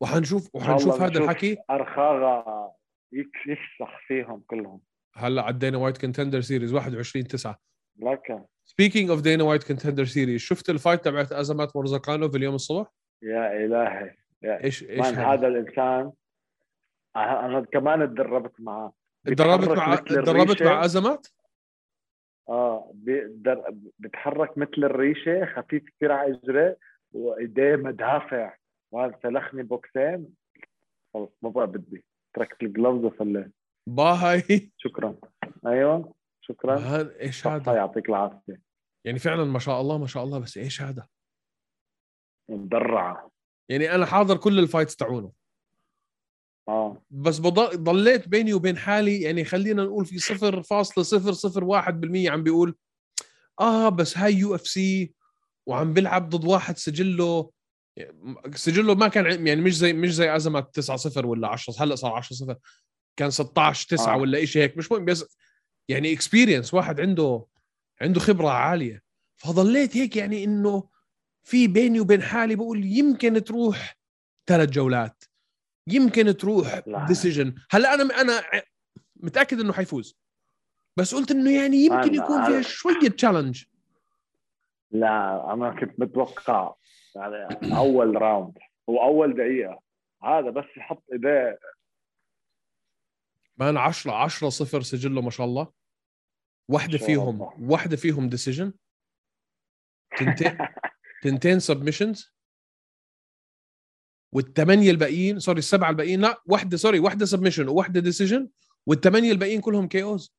وحنشوف 0.00 0.54
وحنشوف 0.54 1.00
هذا 1.02 1.18
الحكي. 1.18 1.56
أرخاغا. 1.70 2.72
يفسخ 3.12 3.98
فيهم 4.06 4.42
كلهم 4.46 4.80
هلا 5.14 5.42
على 5.42 5.52
ال 5.52 5.57
Dana 5.57 5.78
White 5.78 5.98
Contender 6.00 6.40
Series 6.40 6.74
21 6.74 7.26
9 7.26 7.58
لكن 7.96 8.44
speaking 8.64 9.10
of 9.10 9.20
Dana 9.20 9.44
White 9.44 9.64
Contender 9.64 10.04
Series 10.04 10.40
شفت 10.40 10.70
ال 10.70 10.76
fight 10.76 11.04
تبعت 11.04 11.32
ازمات 11.32 11.76
مرزقانوف 11.76 12.36
اليوم 12.36 12.54
الصبح؟ 12.54 12.86
يا 13.22 13.64
إلهي 13.64 14.16
يا 14.42 14.64
إيش 14.64 14.82
إيش 14.82 15.06
هذا؟ 15.06 15.48
الإنسان 15.48 16.12
أنا 17.16 17.60
كمان 17.72 18.08
تدربت 18.14 18.60
معاه 18.60 18.92
تدربت 19.26 19.68
مع 19.68 19.94
تدربت. 19.94 20.62
مع 20.62 20.84
ازمات؟ 20.84 21.26
آه 22.48 22.90
بيقدر 22.94 23.74
بتحرك 23.98 24.58
مثل 24.58 24.72
الريشة 24.78 25.46
خفيف 25.46 25.82
كثير 25.96 26.12
على 26.12 26.34
اجريه 26.44 26.78
وإيديه 27.12 27.76
مدافع 27.76 28.54
وهذا 28.92 29.18
سلخني 29.22 29.62
boxing 29.62 30.26
خلص 31.14 31.30
ما 31.42 31.50
بقى 31.50 31.66
بدي 31.66 32.04
تركت 32.34 32.62
ال 32.62 32.68
gloves 32.68 33.04
وفليت 33.04 33.52
باهي 33.88 34.70
شكرا. 34.76 35.16
أيوه 35.66 36.14
شكرا. 36.40 37.08
إيش 37.20 37.46
هذا؟ 37.46 37.74
يعطيك 37.74 38.08
العافية. 38.08 38.60
يعني 39.04 39.18
فعلا 39.18 39.44
ما 39.44 39.58
شاء 39.58 39.80
الله 39.80 39.98
ما 39.98 40.06
شاء 40.06 40.24
الله 40.24 40.38
بس 40.38 40.56
إيش 40.56 40.82
هذا؟ 40.82 41.06
مدرعة. 42.50 43.30
يعني 43.68 43.94
أنا 43.94 44.06
حاضر 44.06 44.36
كل 44.36 44.58
ال 44.58 44.63
fights 44.63 44.96
تاعونه. 44.96 45.32
آه. 46.68 47.02
بس 47.10 47.38
بضل 47.38 47.84
ضليت 47.84 48.28
بيني 48.28 48.54
وبين 48.54 48.76
حالي 48.76 49.20
يعني 49.20 49.44
خلينا 49.44 49.84
نقول 49.84 50.06
في 50.06 50.18
0.001% 50.18 52.30
عم 52.30 52.42
بيقول 52.42 52.76
آه 53.60 53.88
بس 53.88 54.18
هاي 54.18 54.34
UFC 54.34 55.14
وعم 55.66 55.92
بيلعب 55.92 56.28
ضد 56.28 56.44
واحد 56.44 56.76
سجله 56.76 57.50
سجله 58.54 58.94
ما 58.94 59.08
كان 59.08 59.46
يعني 59.46 59.60
مش 59.60 59.76
زي 59.76 59.92
مش 59.92 60.14
زي 60.14 60.36
ازمات 60.36 60.60
9 60.60 60.96
0 60.96 61.26
ولا 61.26 61.48
10 61.48 61.74
هلأ 61.84 61.94
صار 61.94 62.12
10 62.12 62.36
0 62.36 62.56
كان 63.16 63.30
16 63.30 63.88
9 63.88 64.14
آه. 64.14 64.16
ولا 64.16 64.44
شيء 64.44 64.62
هيك 64.62 64.76
مش 64.76 64.92
مهم 64.92 65.04
بس 65.04 65.36
يعني 65.88 66.12
experience 66.12 66.74
واحد 66.74 67.00
عنده 67.00 67.46
عنده 68.00 68.20
خبرة 68.20 68.48
عالية. 68.48 69.02
فضليت 69.36 69.96
هيك 69.96 70.16
يعني 70.16 70.44
إنه 70.44 70.88
في 71.42 71.68
بيني 71.68 72.00
وبين 72.00 72.22
حالي 72.22 72.56
بقول 72.56 72.84
يمكن 72.84 73.44
تروح 73.44 73.98
ثلاث 74.46 74.68
جولات. 74.70 75.24
يمكن 75.88 76.36
تروح. 76.36 76.82
decision 77.08 77.54
هلأ 77.70 77.94
أنا 77.94 78.20
أنا 78.20 78.42
متأكد 79.16 79.60
إنه 79.60 79.72
حيفوز. 79.72 80.16
بس 80.96 81.14
قلت 81.14 81.30
إنه 81.30 81.50
يعني 81.50 81.76
يمكن 81.76 82.14
يكون 82.14 82.46
فيها 82.46 82.62
شوية 82.62 83.08
challenge 83.08 83.64
لا 84.94 85.52
أنا 85.52 85.80
كنت 85.80 86.00
متوقع 86.00 86.74
يعني 87.14 87.76
أول 87.76 88.22
round 88.22 88.58
واول 88.86 89.34
دقيقة. 89.36 89.82
هذا 90.22 90.50
بس 90.50 90.64
يحط 90.76 91.02
إيديه. 91.12 91.58
man 93.56 93.76
10 93.76 94.12
10 94.12 94.48
0 94.48 94.80
سجله 94.82 95.20
ما 95.22 95.30
شاء 95.30 95.46
الله. 95.46 95.72
واحدة 96.68 96.98
فيهم. 96.98 97.40
واحدة 97.70 97.96
فيهم 97.96 98.28
decision 98.28 98.72
تنتين 100.18 100.58
تنتين 101.22 101.58
submissions 101.60 102.34
والثمانية 104.32 104.90
الباقيين 104.90 105.38
sorry 105.38 105.58
السبعة 105.58 105.90
الباقيين 105.90 106.20
لا 106.20 106.42
واحدة 106.46 106.76
sorry 106.76 106.98
واحدة 106.98 107.26
submission 107.26 107.68
وواحده 107.68 108.00
decision 108.00 108.48
والثمانية 108.86 109.32
الباقيين 109.32 109.60
كلهم 109.60 109.88
KOs 109.88 110.34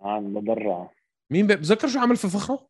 عن 0.00 0.24
مدرعه 0.24 0.90
مين 1.30 1.46
بتذكر 1.46 1.88
شو 1.88 1.98
عمل 1.98 2.16
في 2.16 2.28
فخرة؟ 2.28 2.68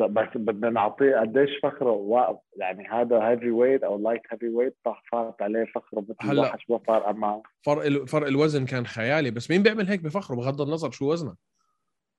بس 0.00 0.28
بدنا 0.34 0.70
نعطيه 0.70 1.16
قديش 1.20 1.50
فخره 1.62 1.90
واقف 1.90 2.38
يعني 2.56 2.88
هذا 2.88 3.28
heavyweight 3.28 3.82
أو 3.82 3.98
light 3.98 4.22
heavyweight 4.30 4.76
صح 4.84 5.02
فات 5.12 5.42
عليه 5.42 5.64
فخره 5.74 6.00
مثل 6.00 6.14
هلأ. 6.20 6.56
شو 6.58 6.78
فارقه 6.78 7.12
معه 7.12 7.42
فرق 7.62 7.84
ال- 7.86 8.08
فرق 8.08 8.26
الوزن 8.26 8.64
كان 8.66 8.86
خيالي. 8.86 9.30
بس 9.30 9.50
مين 9.50 9.62
بيعمل 9.62 9.88
هيك 9.88 10.00
بفخره؟ 10.00 10.34
بغض 10.34 10.60
النظر 10.60 10.90
شو 10.90 11.12
وزنه. 11.12 11.34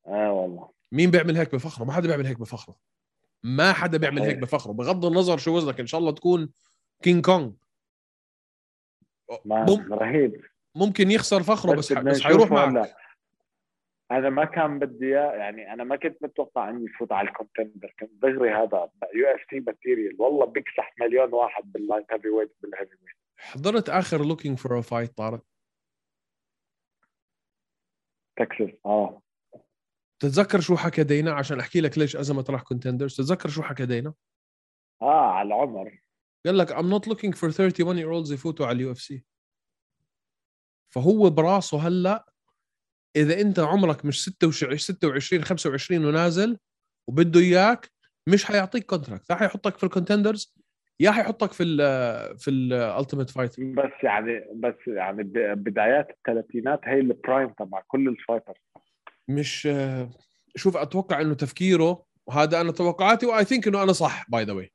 آه 0.07 0.31
والله. 0.31 0.69
مين 0.91 1.11
بيعمل 1.11 1.37
هيك 1.37 1.55
بفخره؟ 1.55 1.85
ما 1.85 1.93
حدا 1.93 2.07
بيعمل 2.07 2.25
هيك 2.25 2.39
بفخره. 2.39 2.75
ما 3.43 3.73
حدا 3.73 3.97
بيعمل 3.97 4.21
هيك. 4.21 4.37
بفخره. 4.37 4.71
بغض 4.71 5.05
النظر 5.05 5.37
شو 5.37 5.57
وزنك. 5.57 5.79
إن 5.79 5.87
شاء 5.87 5.99
الله 5.99 6.11
تكون 6.11 6.49
كينج 7.03 7.25
كونج 7.25 7.53
مم- 9.45 9.93
رهيب. 9.93 10.41
ممكن 10.75 11.11
يخسر 11.11 11.43
فخره 11.43 11.75
بس 11.75 11.93
بدنا 11.93 12.11
بس 12.11 12.21
حيروح 12.21 12.51
معك. 12.51 12.95
أنا 14.11 14.29
ما 14.29 14.45
كان 14.45 14.79
بدي 14.79 15.05
إياه 15.05 15.31
يعني 15.33 15.73
أنا 15.73 15.83
ما 15.83 15.95
كنت 15.95 16.23
متوقع 16.23 16.69
إنه 16.69 16.85
يفوت 16.85 17.11
على 17.11 17.27
ال 17.27 17.34
Contender 17.34 17.95
كنت 17.99 18.11
دغري 18.21 18.49
هذا 18.49 18.89
UFC 19.15 19.59
material 19.59 20.21
والله 20.21 20.45
بيكسح 20.45 20.93
مليون 20.99 21.33
واحد 21.33 21.71
بال 21.71 22.05
light 22.11 22.29
heavyweight 22.29 22.55
بال 22.61 22.95
heavyweight 23.03 23.15
حضرت 23.37 23.89
آخر 23.89 24.25
Looking 24.25 24.57
for 24.57 24.79
a 24.79 24.81
Fight 24.81 25.17
طارق؟ 25.17 25.41
تكساس 28.35 28.69
آه. 28.85 29.21
تتذكر 30.19 30.59
شو 30.59 30.75
حكى 30.75 31.03
دينا؟ 31.03 31.33
عشان 31.33 31.59
أحكي 31.59 31.81
لك 31.81 31.97
ليش 31.97 32.15
ازمات 32.15 32.45
راح 32.49 32.61
Contenders 32.61 33.15
تتذكر 33.15 33.49
شو 33.49 33.61
حكى 33.61 33.85
دينا؟ 33.85 34.13
آه 35.01 35.31
على 35.31 35.47
العمر. 35.47 35.99
قال 36.45 36.57
لك 36.57 36.71
I'm 36.73 36.89
not 36.93 37.11
looking 37.11 37.33
for 37.33 37.51
31 37.51 37.97
year 37.97 38.11
olds 38.11 38.31
يفوتوا 38.31 38.65
على 38.65 38.75
ال 38.75 38.91
UFC. 38.91 39.25
فهو 40.93 41.29
براسه 41.29 41.87
هلأ 41.87 42.25
إذا 43.15 43.41
أنت 43.41 43.59
عمرك 43.59 44.05
مش 44.05 44.23
26 44.23 44.77
26 44.77 45.43
25 45.43 46.05
ونازل 46.05 46.57
وبده 47.07 47.39
إياك 47.39 47.91
مش 48.27 48.45
حيعطيك 48.45 48.85
contract 48.85 49.29
يا 49.29 49.35
حيحطك 49.35 49.77
في 49.77 49.83
ال 49.83 49.90
Contenders 49.90 50.55
يا 50.99 51.11
حيحطك 51.11 51.51
في 51.53 51.63
ال 51.63 51.77
في 52.39 52.49
ال 52.51 52.60
Ultimate 52.60 53.29
Fight 53.29 53.59
بس 53.59 53.91
يعني 54.03 54.45
بس 54.55 54.75
يعني 54.87 55.23
بدايات 55.55 56.07
الثلاثينات 56.09 56.79
هي 56.83 56.99
ال 56.99 57.07
prime 57.07 57.49
تبع 57.49 57.81
كل 57.87 58.07
ال 58.09 58.14
fighters 58.14 58.55
مش 59.27 59.69
شوف 60.55 60.77
أتوقع 60.77 61.21
إنه 61.21 61.33
تفكيره 61.33 62.05
وهذا 62.27 62.61
أنا 62.61 62.71
توقعاتي 62.71 63.25
و 63.25 63.45
I 63.45 63.49
think 63.49 63.67
إنه 63.67 63.83
أنا 63.83 63.93
صح 63.93 64.29
by 64.29 64.43
the 64.43 64.53
way 64.53 64.71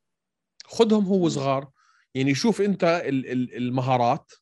خذهم 0.66 1.04
هو 1.04 1.28
صغار. 1.28 1.70
يعني 2.14 2.34
شوف 2.34 2.60
أنت 2.60 2.84
ال- 2.84 3.26
ال- 3.32 3.56
المهارات. 3.56 4.32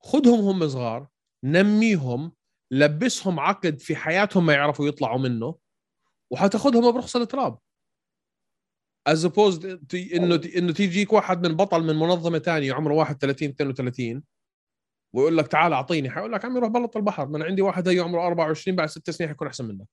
خذهم 0.00 0.40
هم 0.40 0.68
صغار. 0.68 1.08
نميهم. 1.44 2.32
لبسهم 2.70 3.40
عقد 3.40 3.78
في 3.78 3.96
حياتهم 3.96 4.46
ما 4.46 4.52
يعرفوا 4.52 4.88
يطلعوا 4.88 5.18
منه 5.18 5.58
وحتاخذهم 6.32 6.92
برخص 6.92 7.16
التراب 7.16 7.58
as 9.06 9.26
opposed 9.26 9.64
إنه 10.14 10.40
إنه 10.56 10.72
تيجيك 10.72 11.12
واحد 11.12 11.46
من 11.46 11.56
بطل 11.56 11.82
من 11.82 11.96
منظمة 11.96 12.38
ثانية 12.38 12.72
عمره 12.72 12.94
31 12.94 13.48
32 13.48 14.22
ويقول 15.14 15.36
لك 15.36 15.46
تعال 15.46 15.72
أعطيني 15.72 16.10
حيقول 16.10 16.32
لك 16.32 16.44
عمي 16.44 16.60
روح 16.60 16.68
بلط 16.68 16.96
البحر 16.96 17.26
ما 17.26 17.36
أنا 17.36 17.44
عندي 17.44 17.62
واحد 17.62 17.88
هي 17.88 18.00
عمره 18.00 18.26
24 18.26 18.76
بعد 18.76 18.88
ست 18.88 19.10
سنين 19.10 19.28
حيكون 19.28 19.46
أحسن 19.46 19.64
منك. 19.64 19.88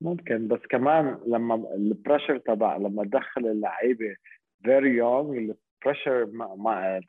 ممكن 0.00 0.48
بس 0.48 0.60
كمان 0.70 1.20
لما 1.26 1.54
ال 1.54 1.63
pressure 1.63 2.38
تبع 2.38 2.76
لما 2.76 3.04
تدخل 3.04 3.46
اللعيبة 3.46 4.16
very 4.64 4.90
young 4.90 5.32
ال 5.32 5.42
pressure 5.42 6.24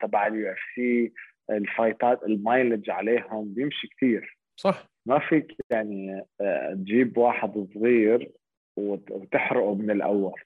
تبع 0.00 0.26
ال 0.26 0.52
UFC 0.52 1.12
الفايتات 1.50 2.22
ال 2.22 2.30
mileage 2.30 2.90
عليهم 2.90 3.54
بيمشي 3.54 3.88
كثير 3.96 4.38
صح. 4.56 4.88
ما 5.06 5.18
فيك 5.18 5.56
يعني 5.70 6.22
آه، 6.40 6.72
تجيب 6.74 7.18
واحد 7.18 7.66
صغير 7.74 8.30
وت- 8.76 9.10
وتحرقه 9.10 9.74
من 9.74 9.90
الأول. 9.90 10.40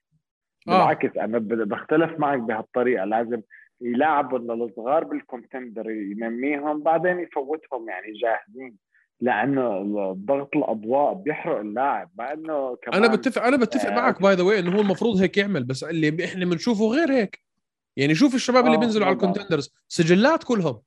آه. 0.68 0.70
بالعكس 0.72 1.16
أنا 1.18 1.38
بختلف 1.38 2.18
معك 2.18 2.38
بهالطريقة. 2.38 3.04
لازم 3.04 3.40
يلعبوا 3.80 4.38
الصغار 4.38 5.04
بال 5.04 5.20
Contender 5.20 5.90
ينميهم 5.90 6.82
بعدين 6.82 7.20
يفوتهم 7.20 7.88
يعني 7.88 8.12
جاهزين. 8.12 8.76
لأنه 9.20 9.82
ضغط 10.12 10.56
الأضواء 10.56 11.14
بيحرق 11.14 11.58
اللاعب. 11.60 12.10
مع 12.18 12.32
إنه 12.32 12.76
كمان 12.76 13.04
أنا 13.04 13.14
بتفق 13.16 13.42
أنا 13.42 13.56
بتفق 13.56 13.88
آه، 13.90 13.94
معك 13.94 14.22
by 14.22 14.34
the 14.34 14.42
way 14.42 14.58
إنه 14.58 14.76
هو 14.76 14.80
المفروض 14.80 15.16
هيك 15.16 15.36
يعمل. 15.36 15.64
بس 15.64 15.84
اللي 15.84 16.24
إحنا 16.24 16.44
بنشوفه 16.44 16.84
غير 16.84 17.12
هيك. 17.12 17.40
يعني 17.96 18.14
شوف 18.14 18.34
الشباب 18.34 18.64
اللي 18.66 18.76
آه، 18.76 18.80
بينزلوا 18.80 19.06
على. 19.06 19.14
ال 19.14 19.20
Contenders 19.20 19.74
سجلات 19.88 20.44
كلهم. 20.44 20.80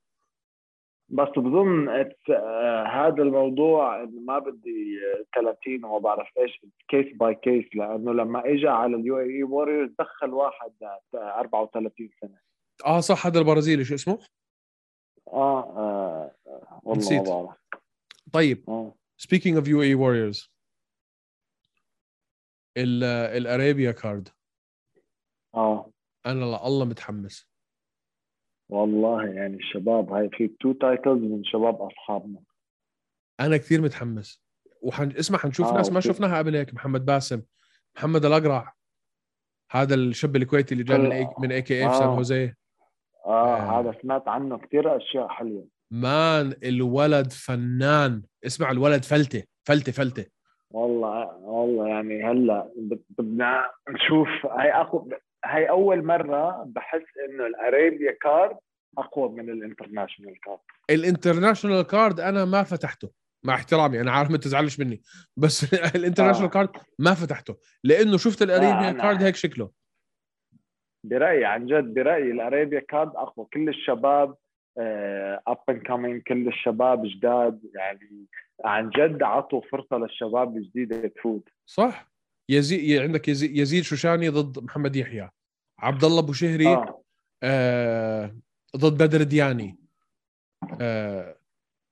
بس 1.12 1.28
بظن 1.38 1.90
آه، 2.30 2.84
هذا 2.88 3.24
الموضوع 3.24 4.04
ما 4.06 4.40
بدي 4.40 5.00
آه، 5.36 5.40
30 5.42 5.86
وما 5.86 5.98
بعرف 6.00 6.28
إيش 6.38 6.62
case 6.88 7.06
by 7.18 7.36
case 7.36 7.66
لأنه 7.76 8.14
لما 8.14 8.40
اجى 8.46 8.68
على 8.68 8.96
ال 8.96 9.20
UAE 9.20 9.44
Warriors 9.44 9.90
دخل 10.00 10.34
واحد 10.34 10.72
آه، 11.14 11.40
34 11.40 12.10
سنة. 12.22 12.40
آه 12.86 13.00
صح 13.00 13.26
هذا 13.28 13.40
البرازيلي 13.40 13.84
شو 13.86 13.96
اسمه؟ 13.96 14.20
آه, 15.28 15.60
آه 15.78 16.32
آه، 16.48 16.82
والله 16.84 16.98
نسيت. 17.00 17.28
ما 17.30 17.44
بعرف. 17.44 17.58
طيب. 18.34 18.64
آه. 18.70 18.94
speaking 19.22 19.56
of 19.62 19.66
UAE 19.66 19.96
Warriors 20.00 20.50
ال- 22.78 23.04
ال 23.38 23.46
Arabia 23.46 23.92
card 23.92 24.30
آه. 25.56 25.92
أنا 26.26 26.68
الله 26.68 26.86
متحمس. 26.86 27.49
والله 28.70 29.26
يعني 29.28 29.56
الشباب 29.58 30.14
هاي 30.14 30.30
في 30.34 30.48
two 30.60 30.74
titles 30.74 31.22
من 31.24 31.44
شباب 31.44 31.82
أصحابنا. 31.82 32.40
أنا 33.40 33.58
كثير 33.58 33.82
متحمس. 33.82 34.44
وحن 34.82 35.12
اسمع 35.12 35.38
حنشوف 35.40 35.68
آه، 35.68 35.74
ناس 35.74 35.90
ما 35.90 35.96
okay. 35.96 36.08
شفناها 36.08 36.38
قبل 36.38 36.56
هيك 36.56 36.74
محمد 36.74 37.06
باسم 37.06 37.42
محمد 37.98 38.26
الأقرع 38.26 38.74
هذا 39.72 39.96
الشاب 39.96 40.36
الكويتي 40.36 40.74
اللي 40.74 40.84
جاي 40.84 40.98
من 40.98 41.26
A- 41.26 41.40
من 41.42 41.52
AKF 41.52 41.92
آه. 41.92 42.00
سان 42.00 42.08
هوزيه 42.08 42.56
آه 43.26 43.56
آه. 43.58 43.80
هذا 43.82 43.96
سمعت 44.02 44.28
عنه 44.28 44.58
كثير 44.58 44.98
أشياء 44.98 45.28
حلوة. 45.28 45.68
man 45.92 46.54
الولد 46.64 47.32
فنان. 47.32 48.24
اسمع 48.46 48.72
الولد 48.72 49.04
فلتة 49.04 49.44
فلتة 49.68 49.92
فلتة. 49.92 50.26
والله 50.72 51.36
والله 51.38 51.88
يعني 51.88 52.24
هلأ 52.24 52.72
بد- 52.78 53.04
بدنا 53.10 53.72
نشوف. 53.90 54.28
هاي 54.46 54.74
اقوى 54.74 55.06
هاي 55.46 55.70
أول 55.70 56.06
مرة 56.06 56.64
بحس 56.68 57.04
إنه 57.30 57.46
ال 57.48 57.57
Arabia 57.57 58.12
card 58.22 58.58
أقوى 58.98 59.30
من 59.30 59.50
الانترناشونال 59.50 60.40
كارد. 60.40 60.60
الانترناشونال 60.90 61.82
كارد 61.82 62.20
أنا 62.20 62.46
ما 62.46 62.64
فتحته 62.64 63.12
مع 63.46 63.54
احترامي 63.56 64.02
أنا 64.02 64.12
عارف 64.12 64.32
ما 64.32 64.38
تزعلش 64.38 64.80
مني 64.80 65.02
بس 65.38 65.74
ال 65.96 66.00
international 66.00 66.48
آه. 66.50 66.54
card 66.54 66.70
ما 67.00 67.14
فتحته 67.14 67.58
لأنه 67.84 68.18
شفت 68.18 68.42
ال 68.42 68.49
Arabia 68.49 68.92
أنا- 68.94 69.02
card 69.02 69.24
هيك 69.24 69.36
شكله. 69.36 69.72
برأيي 71.04 71.46
عن 71.46 71.66
جد 71.66 71.94
برأيي 71.94 72.32
ال 72.32 72.39
Arabia 72.39 72.80
card 72.80 73.16
أقوى. 73.16 73.48
كل 73.54 73.70
الشباب 73.70 74.36
up 75.48 75.58
and 75.70 75.82
coming 75.82 76.22
كل 76.22 76.48
الشباب 76.48 77.02
جداد 77.06 77.62
يعني 77.76 78.26
عن 78.66 78.90
جد 78.90 79.24
عطوا 79.24 79.62
فرصة 79.72 79.98
للشباب 79.98 80.58
الجديدة 80.58 81.08
تفوت. 81.08 81.50
صح. 81.66 82.12
يزيد 82.50 83.02
عندك 83.02 83.28
يزيد, 83.28 83.58
يزيد 83.58 83.84
شوشاني 83.84 84.30
ضد 84.30 84.64
محمد 84.64 84.96
يحيى 84.96 85.30
عبد 85.80 86.04
الله 86.04 86.20
أبو 86.20 86.34
شهري 86.34 86.68
آه. 86.68 87.04
آه 87.44 88.36
ضد 88.78 89.04
بدر 89.04 89.24
دياني. 89.24 89.78
آه 90.82 91.38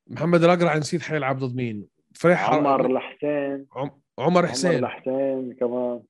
محمد 0.07 0.43
الأقرع 0.43 0.77
نسيت 0.77 1.01
حيلعب 1.01 1.39
ضد 1.39 1.55
مين؟ 1.55 1.87
فريح 2.15 2.49
عمر 2.49 2.85
الحسين. 2.85 3.67
عم... 3.71 4.01
عمر 4.19 4.37
عمر 4.39 4.47
حسين. 4.47 4.85
الحسين 4.85 5.53
كمان. 5.59 6.01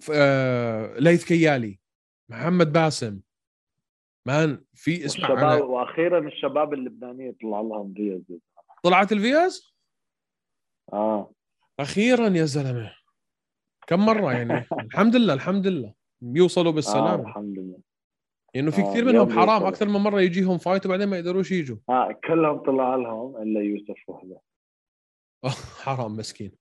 ف- 0.00 0.10
آه 0.14 0.98
ليث 0.98 1.24
كيالي 1.24 1.78
محمد 2.28 2.72
باسم. 2.72 3.20
man 4.26 4.64
في 4.74 5.04
اسمع 5.04 5.24
الشباب 5.32 5.38
أنا. 5.38 5.64
وأخيرا 5.64 6.28
الشباب 6.28 6.74
اللبنانية 6.74 7.36
طلع 7.42 7.60
لهم 7.60 7.94
فيز. 7.94 8.38
طلعت 8.82 9.12
الفيز 9.12 9.74
آه. 10.92 11.32
أخيرا 11.80 12.28
يا 12.28 12.44
زلمة. 12.44 12.92
كم 13.86 14.06
مرة 14.06 14.32
يعني؟ 14.32 14.52
الحمد 14.92 15.16
لله 15.16 15.34
الحمد 15.34 15.66
لله. 15.66 15.94
بيوصلوا 16.20 16.72
آه 16.72 16.74
بالسلامه 16.74 17.28
الحمد 17.28 17.58
لله. 17.58 17.78
لأنه 18.54 18.70
في 18.70 18.82
آه، 18.82 18.90
كثير 18.90 19.04
منهم 19.04 19.30
حرام 19.30 19.46
بيوصلوا. 19.46 19.68
أكثر 19.68 19.88
من 19.88 20.00
مرة 20.00 20.20
يجيهم 20.20 20.58
fight 20.58 20.86
وبعدين 20.86 21.08
ما 21.08 21.16
يقدروش 21.18 21.52
يجوا. 21.52 21.76
آه 21.88 22.20
كلهم 22.28 22.58
طلع 22.58 22.94
لهم 22.96 23.36
إلا 23.42 23.60
يوسف 23.60 24.08
وحده. 24.08 24.40
حرام 25.84 26.16
مسكين. 26.16 26.52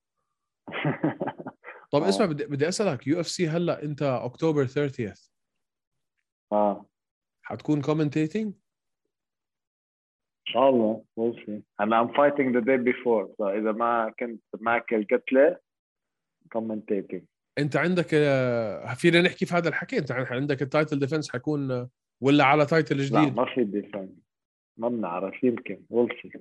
طب 1.92 2.04
آه. 2.04 2.10
اسمع 2.10 2.26
بدي, 2.26 2.46
بدي 2.46 2.68
أسألك 2.68 3.08
UFC 3.08 3.48
هلأ 3.48 3.84
إنت 3.84 4.02
اكتوبر 4.02 4.66
30 4.66 5.14
آه. 6.52 6.86
حتكون 7.44 7.82
commentating 7.82 8.46
إن 10.48 10.54
شاء 10.54 10.70
الله 10.70 11.06
we'll 11.20 11.36
see. 11.46 11.62
أنا 11.80 12.04
I'm 12.04 12.10
fighting 12.10 12.54
the 12.54 12.62
day 12.62 12.78
before 12.78 13.36
فاذا 13.40 13.72
ما 13.72 14.14
كنت 14.20 14.44
ماكل 14.60 15.08
قتلة 15.12 15.60
commentating 16.58 17.22
انت 17.58 17.76
عندك 17.76 18.08
آه، 18.14 18.94
فينا 18.94 19.22
نحكي 19.22 19.46
في 19.46 19.56
هذا 19.56 19.70
الحكي؟ 19.70 19.98
انت 19.98 20.12
عندك 20.12 20.62
ال 20.62 20.68
title 20.68 21.00
defense 21.00 21.32
حيكون 21.32 21.72
آه، 21.72 21.90
ولا 22.22 22.44
على 22.44 22.66
title 22.66 22.98
لا 22.98 23.04
جديد؟ 23.04 23.36
ما 23.36 23.56
في 23.56 23.64
defense 23.64 24.10
ما 24.78 24.90
بنعرف 24.90 25.44
يمكن. 25.44 25.84
See. 25.94 26.40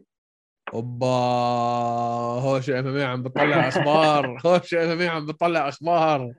أوبا 0.74 1.06
هوش 2.42 2.70
إم 2.70 2.86
إم 2.86 3.06
عم 3.06 3.22
بتطلع 3.22 3.68
أخبار. 3.68 4.38
هوش 4.46 4.74
إم 4.74 5.00
إم 5.00 5.10
عم 5.10 5.26
بتطلع 5.26 5.68
أخبار. 5.68 6.34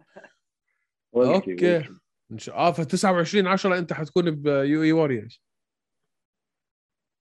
See. 1.15 1.89
إن 2.31 2.37
شاء 2.37 2.59
الله. 2.59 2.71
ف 2.71 2.81
29 2.81 3.47
10 3.47 3.77
أنت 3.77 3.93
حتكون 3.93 4.31
ب 4.31 4.83
UAE 4.83 4.91
Warriors 4.91 5.41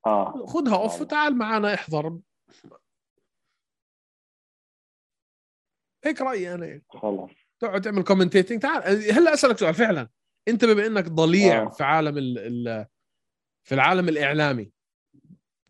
آه. 0.05 0.45
خذها 0.45 0.75
off. 0.75 1.01
وتعال 1.01 1.37
معنا 1.37 1.73
احضر. 1.73 2.19
هيك 6.05 6.21
رأيي 6.21 6.53
أنا 6.53 6.65
يعني. 6.65 6.83
خلص 6.89 7.31
تقعد 7.59 7.81
تعمل 7.81 8.03
commentating 8.03 8.61
تعال 8.61 9.11
هلا 9.11 9.33
أسألك 9.33 9.57
سؤال 9.57 9.73
فعلا 9.73 10.09
أنت 10.47 10.65
بما 10.65 10.85
إنك 10.85 11.07
ضليع 11.07 11.61
آه. 11.61 11.69
في 11.69 11.83
عالم 11.83 12.17
ال 12.17 12.37
ال 12.37 12.85
في 13.63 13.75
العالم 13.75 14.09
الإعلامي 14.09 14.71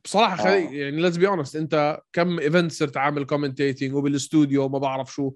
بصراحة 0.03 0.35
خلي 0.35 0.67
آه. 0.67 0.71
يعني 0.71 1.01
let's 1.01 1.17
be 1.17 1.27
honest 1.27 1.55
أنت 1.55 2.01
كم 2.13 2.39
event 2.39 2.71
صرت 2.71 2.97
عامل 2.97 3.25
commentating 3.25 3.93
وبالاستوديو 3.93 4.69
ما 4.69 4.79
بعرف 4.79 5.13
شو 5.13 5.33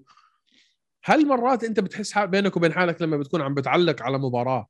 هل 1.04 1.26
مرات 1.26 1.64
أنت 1.64 1.80
بتحس 1.80 2.18
بينك 2.18 2.56
وبين 2.56 2.72
حالك 2.72 3.02
لما 3.02 3.16
بتكون 3.16 3.40
عم 3.40 3.54
بتعلق 3.54 4.02
على 4.02 4.18
مباراة 4.18 4.68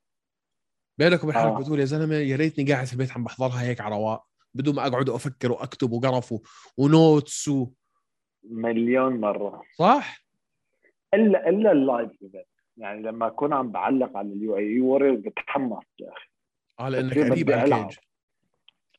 بينك 0.99 1.24
وبين 1.24 1.35
حالك 1.35 1.53
آه. 1.53 1.59
بتقول 1.59 1.81
يا 1.81 1.85
زلمة 1.85 2.14
يا 2.14 2.37
ريتني 2.37 2.72
قاعد 2.72 2.87
في 2.87 2.93
البيت 2.93 3.12
عم 3.12 3.24
بحضرها 3.24 3.62
هيك 3.62 3.81
على 3.81 3.95
رواق 3.95 4.24
بدون 4.55 4.74
ما 4.74 4.87
أقعد 4.87 5.09
وافكر 5.09 5.53
وأكتب 5.53 5.93
وقرف 5.93 6.35
و 6.76 6.88
notes 6.88 7.49
و... 7.49 7.66
مليون 8.43 9.20
مرة 9.20 9.62
صح؟ 9.74 10.24
إلا 11.14 11.49
إلا 11.49 11.72
ال 11.72 11.80
live 11.80 12.11
event 12.22 12.47
يعني 12.76 13.03
لما 13.03 13.26
أكون 13.26 13.53
عم 13.53 13.70
بعلق 13.72 14.16
على 14.16 14.32
ال 14.32 14.57
UAE 14.57 14.80
Warriors 14.80 15.18
بتحمس 15.18 15.84
يا 16.01 16.12
أخي 16.12 16.28
آه 16.80 16.88
لأنك 16.88 17.18
قريب 17.18 17.51
على. 17.51 17.76
ال 17.76 17.81
cage 17.81 17.99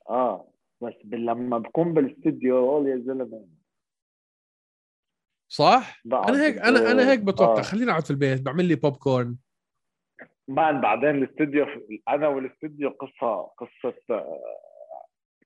آه 0.09 0.47
بس 0.81 0.93
لما 1.05 1.57
بكون 1.57 1.93
بالاستديو 1.93 2.87
يا 2.87 2.97
زلمة 2.97 3.47
صح؟ 5.47 6.01
أنا 6.05 6.43
هيك 6.45 6.57
أنا 6.57 6.91
أنا 6.91 7.11
هيك 7.11 7.19
بتوقع 7.19 7.59
آه. 7.59 7.61
خليني 7.61 7.91
أقعد 7.91 8.03
في 8.03 8.11
البيت 8.11 8.41
بعمل 8.41 8.65
لي 8.65 8.75
popcorn 8.75 9.37
man 10.47 10.81
بعدين 10.81 11.09
الاستوديو 11.09 11.65
أنا 12.09 12.27
والاستوديو 12.27 12.89
قصه 12.89 13.41
قصة 13.57 13.95
آه، 14.09 14.41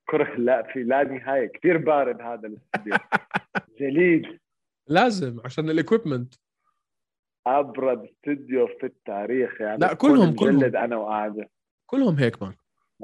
كره. 0.10 0.36
لا 0.38 0.64
في 0.74 0.84
لا 0.84 1.03
نهاية. 1.03 1.47
كثير 1.47 1.78
بارد 1.78 2.22
هذا 2.22 2.47
الاستوديو 2.47 2.95
جليد. 3.80 4.39
لازم 4.88 5.39
عشان 5.45 5.70
ال 5.70 5.76
equipment 5.76 6.34
أبرد 7.47 8.03
استوديو 8.03 8.68
في 8.68 8.86
التاريخ. 8.86 9.62
يعني 9.62 9.78
لا، 9.78 9.93
كلهم- 9.93 10.36
كلهم. 10.36 10.76
أنا 10.76 10.95
وقاعده 10.95 11.49
كلهم 11.86 12.16
هيك 12.16 12.41
man. 12.43 12.54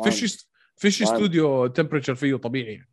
فيش 0.03 0.47
فيش. 0.77 1.01
استوديو 1.01 1.67
temperature 1.67 2.15
فيه 2.15 2.35
طبيعي. 2.35 2.73
يعني. 2.73 2.87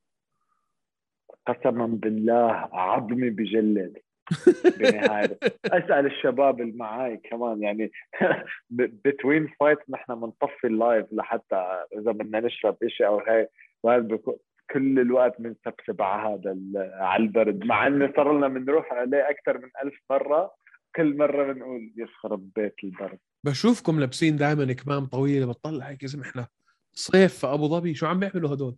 قسما 1.46 1.86
بالله 1.86 2.50
عظمي 2.72 3.30
بجلد. 3.30 3.98
بنهاية. 4.78 5.38
أسأل 5.64 6.06
الشباب 6.06 6.60
اللي 6.60 6.72
معاي 6.76 7.16
كمان. 7.16 7.62
يعني 7.62 7.90
between 8.70 9.48
fight 9.60 9.78
نحن 9.88 10.14
بنطفي 10.20 10.66
ال 10.66 10.73
light 10.73 11.06
لحتى 11.12 11.84
إذا 11.98 12.12
بدنا 12.12 12.40
نشرب 12.40 12.76
شيء 12.86 13.06
أو 13.06 13.18
هيك. 13.28 13.48
وهذا 13.82 14.18
كل 14.72 14.98
الوقت 15.00 15.40
بنسبسب 15.40 16.02
على 16.02 16.34
هذا 16.34 16.56
على 17.00 17.22
البرد 17.22 17.64
مع 17.64 17.86
إنه 17.86 18.12
صار 18.16 18.36
لنا 18.38 18.48
بنروح 18.48 18.92
عليه 18.92 19.30
أكثر 19.30 19.58
من 19.58 19.68
ألف 19.84 19.94
مرة 20.10 20.50
كل 20.96 21.16
مرة 21.16 21.52
بنقول 21.52 21.92
يخرب 21.96 22.50
بيت 22.56 22.74
البرد. 22.84 23.18
بشوفكم 23.44 24.00
لابسين 24.00 24.36
دائما 24.36 24.72
كمام 24.72 25.06
طويله 25.06 25.46
بتطلع 25.46 25.84
هيك 25.86 26.06
زلمة 26.06 26.24
إحنا 26.28 26.46
صيف 26.92 27.34
في 27.38 27.46
أبو 27.46 27.68
ظبي 27.68 27.94
شو 27.94 28.06
عم 28.06 28.18
بيعملوا 28.20 28.54
هدول؟ 28.54 28.76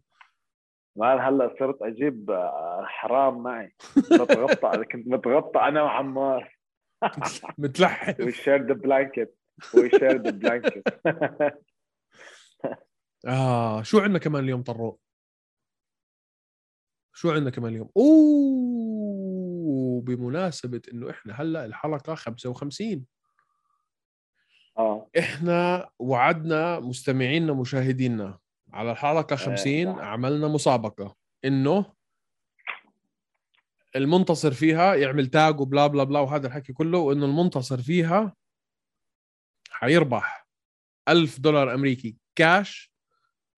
ما 0.97 1.29
هلأ 1.29 1.55
صرت 1.59 1.83
أجيب 1.83 2.31
آه، 2.31 2.83
حرام 2.87 3.43
معي. 3.43 3.73
بتغطى 3.97 4.85
كنت 4.93 5.09
بتغطى 5.09 5.61
أنا 5.61 5.83
وعمار. 5.83 6.57
متلحف 7.59 8.17
we 8.23 8.33
shared 8.35 8.67
the 8.73 8.75
blanket. 8.87 9.29
We 9.75 9.89
shared 9.99 10.23
the 10.25 10.33
blanket. 10.33 10.85
آه 13.27 13.83
شو 13.83 13.99
عندنا 13.99 14.19
كمان 14.19 14.45
اليوم 14.45 14.63
طروق 14.63 15.01
شو 17.15 17.31
عندنا 17.31 17.51
كمان 17.51 17.73
اليوم؟ 17.73 17.91
أوه 17.97 20.01
بمناسبة 20.01 20.83
إنه 20.93 21.11
إحنا 21.11 21.43
هلأ 21.43 21.65
الحلقة 21.65 22.15
55 22.15 23.07
آه. 24.79 25.11
إحنا 25.19 25.91
وعدنا 25.99 26.81
مستمعينا 26.81 27.53
مشاهدينا. 27.53 28.39
على 28.73 28.93
الحلقة 28.93 29.37
50 29.37 29.95
صح. 29.95 29.99
عملنا 29.99 30.49
مسابقة. 30.49 31.17
إنه 31.45 31.95
المنتصر 33.97 34.53
فيها 34.53 34.95
يعمل 34.95 35.27
تاج 35.27 35.61
وبلا 35.61 35.87
بلا 35.87 36.05
بلا 36.05 36.21
وهذا 36.21 36.47
الحكي 36.47 36.73
كله 36.73 36.99
وإنه 36.99 37.27
المنتصر 37.27 37.83
فيها 37.83 38.37
حيربح 39.71 40.47
ألف 41.09 41.41
دولار 41.41 41.75
أمريكي 41.75 42.17
كاش 42.37 42.90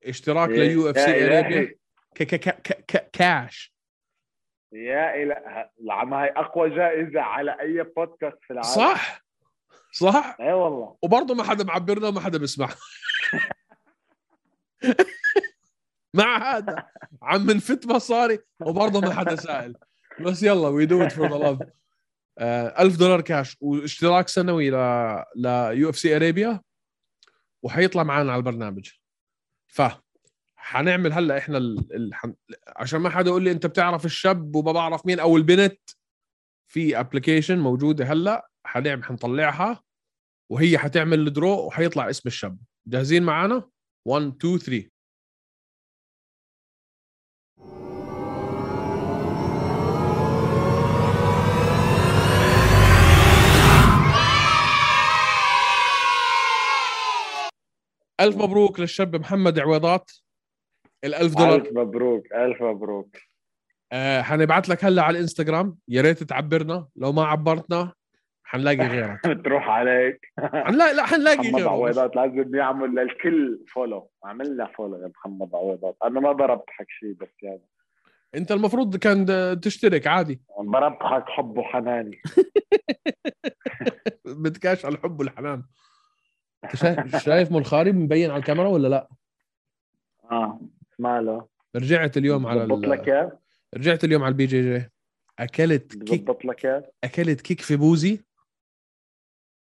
اشتراك 0.05 0.49
يا- 0.51 0.55
ل 0.55 0.91
UFC. 0.91 1.27
Arabia 1.27 1.75
ك- 2.15 2.23
ك- 2.23 2.35
ك- 2.35 2.63
ك- 2.63 2.85
ك- 2.89 3.11
كاش 3.13 3.73
يا 4.73 5.23
إله 5.23 5.37
العالم 5.81 6.15
هاي 6.15 6.29
أقوى 6.29 6.71
جائزة 6.71 7.21
على 7.21 7.61
أي 7.61 7.83
بودكاست 7.97 8.39
في 8.43 8.53
العالم. 8.53 8.69
صح. 8.75 9.25
صح. 9.93 10.37
اي 10.41 10.53
والله. 10.53 10.97
وبرضه 11.03 11.35
ما 11.35 11.43
حدا 11.45 11.65
معبرنا 11.65 12.09
وما 12.09 12.21
حدا 12.21 12.39
بيسمع. 12.39 12.69
مع 16.15 16.57
هذا 16.57 16.87
عم 17.23 17.51
نفت 17.51 17.87
مصاري 17.87 18.39
وبرضه 18.61 19.01
ما 19.01 19.15
حدا 19.15 19.37
سائل 19.37 19.77
بس 20.21 20.43
يلا 20.43 20.69
we 20.69 20.87
do 20.87 21.03
it 21.03 21.13
for 21.13 21.29
the 21.29 21.37
love 21.39 21.59
1000 22.81 22.97
دولار 22.99 23.21
كاش 23.21 23.57
واشتراك 23.61 24.29
سنوي 24.29 24.71
ل 24.71 24.75
ل 25.37 25.47
UFC 25.73 26.17
Arabia 26.17 26.61
وحيطلع 27.63 28.03
معنا 28.03 28.33
على 28.33 28.39
البرنامج. 28.39 28.91
ف 29.73 29.83
حنعمل 30.57 31.13
هلا 31.13 31.39
إحنا 31.39 31.59
ال... 31.59 31.95
ال... 31.95 32.35
عشان 32.77 33.01
ما 33.01 33.11
حدا 33.11 33.29
يقول 33.29 33.43
لي 33.45 33.51
أنت 33.51 33.67
بتعرف 33.67 34.05
الشاب 34.05 34.57
وما 34.57 34.73
بعرف 34.73 35.07
مين 35.07 35.21
أو 35.21 35.37
البنت 35.37 35.81
في 36.73 37.01
application 37.01 37.59
موجودة 37.59 38.05
هلا 38.05 38.51
حنعمل 38.67 39.05
حنطلعها 39.05 39.83
وهي 40.51 40.79
حتعمل 40.79 41.27
ال 41.27 41.35
draw 41.35 41.67
وحيطلع 41.67 42.11
اسم 42.11 42.23
الشاب. 42.27 42.59
جاهزين 42.87 43.23
معنا 43.23 43.69
1 44.09 44.27
2 44.27 44.59
3 44.59 44.91
ألف 58.23 58.37
مبروك 58.37 58.81
للشاب 58.81 59.17
محمد 59.17 59.59
عويضات. 59.59 60.11
الألف 61.05 61.35
دولار. 61.37 61.55
ألف 61.55 61.73
مبروك 61.73 62.33
ألف 62.33 62.63
مبروك. 62.63 63.17
آه 63.93 64.23
حنبعت 64.23 64.69
لك 64.69 64.85
هلا 64.85 65.03
على 65.03 65.17
الإنستغرام. 65.17 65.77
يا 65.89 66.03
ريت 66.03 66.23
تعبرنا. 66.23 66.89
لو 66.97 67.13
ما 67.13 67.25
عبرتنا 67.25 67.93
حنلاقي 68.45 68.77
غيرك. 68.89 69.27
بتروح 69.39 69.69
عليك. 69.69 70.33
حنلاقي 70.39 70.95
لا 70.95 71.07
حنلاقي 71.07 71.39
محمد 71.39 71.55
غيرك 71.55 71.69
عويضات 71.69 72.17
لازم 72.17 72.55
يعمل 72.55 72.95
للكل 72.95 73.65
follow 73.75 74.11
عملنا 74.25 74.67
follow 74.77 75.03
يا 75.03 75.09
محمد 75.09 75.55
عويضات. 75.55 75.97
أنا 76.05 76.21
ما 76.21 76.33
بربحك 76.33 76.87
شيء 76.89 77.13
بس 77.21 77.43
يعني 77.43 77.63
أنت 78.35 78.53
المفروض 78.53 78.97
كان 78.97 79.27
تشترك 79.61 80.07
عادي. 80.07 80.43
بربحك 80.59 81.25
حب 81.29 81.59
وحناني 81.59 82.23
بدكاش 84.25 84.85
على 84.85 84.95
الحب 84.95 85.21
والحنان 85.21 85.63
شايف 86.75 87.17
شايف 87.17 87.53
منخاري 87.53 87.93
مبين 87.93 88.31
على 88.31 88.41
الكاميرا 88.41 88.69
ولا 88.69 88.89
لا؟ 88.89 89.09
آه 90.31 90.61
ماله. 90.99 91.47
رجعت 91.77 92.17
اليوم 92.17 92.47
على 92.47 92.65
لك 92.65 93.09
ال... 93.09 93.15
إياه؟ 93.15 93.39
رجعت 93.75 94.05
اليوم 94.05 94.23
على 94.23 94.33
ال 94.33 94.47
BJJ. 94.47 94.91
أكلت 95.39 96.05
kick 96.05 96.45
لك 96.45 96.93
أكلت 97.05 97.41
kick 97.41 97.61
في 97.61 97.77
بوزي. 97.77 98.25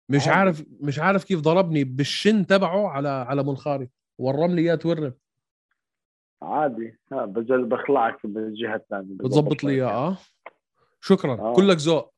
مش 0.08 0.28
عادي. 0.28 0.38
عارف 0.38 0.64
مش 0.80 0.98
عارف 0.98 1.24
كيف 1.24 1.40
ضربني 1.40 1.84
بال 1.84 2.05
shin 2.05 2.46
تبعه 2.46 2.88
على 2.88 3.08
على 3.08 3.42
منخاري 3.42 3.88
ورم 4.18 4.54
لي 4.54 4.62
إياه 4.62 4.74
تورم. 4.74 5.14
عادي. 6.42 6.98
ها 7.12 7.24
بجل 7.24 7.64
بخلعك 7.64 8.26
بالجهة 8.26 8.76
الثانية. 8.76 9.14
بتظبط 9.14 9.64
لي 9.64 9.72
إياه. 9.72 9.88
آه. 9.88 10.16
شكرا. 11.00 11.40
آه. 11.40 11.54
كلك 11.54 11.76
ذوق. 11.76 12.14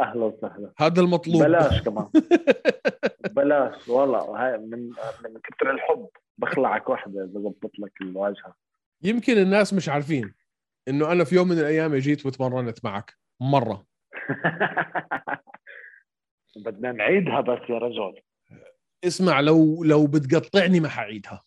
أهلا 0.00 0.24
وسهلا. 0.24 0.72
هذا 0.78 1.00
المطلوب. 1.00 1.42
بلاش 1.42 1.82
كمان. 1.82 2.08
بلاش 3.32 3.88
والله. 3.88 4.18
هاي 4.20 4.58
من 4.58 4.78
من 5.24 5.40
كثر 5.44 5.70
الحب 5.70 6.08
بخلعك 6.38 6.88
وحدة 6.88 7.24
بظبط 7.24 7.70
لك 7.78 7.92
الواجهة. 8.00 8.54
يمكن 9.02 9.38
الناس 9.38 9.74
مش 9.74 9.88
عارفين 9.88 10.34
إنه 10.88 11.12
أنا 11.12 11.24
في 11.24 11.34
يوم 11.34 11.48
من 11.48 11.58
الأيام 11.58 11.94
جيت 11.94 12.26
وتمرنت 12.26 12.84
معك. 12.84 13.14
مرة. 13.40 13.86
بدنا 16.56 16.92
نعيدها 16.92 17.40
بس 17.40 17.60
يا 17.70 17.78
رجل. 17.78 18.20
اسمع 19.04 19.40
لو 19.40 19.84
لو 19.84 20.06
بتقطعني 20.06 20.80
ما 20.80 20.88
حعيدها. 20.88 21.42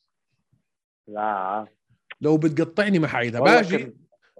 لا. 1.07 1.67
لو 2.21 2.37
بتقطعني 2.37 2.99
ما 2.99 3.07
حعيدها. 3.07 3.41
باجي 3.41 3.93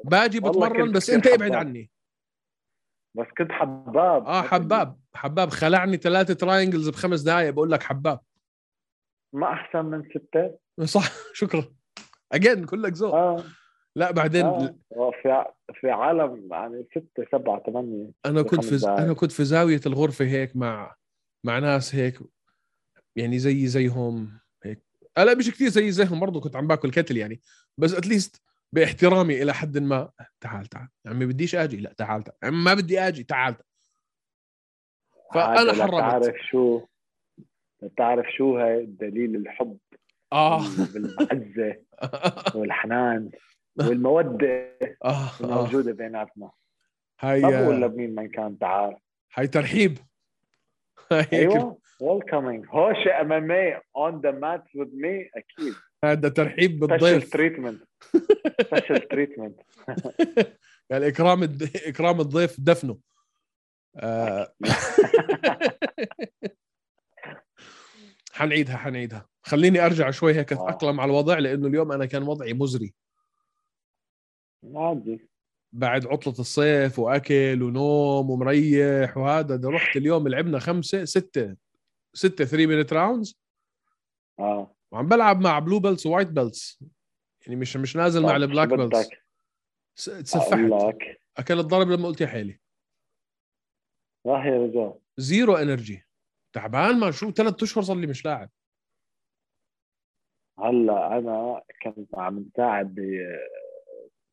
باجي 0.03 0.39
بتمرن 0.39 0.91
بس 0.91 1.09
أنت 1.09 1.27
ابعد. 1.27 1.55
عني. 1.55 1.89
بس 3.15 3.25
كنت 3.37 3.51
حباب. 3.51 4.25
آه 4.25 4.41
حباب. 4.41 4.99
حباب. 5.13 5.49
خلعني 5.49 5.97
ثلاثة 5.97 6.33
تراينجلز 6.33 6.89
بخمس 6.89 7.21
دقائق 7.21 7.49
بقول 7.49 7.71
لك 7.71 7.83
حباب. 7.83 8.19
ما 9.33 9.53
أحسن 9.53 9.85
من 9.85 10.03
ستة. 10.09 10.57
صح. 10.83 11.11
شكرا. 11.33 11.65
اجين 12.31 12.65
كلك 12.65 12.93
ذوق. 12.93 13.15
آه. 13.15 13.43
لا 13.95 14.11
بعدين 14.11 14.45
آه. 14.45 14.75
في 15.21 15.45
في 15.73 15.91
عالم 15.91 16.47
يعني 16.51 16.85
ستة 16.91 17.25
سبعة 17.31 17.63
ثمانية. 17.65 18.11
أنا 18.25 18.41
كنت 18.41 18.65
في 18.65 18.77
دقايق. 18.77 18.99
أنا 18.99 19.13
كنت 19.13 19.31
في 19.31 19.43
زاوية 19.43 19.81
الغرفة 19.85 20.25
هيك 20.25 20.55
مع 20.55 20.95
مع 21.43 21.59
ناس 21.59 21.95
هيك 21.95 22.19
يعني 23.15 23.39
زي 23.39 23.67
زيهم 23.67 24.39
هيك. 24.63 24.83
آه 25.17 25.23
لا 25.23 25.35
مش 25.35 25.51
كثير 25.51 25.69
زي 25.69 25.91
زيهم. 25.91 26.19
برضه 26.19 26.41
كنت 26.41 26.55
عم 26.55 26.67
باكل 26.67 26.91
كتل 26.91 27.17
يعني. 27.17 27.41
بس 27.77 27.93
اتليست 27.93 28.41
باحترامي 28.73 29.41
إلى 29.43 29.53
حد 29.53 29.77
ما. 29.77 30.11
تعال 30.41 30.65
تعال. 30.65 30.87
عمي 31.05 31.25
بديش 31.25 31.55
آجي. 31.55 31.77
لا 31.77 31.93
تعال 31.93 32.23
تعال. 32.23 32.37
عمي 32.43 32.63
ما 32.63 32.73
بدي 32.73 32.99
آجي. 32.99 33.23
تعال 33.23 33.55
عادي، 35.35 35.63
لا 35.63 35.85
حرمت. 35.85 35.99
تعرف 35.99 36.35
شو؟ 36.51 36.81
تعرف 37.97 38.25
شو 38.37 38.57
هاي 38.57 38.85
دليل 38.85 39.35
الحب؟ 39.35 39.77
آه. 40.33 40.59
بالمعزة 40.93 41.75
والحنان 42.55 43.31
والمودة 43.79 44.77
آه, 45.05 45.09
آه. 45.09 45.31
الموجودة 45.41 45.91
بيناتنا. 45.91 46.51
هاي 47.19 47.41
ما 47.41 47.61
بقول 47.61 47.81
لمين 47.81 48.15
من 48.15 48.29
كان 48.29 48.59
تعال. 48.59 48.97
هاي 49.35 49.47
ترحيب. 49.47 49.97
هيك. 51.11 51.33
أيوه. 51.33 51.77
Welcoming 52.01 52.65
Hosh 52.69 53.07
MMA 53.07 53.51
on 53.51 54.21
the 54.21 54.31
mat 54.31 54.63
with 54.75 54.95
me 54.95 55.29
أكيد. 55.35 55.73
هذا 56.03 56.29
ترحيب 56.29 56.79
بالضيف. 56.79 57.33
treatment 57.33 57.83
special 58.69 59.07
treatment 59.07 59.61
يعني 60.89 61.07
إكرام 61.07 61.43
الد... 61.43 61.63
إكرام 61.85 62.21
الضيف 62.21 62.59
دفنه. 62.59 62.97
آه... 63.95 64.53
حنعيدها 68.33 68.77
حنعيدها. 68.77 69.27
خليني 69.43 69.85
أرجع 69.85 70.11
شوي 70.11 70.33
هيك 70.33 70.53
آه. 70.53 70.69
أتأقلم 70.69 70.99
على 70.99 71.09
الوضع 71.09 71.39
لأنه 71.39 71.67
اليوم 71.67 71.91
أنا 71.91 72.05
كان 72.05 72.23
وضعي 72.23 72.53
مزري. 72.53 72.93
عادي. 74.75 75.29
بعد 75.73 76.05
عطلة 76.07 76.33
الصيف 76.39 76.99
وأكل 76.99 77.63
ونوم 77.63 78.29
ومريح 78.29 79.17
وهذا 79.17 79.55
ده 79.55 79.69
رحت 79.69 79.97
اليوم 79.97 80.27
لعبنا 80.27 80.59
خمسة 80.59 81.05
ستة 81.05 81.55
ستة 82.13 82.45
3 82.45 82.67
minute 82.67 82.93
rounds 82.93 83.39
آه. 84.39 84.74
وعم 84.95 85.07
بلعب 85.07 85.41
مع 85.41 85.59
blue 85.59 85.79
belts 85.79 86.05
و 86.05 86.09
white 86.09 86.27
belts 86.27 86.83
يعني 87.45 87.55
مش 87.59 87.77
مش 87.77 87.95
نازل 87.95 88.23
مع 88.23 88.35
ال 88.35 88.41
black 88.41 88.67
belts 88.67 89.09
تسفحت 89.95 90.95
اكلت 91.37 91.65
ضرب 91.65 91.87
لما 91.87 92.07
قلت 92.07 92.21
يا 92.21 92.27
حيلي 92.27 92.59
راح 94.27 94.45
يا 94.45 94.57
رجال. 94.57 94.93
zero 95.17 95.55
energy. 95.55 96.03
تعبان 96.53 96.99
ما 96.99 97.11
شو 97.11 97.31
ثلاث 97.31 97.63
أشهر 97.63 97.83
صار 97.83 97.97
لي 97.97 98.07
مش 98.07 98.25
لاعب. 98.25 98.49
هلا 100.59 101.17
أنا 101.17 101.61
كنت 101.83 102.15
عم 102.17 102.39
نساعد 102.39 102.95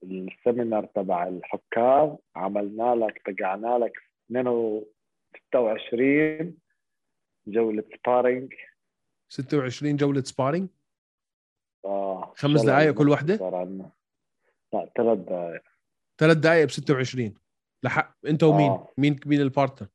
بال 0.02 0.21
seminar 0.21 0.86
تبع 0.86 1.28
الحكام. 1.28 2.18
عملنا 2.36 2.94
لك 2.94 3.22
طقعنا 3.26 3.78
لك 3.78 3.92
26 5.48 6.56
جولة 7.46 7.84
سبارينج 7.96 8.52
26 9.36 9.96
جولة 9.96 10.22
سبارينج 10.22 10.68
آه 11.84 12.32
خمس 12.36 12.62
دقايق 12.64 12.94
كل 12.94 13.10
عنا. 13.54 13.90
لا 14.72 14.90
ثلاث 14.96 15.18
دقائق 15.18 15.62
ثلاث 16.18 16.36
دقائق 16.36 16.64
ب 16.66 16.70
26 16.70 17.34
لحق 17.82 18.16
انت 18.26 18.42
ومين؟ 18.42 18.70
آه. 18.70 18.88
مين 18.98 19.20
مين 19.26 19.40
ال 19.40 19.46
partner؟ 19.46 19.88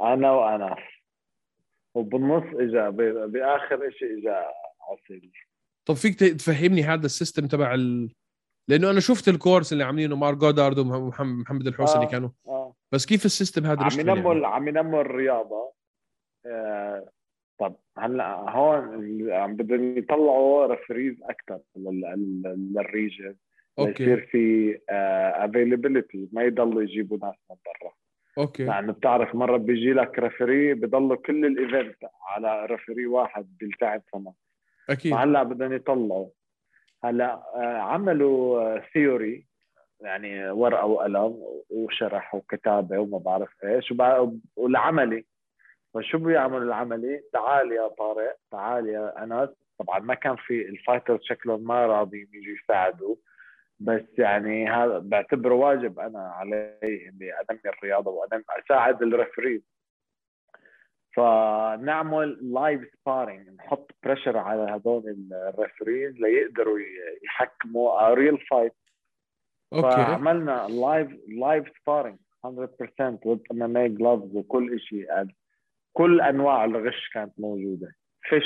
أنا 0.00 0.30
وأنا 0.30 0.76
وبالنص 1.94 2.44
اجى 2.54 2.90
ب- 2.96 3.32
بآخر 3.32 3.90
شيء 3.90 4.18
اجى 4.18 4.44
عسيل 4.80 5.32
طب 5.86 5.94
فيك 5.94 6.18
تفهمني 6.20 6.82
هذا 6.82 7.06
ال 7.06 7.12
system 7.12 7.46
تبع 7.46 7.74
ال... 7.74 8.10
لأنه 8.68 8.90
أنا 8.90 9.00
شفت 9.00 9.28
ال 9.28 9.34
course 9.34 9.72
اللي 9.72 9.84
عاملينه 9.84 10.16
Marc 10.16 10.34
Goddard 10.34 10.78
ومحمد 10.78 11.66
الحوسني 11.66 12.04
آه. 12.04 12.08
كانوا 12.08 12.28
آه 12.46 12.74
بس 12.92 13.06
كيف 13.06 13.24
ال 13.24 13.30
system 13.30 13.66
هذا 13.66 13.82
عم 13.82 14.00
ينموا 14.00 14.34
يعني؟ 14.34 14.46
عم 14.46 14.68
ينموا 14.68 15.00
الرياضة 15.00 15.72
آه 16.46 17.08
طب 17.58 17.76
هلأ 17.98 18.50
هون 18.50 19.32
عم 19.32 19.56
بدهم 19.56 19.98
يطلعوا 19.98 20.66
referees 20.66 21.22
أكثر 21.22 21.58
لل 21.76 22.15
region 22.15 23.34
أوكي. 23.78 24.02
يصير 24.02 24.20
في 24.30 24.78
availability 25.44 26.28
ما 26.32 26.42
يضلوا 26.42 26.82
يجيبوا 26.82 27.18
ناس 27.22 27.34
من 27.50 27.56
برا. 27.66 27.92
أوكي. 28.38 28.64
يعني 28.64 28.92
بتعرف 28.92 29.34
مرة 29.34 29.56
بيجي 29.56 29.92
لك 29.92 30.18
referee 30.18 30.74
بضلوا 30.74 31.16
كل 31.16 31.44
ال 31.46 31.54
event 31.54 31.96
على 32.28 32.66
referee 32.66 33.06
واحد 33.06 33.46
بيلتعب 33.60 34.02
كمان 34.12 34.34
أكيد. 34.90 35.12
فهلأ 35.14 35.42
بدهم 35.42 35.72
يطلعوا. 35.72 36.28
هلأ 37.04 37.32
آه، 37.54 37.78
عملوا 37.78 38.78
theory 38.78 39.46
يعني 40.00 40.50
ورقة 40.50 40.86
وقلم 40.86 41.42
وشرح 41.70 42.34
وكتابة 42.34 42.98
وما 42.98 43.18
بعرف 43.18 43.64
إيش 43.64 43.90
وبع- 43.92 44.30
والعملي. 44.56 45.24
فشو 45.94 46.18
بيعمل 46.18 46.62
العملي؟ 46.62 47.22
تعال 47.32 47.72
يا 47.72 47.88
طارق 47.88 48.36
تعال 48.50 48.88
يا 48.88 49.24
أنس. 49.24 49.50
طبعا 49.78 49.98
ما 49.98 50.14
كان 50.14 50.36
في 50.36 50.68
ال 50.68 50.74
fighters 50.74 51.18
شكلهم 51.22 51.64
ما 51.64 51.86
راضيين 51.86 52.28
يجوا 52.32 52.54
يساعدوا 52.64 53.16
بس 53.80 54.04
يعني 54.18 54.70
هذا 54.70 54.98
بعتبره 54.98 55.54
واجب 55.54 55.98
أنا 55.98 56.18
علي 56.18 56.78
إني 56.82 57.32
أنمي 57.32 57.60
الرياضة 57.66 58.10
وأنمي 58.10 58.44
أساعد 58.64 59.02
ال 59.02 59.09
referee. 59.09 59.62
فنعمل 61.16 62.52
live 62.54 62.88
sparring 63.00 63.48
نحط 63.48 63.90
pressure 64.02 64.36
على 64.36 64.62
هذول 64.62 65.28
ال 65.32 65.41
referees 65.41 66.14
ليقدروا 66.14 66.78
يحكموا 67.24 68.14
real 68.14 68.38
fight 68.38 68.74
أوكي. 69.72 69.82
فعملنا 69.82 70.66
live 70.68 71.08
live 71.28 71.64
sparring 71.82 72.18
100% 72.46 72.48
with 73.26 73.40
MMA 73.52 73.98
gloves 73.98 74.36
وكل 74.36 74.80
شيء 74.80 75.28
كل 75.96 76.20
أنواع 76.20 76.64
الغش 76.64 77.08
كانت 77.14 77.32
موجودة. 77.40 77.94
فيش 78.22 78.44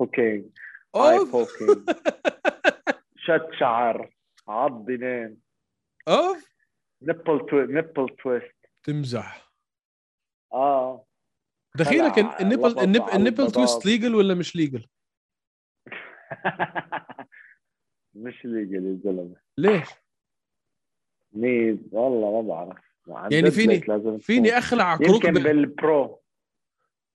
هوكينج 0.00 0.44
آي 0.96 1.18
أوف. 1.18 1.30
بوكينج 1.32 1.90
شد 3.26 3.48
شعر 3.60 4.10
عض 4.48 4.86
دينين 4.86 5.38
أوف. 6.08 6.52
نبل 7.02 7.46
تو 7.50 7.56
نبل 7.60 8.16
تويست. 8.22 8.54
تمزح. 8.82 9.52
آه. 10.52 11.04
دخيلك 11.76 12.18
النبل 12.18 12.78
النبل. 13.14 13.50
تويست 13.52 13.86
ليجل 13.86 14.14
ولا 14.14 14.34
مش 14.34 14.56
ليجل؟ 14.56 14.86
مش 18.14 18.44
ليجل 18.44 18.86
يا 18.86 19.00
زلمة. 19.04 19.36
ليش؟ 19.58 19.88
ميز 21.32 21.78
والله 21.92 22.42
ما 22.42 22.48
بعرف. 22.48 22.78
عن 23.08 23.32
يعني 23.32 23.50
فيني- 23.50 23.80
فيني 24.18 24.48
تكون. 24.48 24.58
اخلعك 24.58 25.00
يمكن 25.08 25.32
بال 25.32 25.62
pro. 25.62 26.21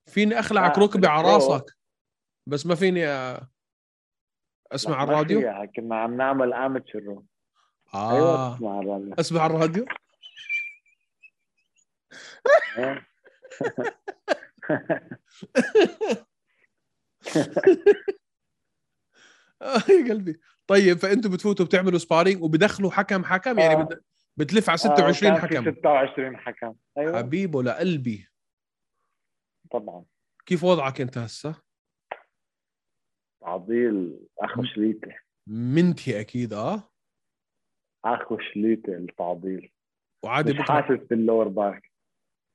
فيني 0.07 0.39
اخلعك 0.39 0.77
آه، 0.77 0.81
ركبي 0.83 1.07
على. 1.07 1.27
راسك؟ 1.33 1.65
بس 2.47 2.65
ما 2.65 2.75
فيني 2.75 3.07
آه، 3.07 3.49
أسمع 4.71 4.95
على 4.95 5.07
ما 5.07 5.13
الراديو؟ 5.13 5.67
كنا 5.75 5.95
عم 5.95 6.17
نعمل 6.17 6.53
amateur 6.53 6.99
أيوه 7.95 8.35
آه. 8.35 8.55
أسمع 8.55 8.79
الراديو. 8.79 9.13
أسمع 9.19 9.41
على 9.41 9.53
الراديو؟ 9.55 9.85
إيه. 12.77 13.07
آه 19.61 19.83
يا 19.89 20.13
قلبي. 20.13 20.39
طيب 20.67 20.97
فأنتوا 20.97 21.31
بتفوتوا 21.31 21.65
بتعملوا 21.65 21.99
sparring 21.99 22.43
وبدخلوا 22.43 22.91
حكم 22.91 23.23
حكم؟ 23.25 23.59
يعني 23.59 23.73
آه. 23.81 23.83
بت- 23.83 24.03
بتلف 24.37 24.69
على 24.69 24.75
آه، 24.75 24.77
26 24.79 25.31
كان 25.37 25.41
في 25.41 25.47
حكم. 25.55 25.71
26 25.79 26.37
حكم. 26.37 26.73
أيوه. 26.97 27.17
حبيبه 27.17 27.63
لقلبي. 27.63 28.27
طبعا. 29.71 30.05
كيف 30.45 30.63
وضعك 30.63 31.01
أنت 31.01 31.17
هسه؟ 31.17 31.55
عضيل 33.43 34.19
أخو 34.39 34.63
شليتة. 34.63 35.15
منتهي 35.47 36.19
أكيد 36.19 36.53
آه؟ 36.53 36.83
أخو 38.05 38.37
شليتة 38.53 38.93
التعضيل 38.97 39.71
وعادي 40.23 40.53
مش 40.53 40.59
بكرة. 40.59 40.73
حاسس 40.73 41.03
بال 41.03 41.16
lower 41.16 41.47
back. 41.47 41.91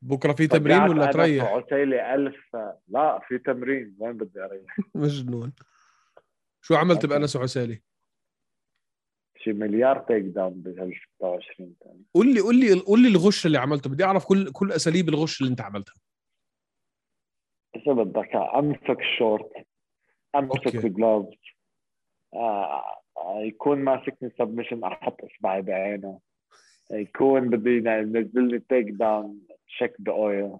بكرة 0.04 0.32
في 0.32 0.46
تمرين 0.46 0.82
ولا 0.82 1.06
تريح؟ 1.10 1.44
عسيلي 1.44 2.14
ألف. 2.14 2.56
لا 2.88 3.20
في 3.28 3.38
تمرين. 3.38 3.96
وين 3.98 4.12
بدي 4.16 4.44
أريح؟ 4.44 4.76
مجنون. 4.94 5.52
شو 6.64 6.74
عملت. 6.74 7.06
بأنس 7.06 7.36
وعسالي؟ 7.36 7.82
شي 9.38 9.52
مليار 9.52 9.98
takedown 9.98 10.62
بال 10.62 11.00
26 11.16 11.76
تاني. 11.80 12.04
قول 12.14 12.34
لي 12.34 12.40
قول 12.40 12.60
لي 12.60 12.80
قول 12.80 13.02
لي 13.02 13.08
الغش 13.08 13.46
اللي 13.46 13.58
عملته. 13.58 13.90
بدي 13.90 14.04
أعرف 14.04 14.24
كل 14.24 14.52
كل 14.52 14.72
أساليب 14.72 15.08
الغش 15.08 15.40
اللي 15.40 15.50
أنت 15.50 15.60
عملتها. 15.60 15.94
شو 17.84 17.94
بدك 17.94 18.36
أمسك 18.36 19.00
الشورت 19.00 19.52
أمسك 20.34 20.66
أوكي. 20.66 20.78
ال 20.86 20.93
gloves 20.93 21.36
آه 22.34 22.82
آه، 23.18 23.40
يكون 23.40 23.78
ماسكني 23.78 24.30
submission 24.38 24.84
أحط 24.84 25.20
إصبعي 25.24 25.62
بعينه. 25.62 26.20
يكون 26.90 27.48
بده 27.48 27.96
ينزل 27.98 28.44
لي 28.48 28.58
takedown 28.58 29.40
check 29.66 29.92
the 30.06 30.12
oil 30.12 30.58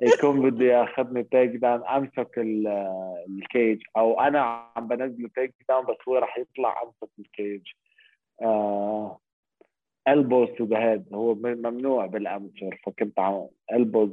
يكون 0.00 0.50
بده 0.50 0.64
ياخذني 0.64 1.22
takedown 1.22 1.84
أمسك 1.86 2.38
ال- 2.38 2.66
ال 3.28 3.39
cage 3.39 3.82
أو 3.96 4.20
أنا 4.20 4.40
عم 4.76 4.88
بنزله 4.88 5.28
takedown 5.34 5.84
بس 5.86 5.96
هو 6.08 6.14
راح 6.16 6.38
يطلع 6.38 6.82
أمسك 6.82 7.12
ال 7.18 7.27
cage 7.27 7.62
آه 8.42 9.18
elbows 10.08 10.48
to 10.48 10.64
the 10.64 10.78
head 10.78 11.14
هو 11.14 11.34
ممنوع 11.34 12.06
بال 12.06 12.22
amateur 12.22 12.80
فكنت 12.86 13.18
عم 13.18 13.48
elbows 13.72 14.10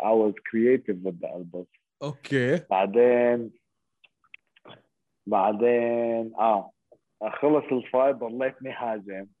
I 0.00 0.12
was 0.12 0.34
creative 0.50 1.02
with 1.02 1.20
the 1.20 1.28
elbows. 1.28 1.66
أوكي. 2.02 2.56
بعدين 2.70 3.52
بعدين 5.26 6.34
آه. 6.38 6.72
خلص 7.28 7.64
ال 7.72 7.79
fight 7.79 8.16
ضليتني 8.16 8.72
هاجم. 8.72 9.26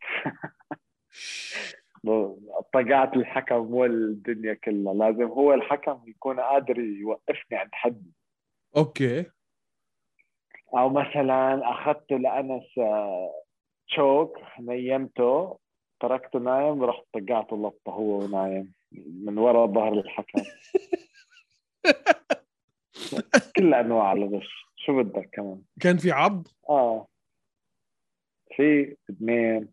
طقعت 2.72 3.16
الحكم 3.16 3.74
والدنيا 3.74 4.54
كلها. 4.54 4.94
لازم 4.94 5.24
هو 5.24 5.54
الحكم 5.54 6.02
يكون 6.06 6.40
قادر 6.40 6.78
يوقفني 6.78 7.58
عند 7.58 7.70
حدي. 7.72 8.12
Okay. 8.76 9.24
أو 10.74 10.88
مثلا 10.88 11.70
أخذته 11.70 12.16
لأنس 12.16 12.78
آه، 12.78 13.42
choke 13.88 14.38
نيمته. 14.60 15.58
تركته 16.00 16.38
نايم 16.38 16.82
ورحت 16.82 17.04
طقعته 17.12 17.56
لطه 17.56 17.90
هو 17.92 18.24
ونايم. 18.24 18.72
من 19.24 19.38
وراء 19.38 19.66
ظهر 19.66 19.92
الحكم. 20.00 20.42
كل 23.56 23.74
أنواع 23.74 24.12
الغش. 24.12 24.48
شو 24.76 25.02
بدك 25.02 25.30
كمان؟ 25.32 25.62
كان 25.80 25.96
في 25.96 26.12
عض؟ 26.12 26.48
آه. 26.68 27.06
في 28.56 28.96
اثنين. 29.10 29.68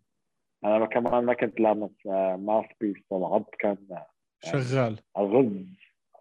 أنا 0.64 0.80
ما- 0.80 0.86
كمان 0.86 1.26
ما 1.26 1.34
كنت 1.34 1.60
لامس 1.60 1.92
آه، 2.08 2.36
mouthpiece 2.36 2.96
العض 3.12 3.46
كان 3.60 3.78
شغال. 4.44 5.00
اغز 5.18 5.66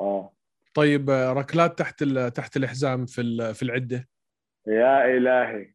آه. 0.01 0.33
طيب 0.75 1.11
آه، 1.11 1.33
ركلات 1.33 1.79
تحت 1.79 2.05
تحت 2.35 2.57
الحزام 2.57 3.07
في 3.07 3.55
في 3.55 3.63
العدة؟ 3.63 4.09
يا 4.67 5.05
إلهي. 5.17 5.75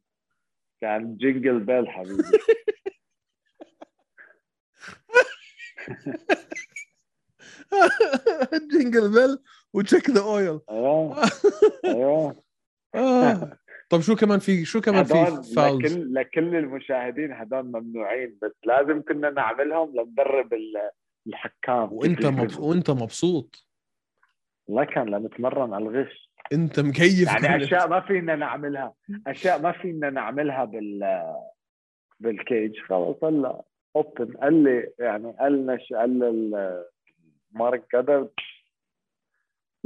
كان 0.82 1.18
jingle 1.18 1.60
bell 1.60 1.88
حبيبي. 1.90 2.24
jingle 8.72 9.12
bell 9.14 9.40
و 9.74 9.80
check 9.80 10.10
the 10.10 10.22
oil 10.22 10.60
أيوه. 10.70 11.24
أيوه. 11.86 12.44
آه. 12.96 13.58
طب 13.90 14.00
شو 14.02 14.16
كمان 14.16 14.40
في 14.40 14.66
شو 14.66 14.82
كمان 14.82 15.04
في 15.04 15.14
fouls 15.56 15.98
لكل 15.98 16.14
لكل 16.14 16.56
المشاهدين 16.56 17.34
هدول 17.34 17.64
ممنوعين 17.64 18.38
بس 18.42 18.52
لازم 18.66 19.02
كنا 19.02 19.30
نعملهم 19.30 19.96
لندرب 19.96 20.54
ال- 20.54 20.90
الحكام. 21.28 21.94
وإنت 21.94 22.26
مبسوط 22.26 22.52
يلعبوا. 22.52 22.70
وإنت 22.70 22.92
مبسوط؟ 22.92 23.68
لا 24.68 24.84
كان 24.84 25.10
لنتمرن 25.10 25.74
على 25.74 25.84
الغش. 25.84 26.32
إنت 26.54 26.80
مكيف 26.80 27.28
يعني. 27.28 27.64
أشياء 27.64 27.88
ما 27.90 28.00
فينا 28.00 28.36
نعملها. 28.36 28.94
أشياء 29.28 29.62
ما 29.62 29.72
فينا 29.72 30.10
نعملها 30.10 30.66
بال 30.66 31.24
بال 32.20 32.37
cage. 32.37 32.80
خلص 32.80 33.24
هلا 33.24 33.62
اوبن 33.96 34.38
قال 34.38 34.64
لي 34.64 34.94
يعني 35.00 35.32
قال 35.40 35.66
نش 35.66 35.94
قال 35.94 36.24
ال- 36.24 36.86
مارك 37.52 37.96
قدر 37.96 38.30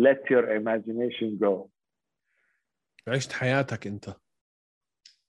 let 0.02 0.18
your 0.32 0.46
imagination 0.60 1.40
go. 1.46 1.68
عشت 3.08 3.32
حياتك 3.32 3.88
انت. 3.88 4.16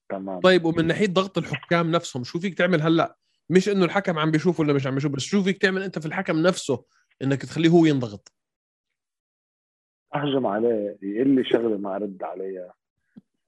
تمام. 0.09 0.41
طيب 0.41 0.65
ومن 0.65 0.87
ناحية 0.87 1.07
ضغط 1.07 1.39
الحكام 1.39 1.91
نفسهم 1.91 2.25
شو 2.25 2.39
فيك 2.41 2.59
تعمل 2.59 2.81
هلأ؟ 2.83 3.17
مش 3.51 3.69
إنه 3.69 3.85
الحكم 3.85 4.19
عم 4.19 4.31
بيشوف 4.31 4.61
ولا 4.61 4.73
مش 4.73 4.87
عم 4.87 4.95
بيشوف 4.95 5.13
بس 5.13 5.23
شو 5.23 5.43
فيك 5.43 5.63
تعمل 5.63 5.83
أنت 5.83 5.99
في 5.99 6.07
الحكم 6.07 6.37
نفسه 6.43 6.85
إنك 7.23 7.43
تخليه 7.43 7.69
هو 7.69 7.85
ينضغط؟ 7.85 8.33
أهجم 10.15 10.47
عليه 10.47 10.99
يقول 11.03 11.29
لي 11.29 11.45
شغلة 11.45 11.77
ما 11.79 11.97
ارد 11.97 12.23
عليها. 12.23 12.75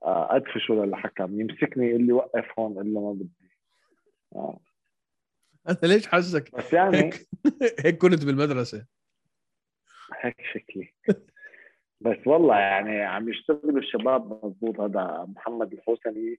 آه، 0.02 0.36
ادفشه 0.36 0.74
للحكم 0.74 1.40
يمسكني 1.40 1.86
يقول 1.86 2.06
لي 2.06 2.12
وقف 2.12 2.58
هون 2.58 2.74
له 2.74 3.00
ما 3.00 3.12
بدي. 3.12 3.30
آه. 4.34 4.60
أنا 5.68 5.92
ليش 5.92 6.06
حاسك 6.06 6.56
بس 6.56 6.72
يعني 6.72 6.96
هيك؟ 6.96 7.28
هيك 7.84 7.98
كنت 7.98 8.24
بالمدرسة. 8.24 8.86
هيك 10.20 10.36
شكلي. 10.54 10.92
بس 12.00 12.26
والله 12.26 12.58
يعني 12.58 13.02
عم 13.02 13.28
يشتغلوا 13.28 13.78
الشباب 13.78 14.44
مضبوط 14.44 14.80
هذا 14.80 15.26
محمد 15.36 15.72
الحسني 15.72 16.38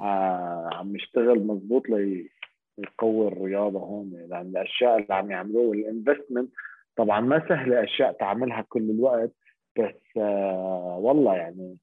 آه 0.00 0.70
عم 0.72 0.96
يشتغل 0.96 1.46
مضبوط 1.46 1.88
لي 1.88 2.30
يقوي 2.78 3.28
الرياضة 3.28 3.78
هون. 3.78 4.26
لأن 4.30 4.46
الأشياء 4.46 4.98
اللي 4.98 5.14
عم 5.14 5.30
يعملوها 5.30 5.74
ال 5.74 5.81
investment 5.81 6.52
طبعا 6.96 7.20
ما 7.20 7.48
سهلة 7.48 7.84
أشياء 7.84 8.12
تعملها 8.12 8.64
كل 8.68 8.90
الوقت. 8.90 9.32
بس 9.78 10.16
آه 10.16 10.98
والله 11.00 11.36
يعني 11.36 11.76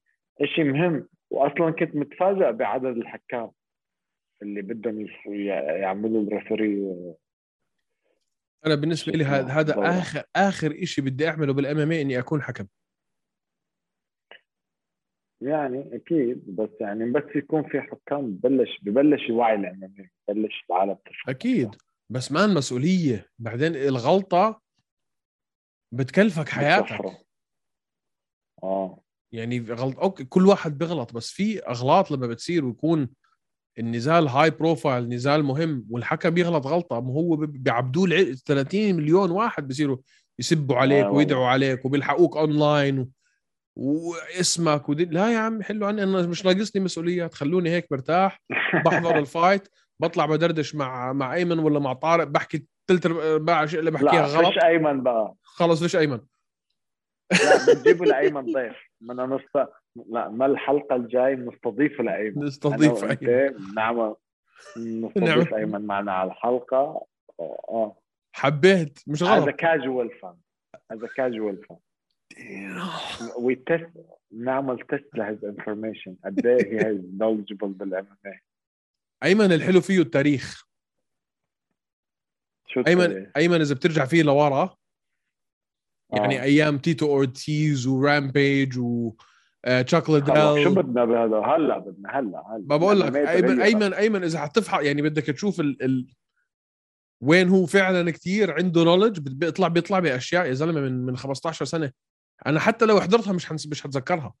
شيء 0.44 0.64
مهم. 0.64 1.08
واصلا 1.30 1.70
كنت 1.70 1.96
متفاجئ 1.96 2.52
بعدد 2.52 2.96
الحكام. 2.96 3.50
اللي 4.42 4.62
بدهم 4.62 5.06
يعملوا 5.80 6.22
ال 6.22 6.31
referee 6.31 6.94
أنا 8.66 8.74
بالنسبة 8.74 9.12
لي 9.12 9.24
هذا 9.24 9.48
هذا. 9.52 9.98
اخر 9.98 10.22
آخر 10.36 10.84
شيء 10.84 11.04
بدي 11.04 11.28
أعمله 11.28 11.52
بال 11.52 11.78
MMA 11.78 11.92
إني 11.92 12.18
أكون 12.18 12.42
حكم. 12.42 12.66
يعني 15.40 15.96
أكيد 15.96 16.56
بس 16.56 16.70
يعني 16.80 17.10
بس 17.10 17.36
يكون 17.36 17.68
في 17.68 17.80
حكام 17.80 18.30
ببلش 18.30 18.80
ببلش 18.82 19.28
يوعي 19.28 19.54
ال 19.54 19.68
MMA 19.68 20.10
ببلش 20.28 20.64
العالم 20.70 20.94
تفهم 20.94 21.34
أكيد. 21.34 21.70
بس 22.10 22.32
man 22.32 22.54
مسؤوليه 22.54 23.26
بعدين 23.38 23.76
الغلطة 23.76 24.62
بتكلفك 25.92 26.48
حياتك. 26.48 26.84
بتوفره. 26.84 27.18
آه. 28.62 29.02
يعني 29.32 29.60
غلط 29.60 29.98
okay 29.98 30.24
كل 30.24 30.46
واحد 30.46 30.78
بيغلط 30.78 31.12
بس 31.14 31.30
في 31.30 31.60
أغلاط 31.66 32.10
لما 32.10 32.26
بتصير 32.26 32.64
ويكون 32.64 33.08
النزال 33.78 34.28
high 34.28 34.50
profile 34.50 35.08
نزال 35.08 35.42
مهم 35.42 35.86
والحكم 35.90 36.38
يغلط 36.38 36.66
غلطة. 36.66 37.00
ما 37.00 37.12
هو 37.12 37.36
بي- 37.36 37.46
بيعبدوه 37.58 38.04
الع- 38.04 38.32
30 38.34 38.94
مليون 38.96 39.30
واحد 39.30 39.68
بصيروا 39.68 39.96
يسبوا 40.38 40.76
عليك 40.76 41.04
آه 41.04 41.10
ويدعوا 41.10 41.46
عليك 41.46 41.84
وبيلحقوك 41.84 42.36
اونلاين 42.36 42.98
و... 42.98 43.08
واسمك 43.76 44.88
ودي 44.88 45.04
لا 45.04 45.32
يا 45.32 45.38
عم 45.38 45.62
حلوا 45.62 45.88
عني 45.88 46.02
أنا 46.02 46.26
مش 46.26 46.44
ناقصني 46.46 46.82
مسؤوليات. 46.84 47.34
خلوني 47.34 47.70
هيك 47.70 47.86
مرتاح 47.92 48.42
بحضر 48.84 49.18
الفايت 49.22 49.68
بطلع 50.00 50.26
بدردش 50.26 50.74
مع 50.74 51.12
مع 51.12 51.34
أيمن 51.34 51.58
ولا 51.58 51.78
مع 51.78 51.92
طارق. 51.92 52.24
بحكي 52.24 52.64
ثلث 52.88 53.06
ارباع 53.06 53.62
اللي 53.62 53.90
بحكيها 53.90 54.12
لا 54.12 54.26
غلط. 54.26 54.46
فيش 54.54 54.64
أيمن 54.64 55.02
بقى. 55.02 55.34
خلص 55.42 55.82
فيش 55.82 55.96
أيمن. 55.96 56.20
لا 57.32 57.74
بتجيبوا 57.74 58.06
لأيمن 58.06 58.52
ضيف. 58.52 58.76
بدنا 59.00 59.26
نست 59.26 59.68
لا 60.08 60.28
ما 60.28 60.46
الحلقة 60.46 60.96
الجاي 60.96 61.36
نستضيف 61.36 62.00
لايمن 62.00 62.44
نستضيف 62.44 63.04
أيمن. 63.04 63.74
نعمل 63.74 64.14
نستضيف 64.76 65.24
نعمل. 65.24 65.54
أيمن 65.54 65.86
معنا 65.86 66.12
على 66.12 66.30
الحلقة. 66.30 67.06
آه. 67.40 67.96
حبيت. 68.32 68.98
مش 69.06 69.22
غلط. 69.22 69.48
casual 69.48 70.18
fan 70.20 70.36
as 70.90 71.04
casual 71.16 71.64
fan 71.66 71.78
we 73.38 73.54
test 73.54 73.90
نعمل 74.32 74.78
test 74.78 75.08
ل 75.14 75.21
his 75.21 75.44
information 75.44 76.16
قد 76.24 76.46
إيه 76.46 76.66
he 76.66 76.86
he's 76.86 77.00
knowledgeable 77.14 77.68
بال 77.68 78.06
MMA 78.26 78.40
أيمن 79.24 79.52
الحلو 79.52 79.80
فيه 79.80 80.00
التاريخ. 80.00 80.66
شو 82.66 82.80
أيمن 82.86 83.04
التاريخ؟ 83.04 83.28
أيمن 83.36 83.60
إذا 83.60 83.74
بترجع 83.74 84.04
فيه 84.04 84.22
لورا 84.22 84.76
يعني 86.12 86.38
آه. 86.38 86.42
أيام 86.42 86.78
تيتو 86.78 87.06
أورتيز 87.06 87.86
ورامبيج 87.86 88.78
و 88.78 89.12
آه، 89.66 89.82
تشاكلا 89.82 90.24
خلص، 90.24 90.64
شو 90.64 90.74
بدنا 90.74 91.04
بهذا؟ 91.04 91.38
هلا 91.38 91.78
بدنا 91.78 92.10
هلا 92.18 92.44
هلا. 92.50 92.64
ما 92.66 92.76
بقول 92.76 93.00
لك 93.00 93.16
أيمن. 93.16 93.60
أيمن 93.60 93.92
أيمن 93.92 94.24
إذا 94.24 94.40
حتفحص 94.40 94.82
يعني 94.82 95.02
بدك 95.02 95.22
تشوف 95.22 95.60
ال... 95.60 95.82
ال... 95.82 96.14
وين 97.20 97.48
هو 97.48 97.66
فعلا 97.66 98.10
كتير 98.10 98.52
عنده 98.52 98.84
knowledge 98.84 99.18
بيطلع 99.20 99.68
بيطلع 99.68 99.98
بأشياء 99.98 100.46
يا 100.46 100.52
زلمة 100.54 100.80
من 100.80 101.06
من 101.06 101.16
15 101.16 101.64
سنة. 101.64 101.92
أنا 102.46 102.60
حتى 102.60 102.84
لو 102.84 103.00
حضرتها 103.00 103.32
مش 103.32 103.46
حنس... 103.46 103.68
مش 103.68 103.82
حتذكرها. 103.82 104.34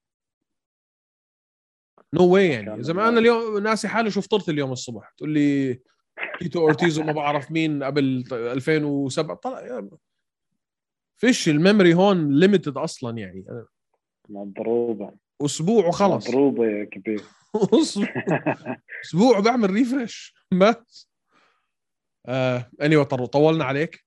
نو 2.14 2.20
no 2.20 2.22
واي 2.22 2.48
يعني. 2.48 2.80
إذا 2.80 2.92
ما 2.92 3.08
أنا 3.08 3.18
اليوم 3.18 3.58
ناسي 3.58 3.88
حالي 3.88 4.10
شو 4.10 4.20
فطرت 4.20 4.48
اليوم 4.48 4.72
الصبح. 4.72 5.12
تقول 5.16 5.30
لي 5.30 5.80
تيتو 6.40 6.60
اورتيز 6.60 6.98
وما 6.98 7.12
بعرف 7.12 7.50
مين 7.50 7.82
قبل 7.82 8.24
2007 8.32 9.36
طلع 9.36 9.60
يا- 9.60 9.90
فيش 11.20 11.48
ال 11.48 11.55
memory 11.55 11.94
هون 11.94 12.30
limited 12.38 12.76
أصلا 12.76 13.18
يعني. 13.18 13.44
مضروبة. 14.28 15.12
أسبوع 15.44 15.86
وخلص 15.86 16.28
مضروبة 16.28 16.66
يا 16.66 16.84
كبير. 16.84 17.20
أسبوع. 19.04 19.40
بعمل 19.44 19.70
ريفرش 19.70 20.34
بس. 20.52 21.10
آه 22.26 22.70
اني 22.82 23.04
طر 23.04 23.26
طولنا 23.26 23.64
عليك. 23.64 24.04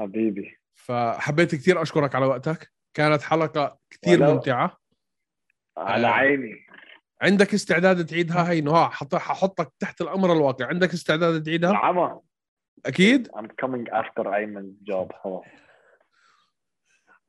حبيبي. 0.00 0.56
فحبيت 0.74 1.54
كثير 1.54 1.82
أشكرك 1.82 2.14
على 2.14 2.26
وقتك. 2.26 2.72
كانت 2.94 3.22
حلقة 3.22 3.78
كثير 3.90 4.22
ولو- 4.22 4.34
ممتعة. 4.34 4.78
على 5.76 6.06
آه. 6.06 6.10
عيني. 6.10 6.54
عندك 7.22 7.54
استعداد 7.54 8.06
تعيدها؟ 8.06 8.50
هي 8.50 8.58
حط- 8.90 9.14
ححطك 9.14 9.72
تحت 9.78 10.00
الأمر 10.00 10.32
الواقع. 10.32 10.66
عندك 10.66 10.92
استعداد 10.92 11.42
تعيدها؟ 11.42 11.70
العمى 11.70 12.20
أكيد؟ 12.86 13.28
I'm 13.28 13.46
coming 13.64 13.86
after 13.92 14.24
Ayman's 14.24 14.92
job. 14.92 15.12
خلاص. 15.22 15.44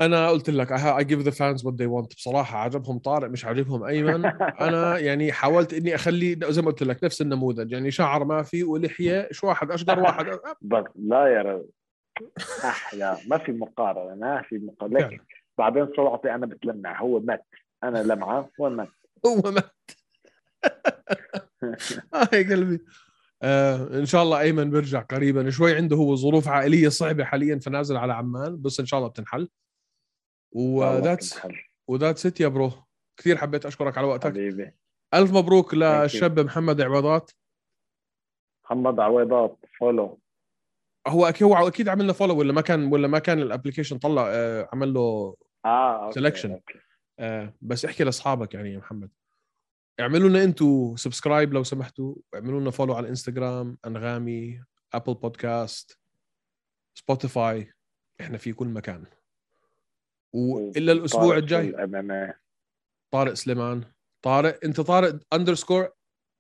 أنا 0.06 0.30
قلت 0.30 0.50
لك 0.50 0.74
I 0.74 1.04
give 1.04 1.24
the 1.26 1.36
fans 1.36 1.64
what 1.64 1.74
they 1.74 1.88
want. 1.88 2.16
بصراحة 2.16 2.58
عجبهم 2.58 3.00
طارق 3.00 3.30
مش 3.30 3.46
عاجبهم 3.46 3.84
أيمن. 3.84 4.26
أنا 4.68 4.98
يعني 4.98 5.32
حاولت 5.32 5.74
إني 5.74 5.96
أخلي 5.96 6.40
زي 6.44 6.62
ما 6.62 6.68
قلت 6.68 6.84
لك 6.84 7.04
نفس 7.04 7.22
النموذج. 7.22 7.72
يعني 7.72 7.92
شعر 7.92 8.26
ما 8.26 8.44
في 8.44 8.64
ولحية 8.64 9.28
شو 9.32 9.48
واحد؟ 9.48 9.72
اشقر 9.72 10.00
واحد. 10.00 10.26
بس 10.62 10.84
لا 10.96 11.28
يا 11.28 11.42
رجل 11.42 11.70
أحلى 12.66 13.18
ما 13.28 13.38
في 13.38 13.52
مقارنة 13.52 14.16
ما 14.16 14.42
في 14.42 14.58
مقارنة. 14.58 15.00
فعلا. 15.00 15.14
لك 15.14 15.22
بعدين 15.58 15.88
صوتي 15.96 16.36
أنا 16.36 16.46
بتلمع. 16.46 17.02
هو 17.02 17.20
مات. 17.20 17.46
أنا 17.84 18.04
لمعه 18.04 18.50
هو 18.62 18.70
مات. 18.70 18.90
هو 19.26 19.52
مات. 19.52 19.92
آه 22.14 22.30
يا 22.34 22.50
قلبي. 22.50 22.80
آه 23.44 24.00
إن 24.00 24.06
شاء 24.06 24.24
الله 24.24 24.40
أيمن 24.40 24.70
بيرجع 24.70 25.00
قريبا 25.02 25.50
شوي. 25.50 25.76
عنده 25.76 25.96
هو 25.96 26.16
ظروف 26.16 26.48
عائلية 26.48 26.90
صعبة 26.90 27.24
حاليا 27.24 27.60
فنازل 27.60 27.98
على 27.98 28.14
عمان. 28.14 28.62
بس 28.62 28.80
إن 28.80 28.86
شاء 28.86 28.98
الله 29.00 29.10
بتنحل. 29.10 29.50
و 30.56 30.68
that's 30.68 31.40
و 31.88 31.93
that's 31.93 32.26
it 32.26 32.40
يا 32.40 32.48
bro. 32.48 32.72
كثير 33.18 33.38
حبيت 33.38 33.66
أشكرك 33.66 33.98
على 33.98 34.08
وقتك. 34.08 34.26
حبيبي. 34.26 34.72
ألف 35.14 35.32
مبروك. 35.32 35.74
للشاب 35.74 36.40
محمد 36.40 36.82
عوضات. 36.82 37.32
محمد 38.66 39.00
عويضات 39.00 39.58
فولو 39.80 40.20
هو 41.08 41.26
أكيد 41.26 41.44
هو 41.44 41.68
أكيد 41.68 41.90
عمل 41.90 42.08
له 42.08 42.14
follow 42.14 42.40
ولا 42.40 42.54
ما 42.54 42.62
كان 42.62 42.94
ولا 42.94 43.08
ما 43.08 43.20
كان 43.20 43.42
ال 43.42 43.46
application 43.46 43.98
طلع 43.98 44.26
آه 44.28 44.70
عمل 44.74 44.94
له 44.94 45.36
آه. 45.66 46.12
أوكي. 46.18 46.80
آه 47.20 47.54
بس 47.62 47.86
احكي 47.86 48.04
لأصحابك 48.04 48.54
يعني 48.54 48.74
يا 48.74 48.78
محمد. 48.78 49.10
اعملوا 50.00 50.30
لنا 50.30 50.44
أنتم 50.44 50.96
subscribe 50.96 51.54
لو 51.54 51.64
سمحتوا. 51.64 52.16
اعملوا 52.36 52.60
لنا 52.60 52.72
follow 52.72 52.94
على 52.94 53.04
الانستغرام 53.04 53.78
أنغامي 53.86 54.64
Apple 54.94 55.14
Podcast 55.14 56.00
Spotify 56.98 57.74
إحنا 58.22 58.38
في 58.38 58.54
كل 58.54 58.68
مكان. 58.68 59.06
وإلا 60.34 60.92
الأسبوع 60.92 61.24
طارق 61.24 61.38
الجاي؟ 61.38 62.36
طارق 63.14 63.34
سليمان. 63.34 63.84
طارق 64.26 64.66
أنت 64.66 64.82
طارق 64.82 65.20
underscore 65.34 65.90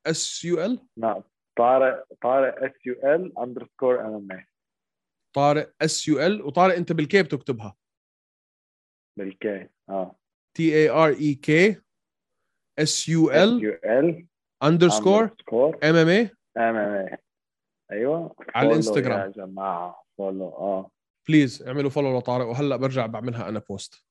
S 0.08 0.44
U 0.46 0.66
L 0.66 0.80
لا 0.98 1.24
طارق 1.58 2.06
طارق 2.22 2.64
S 2.64 2.86
U 2.86 2.94
L 2.94 3.40
underscore 3.40 4.02
M 4.02 4.32
M 4.32 4.46
طارق 5.36 5.74
S 5.82 6.08
U 6.08 6.20
L 6.20 6.42
وطارق 6.42 6.76
أنت 6.76 6.92
بال 6.92 7.13
K 7.13 7.24
بتكتبها 7.24 7.76
بال 9.20 9.53
K 9.53 9.70
آه. 9.90 10.16
T 10.58 10.74
A 10.76 10.90
R 10.90 11.10
E 11.10 11.36
K 11.36 11.82
S 12.80 13.10
U 13.10 13.32
L 13.32 13.64
U 13.64 13.80
L 13.84 14.28
underscore 14.64 15.24
M 15.84 15.96
M 15.96 16.08
A 16.08 16.30
M 16.58 16.76
M 16.76 17.18
أيوه. 17.92 18.36
على 18.56 18.70
الانستغرام. 18.70 19.20
يا 19.20 19.28
جماعة. 19.28 20.04
follow 20.18 20.48
آه. 20.48 20.92
please 21.28 21.64
اعملوا 21.68 21.90
follow 21.90 22.18
لطارق 22.18 22.46
وهلأ 22.46 22.76
برجع 22.76 23.06
بعملها 23.06 23.50
أنا 23.50 23.60
post 23.70 24.04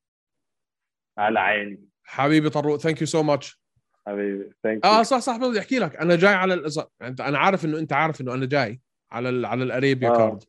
على 1.18 1.40
عيني. 1.40 1.88
حبيبي 2.04 2.50
طروق 2.50 2.76
thank 2.76 3.00
you 3.00 3.06
so 3.06 3.22
much 3.22 3.62
حبيبي 4.06 4.50
thank 4.62 4.84
آه 4.86 5.02
صح 5.02 5.18
صح 5.18 5.36
بدي 5.36 5.58
احكي 5.58 5.78
لك. 5.78 5.96
أنا 5.96 6.16
جاي 6.16 6.34
على 6.34 6.54
الأز... 6.54 6.80
انت 7.02 7.20
أنا 7.20 7.38
عارف 7.38 7.64
إنه 7.64 7.78
أنت 7.78 7.92
عارف 7.92 8.20
إنه 8.20 8.34
أنا 8.34 8.46
جاي 8.46 8.80
على 9.12 9.28
ال... 9.28 9.44
على 9.46 9.64
ال 9.64 9.71
Arabia 9.71 10.10
آه. 10.10 10.16
card 10.16 10.44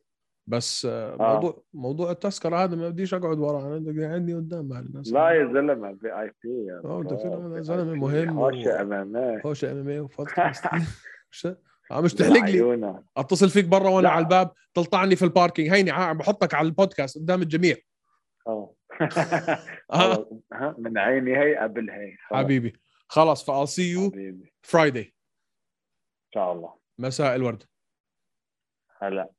بس 0.46 0.86
آه 0.86 1.14
آه. 1.20 1.32
موضوع 1.34 1.62
موضوع 1.74 2.10
التذكرة 2.10 2.56
هذا 2.64 2.76
ما 2.76 2.88
بديش 2.88 3.14
أقعد 3.14 3.38
ورا 3.38 3.76
أنا 3.76 4.08
عندي 4.14 4.34
قدام 4.34 4.68
مع 4.68 4.78
الناس. 4.78 5.12
لا 5.12 5.30
يا 5.30 5.44
زلمة 5.46 5.94
VIP 6.00 6.66
يا 6.66 6.82
آه،. 6.84 7.60
زلمة 7.60 7.94
مهم 7.94 8.38
و- 8.38 8.44
هوشة 8.46 8.80
MMA 8.82 9.40
هوش 9.46 9.64
M 9.64 9.76
M 9.78 9.88
A 9.88 10.00
وبودكاست 10.00 10.64
مش 11.92 12.14
تحلق 12.14 12.44
لي. 12.44 13.02
أتصل 13.16 13.50
فيك 13.50 13.64
برا 13.64 13.88
وأنا 13.90 14.06
لا. 14.06 14.10
على 14.12 14.22
الباب 14.24 14.52
تلطعني 14.74 15.16
في 15.16 15.24
ال 15.24 15.29
parking. 15.29 15.68
هيني 15.70 15.90
ها 15.90 16.12
بحطك 16.12 16.54
على 16.54 16.66
البودكاست 16.66 17.18
قدام 17.18 17.42
الجميع. 17.42 17.76
آه 18.46 18.74
من 20.78 20.98
عيني 20.98 21.36
هي 21.38 21.56
قبل 21.56 21.90
هي. 21.90 22.16
خلص. 22.28 22.38
حبيبي. 22.38 22.80
خلاص 23.08 23.46
ف 23.46 23.50
I'll 23.50 23.68
see 23.68 23.92
you 23.92 24.10
حبيبي. 24.10 24.44
on 24.44 24.50
Friday 24.62 25.14
شاء 26.34 26.52
الله. 26.52 26.74
مساء 26.98 27.34
الورد. 27.36 27.62
هلا. 28.98 29.30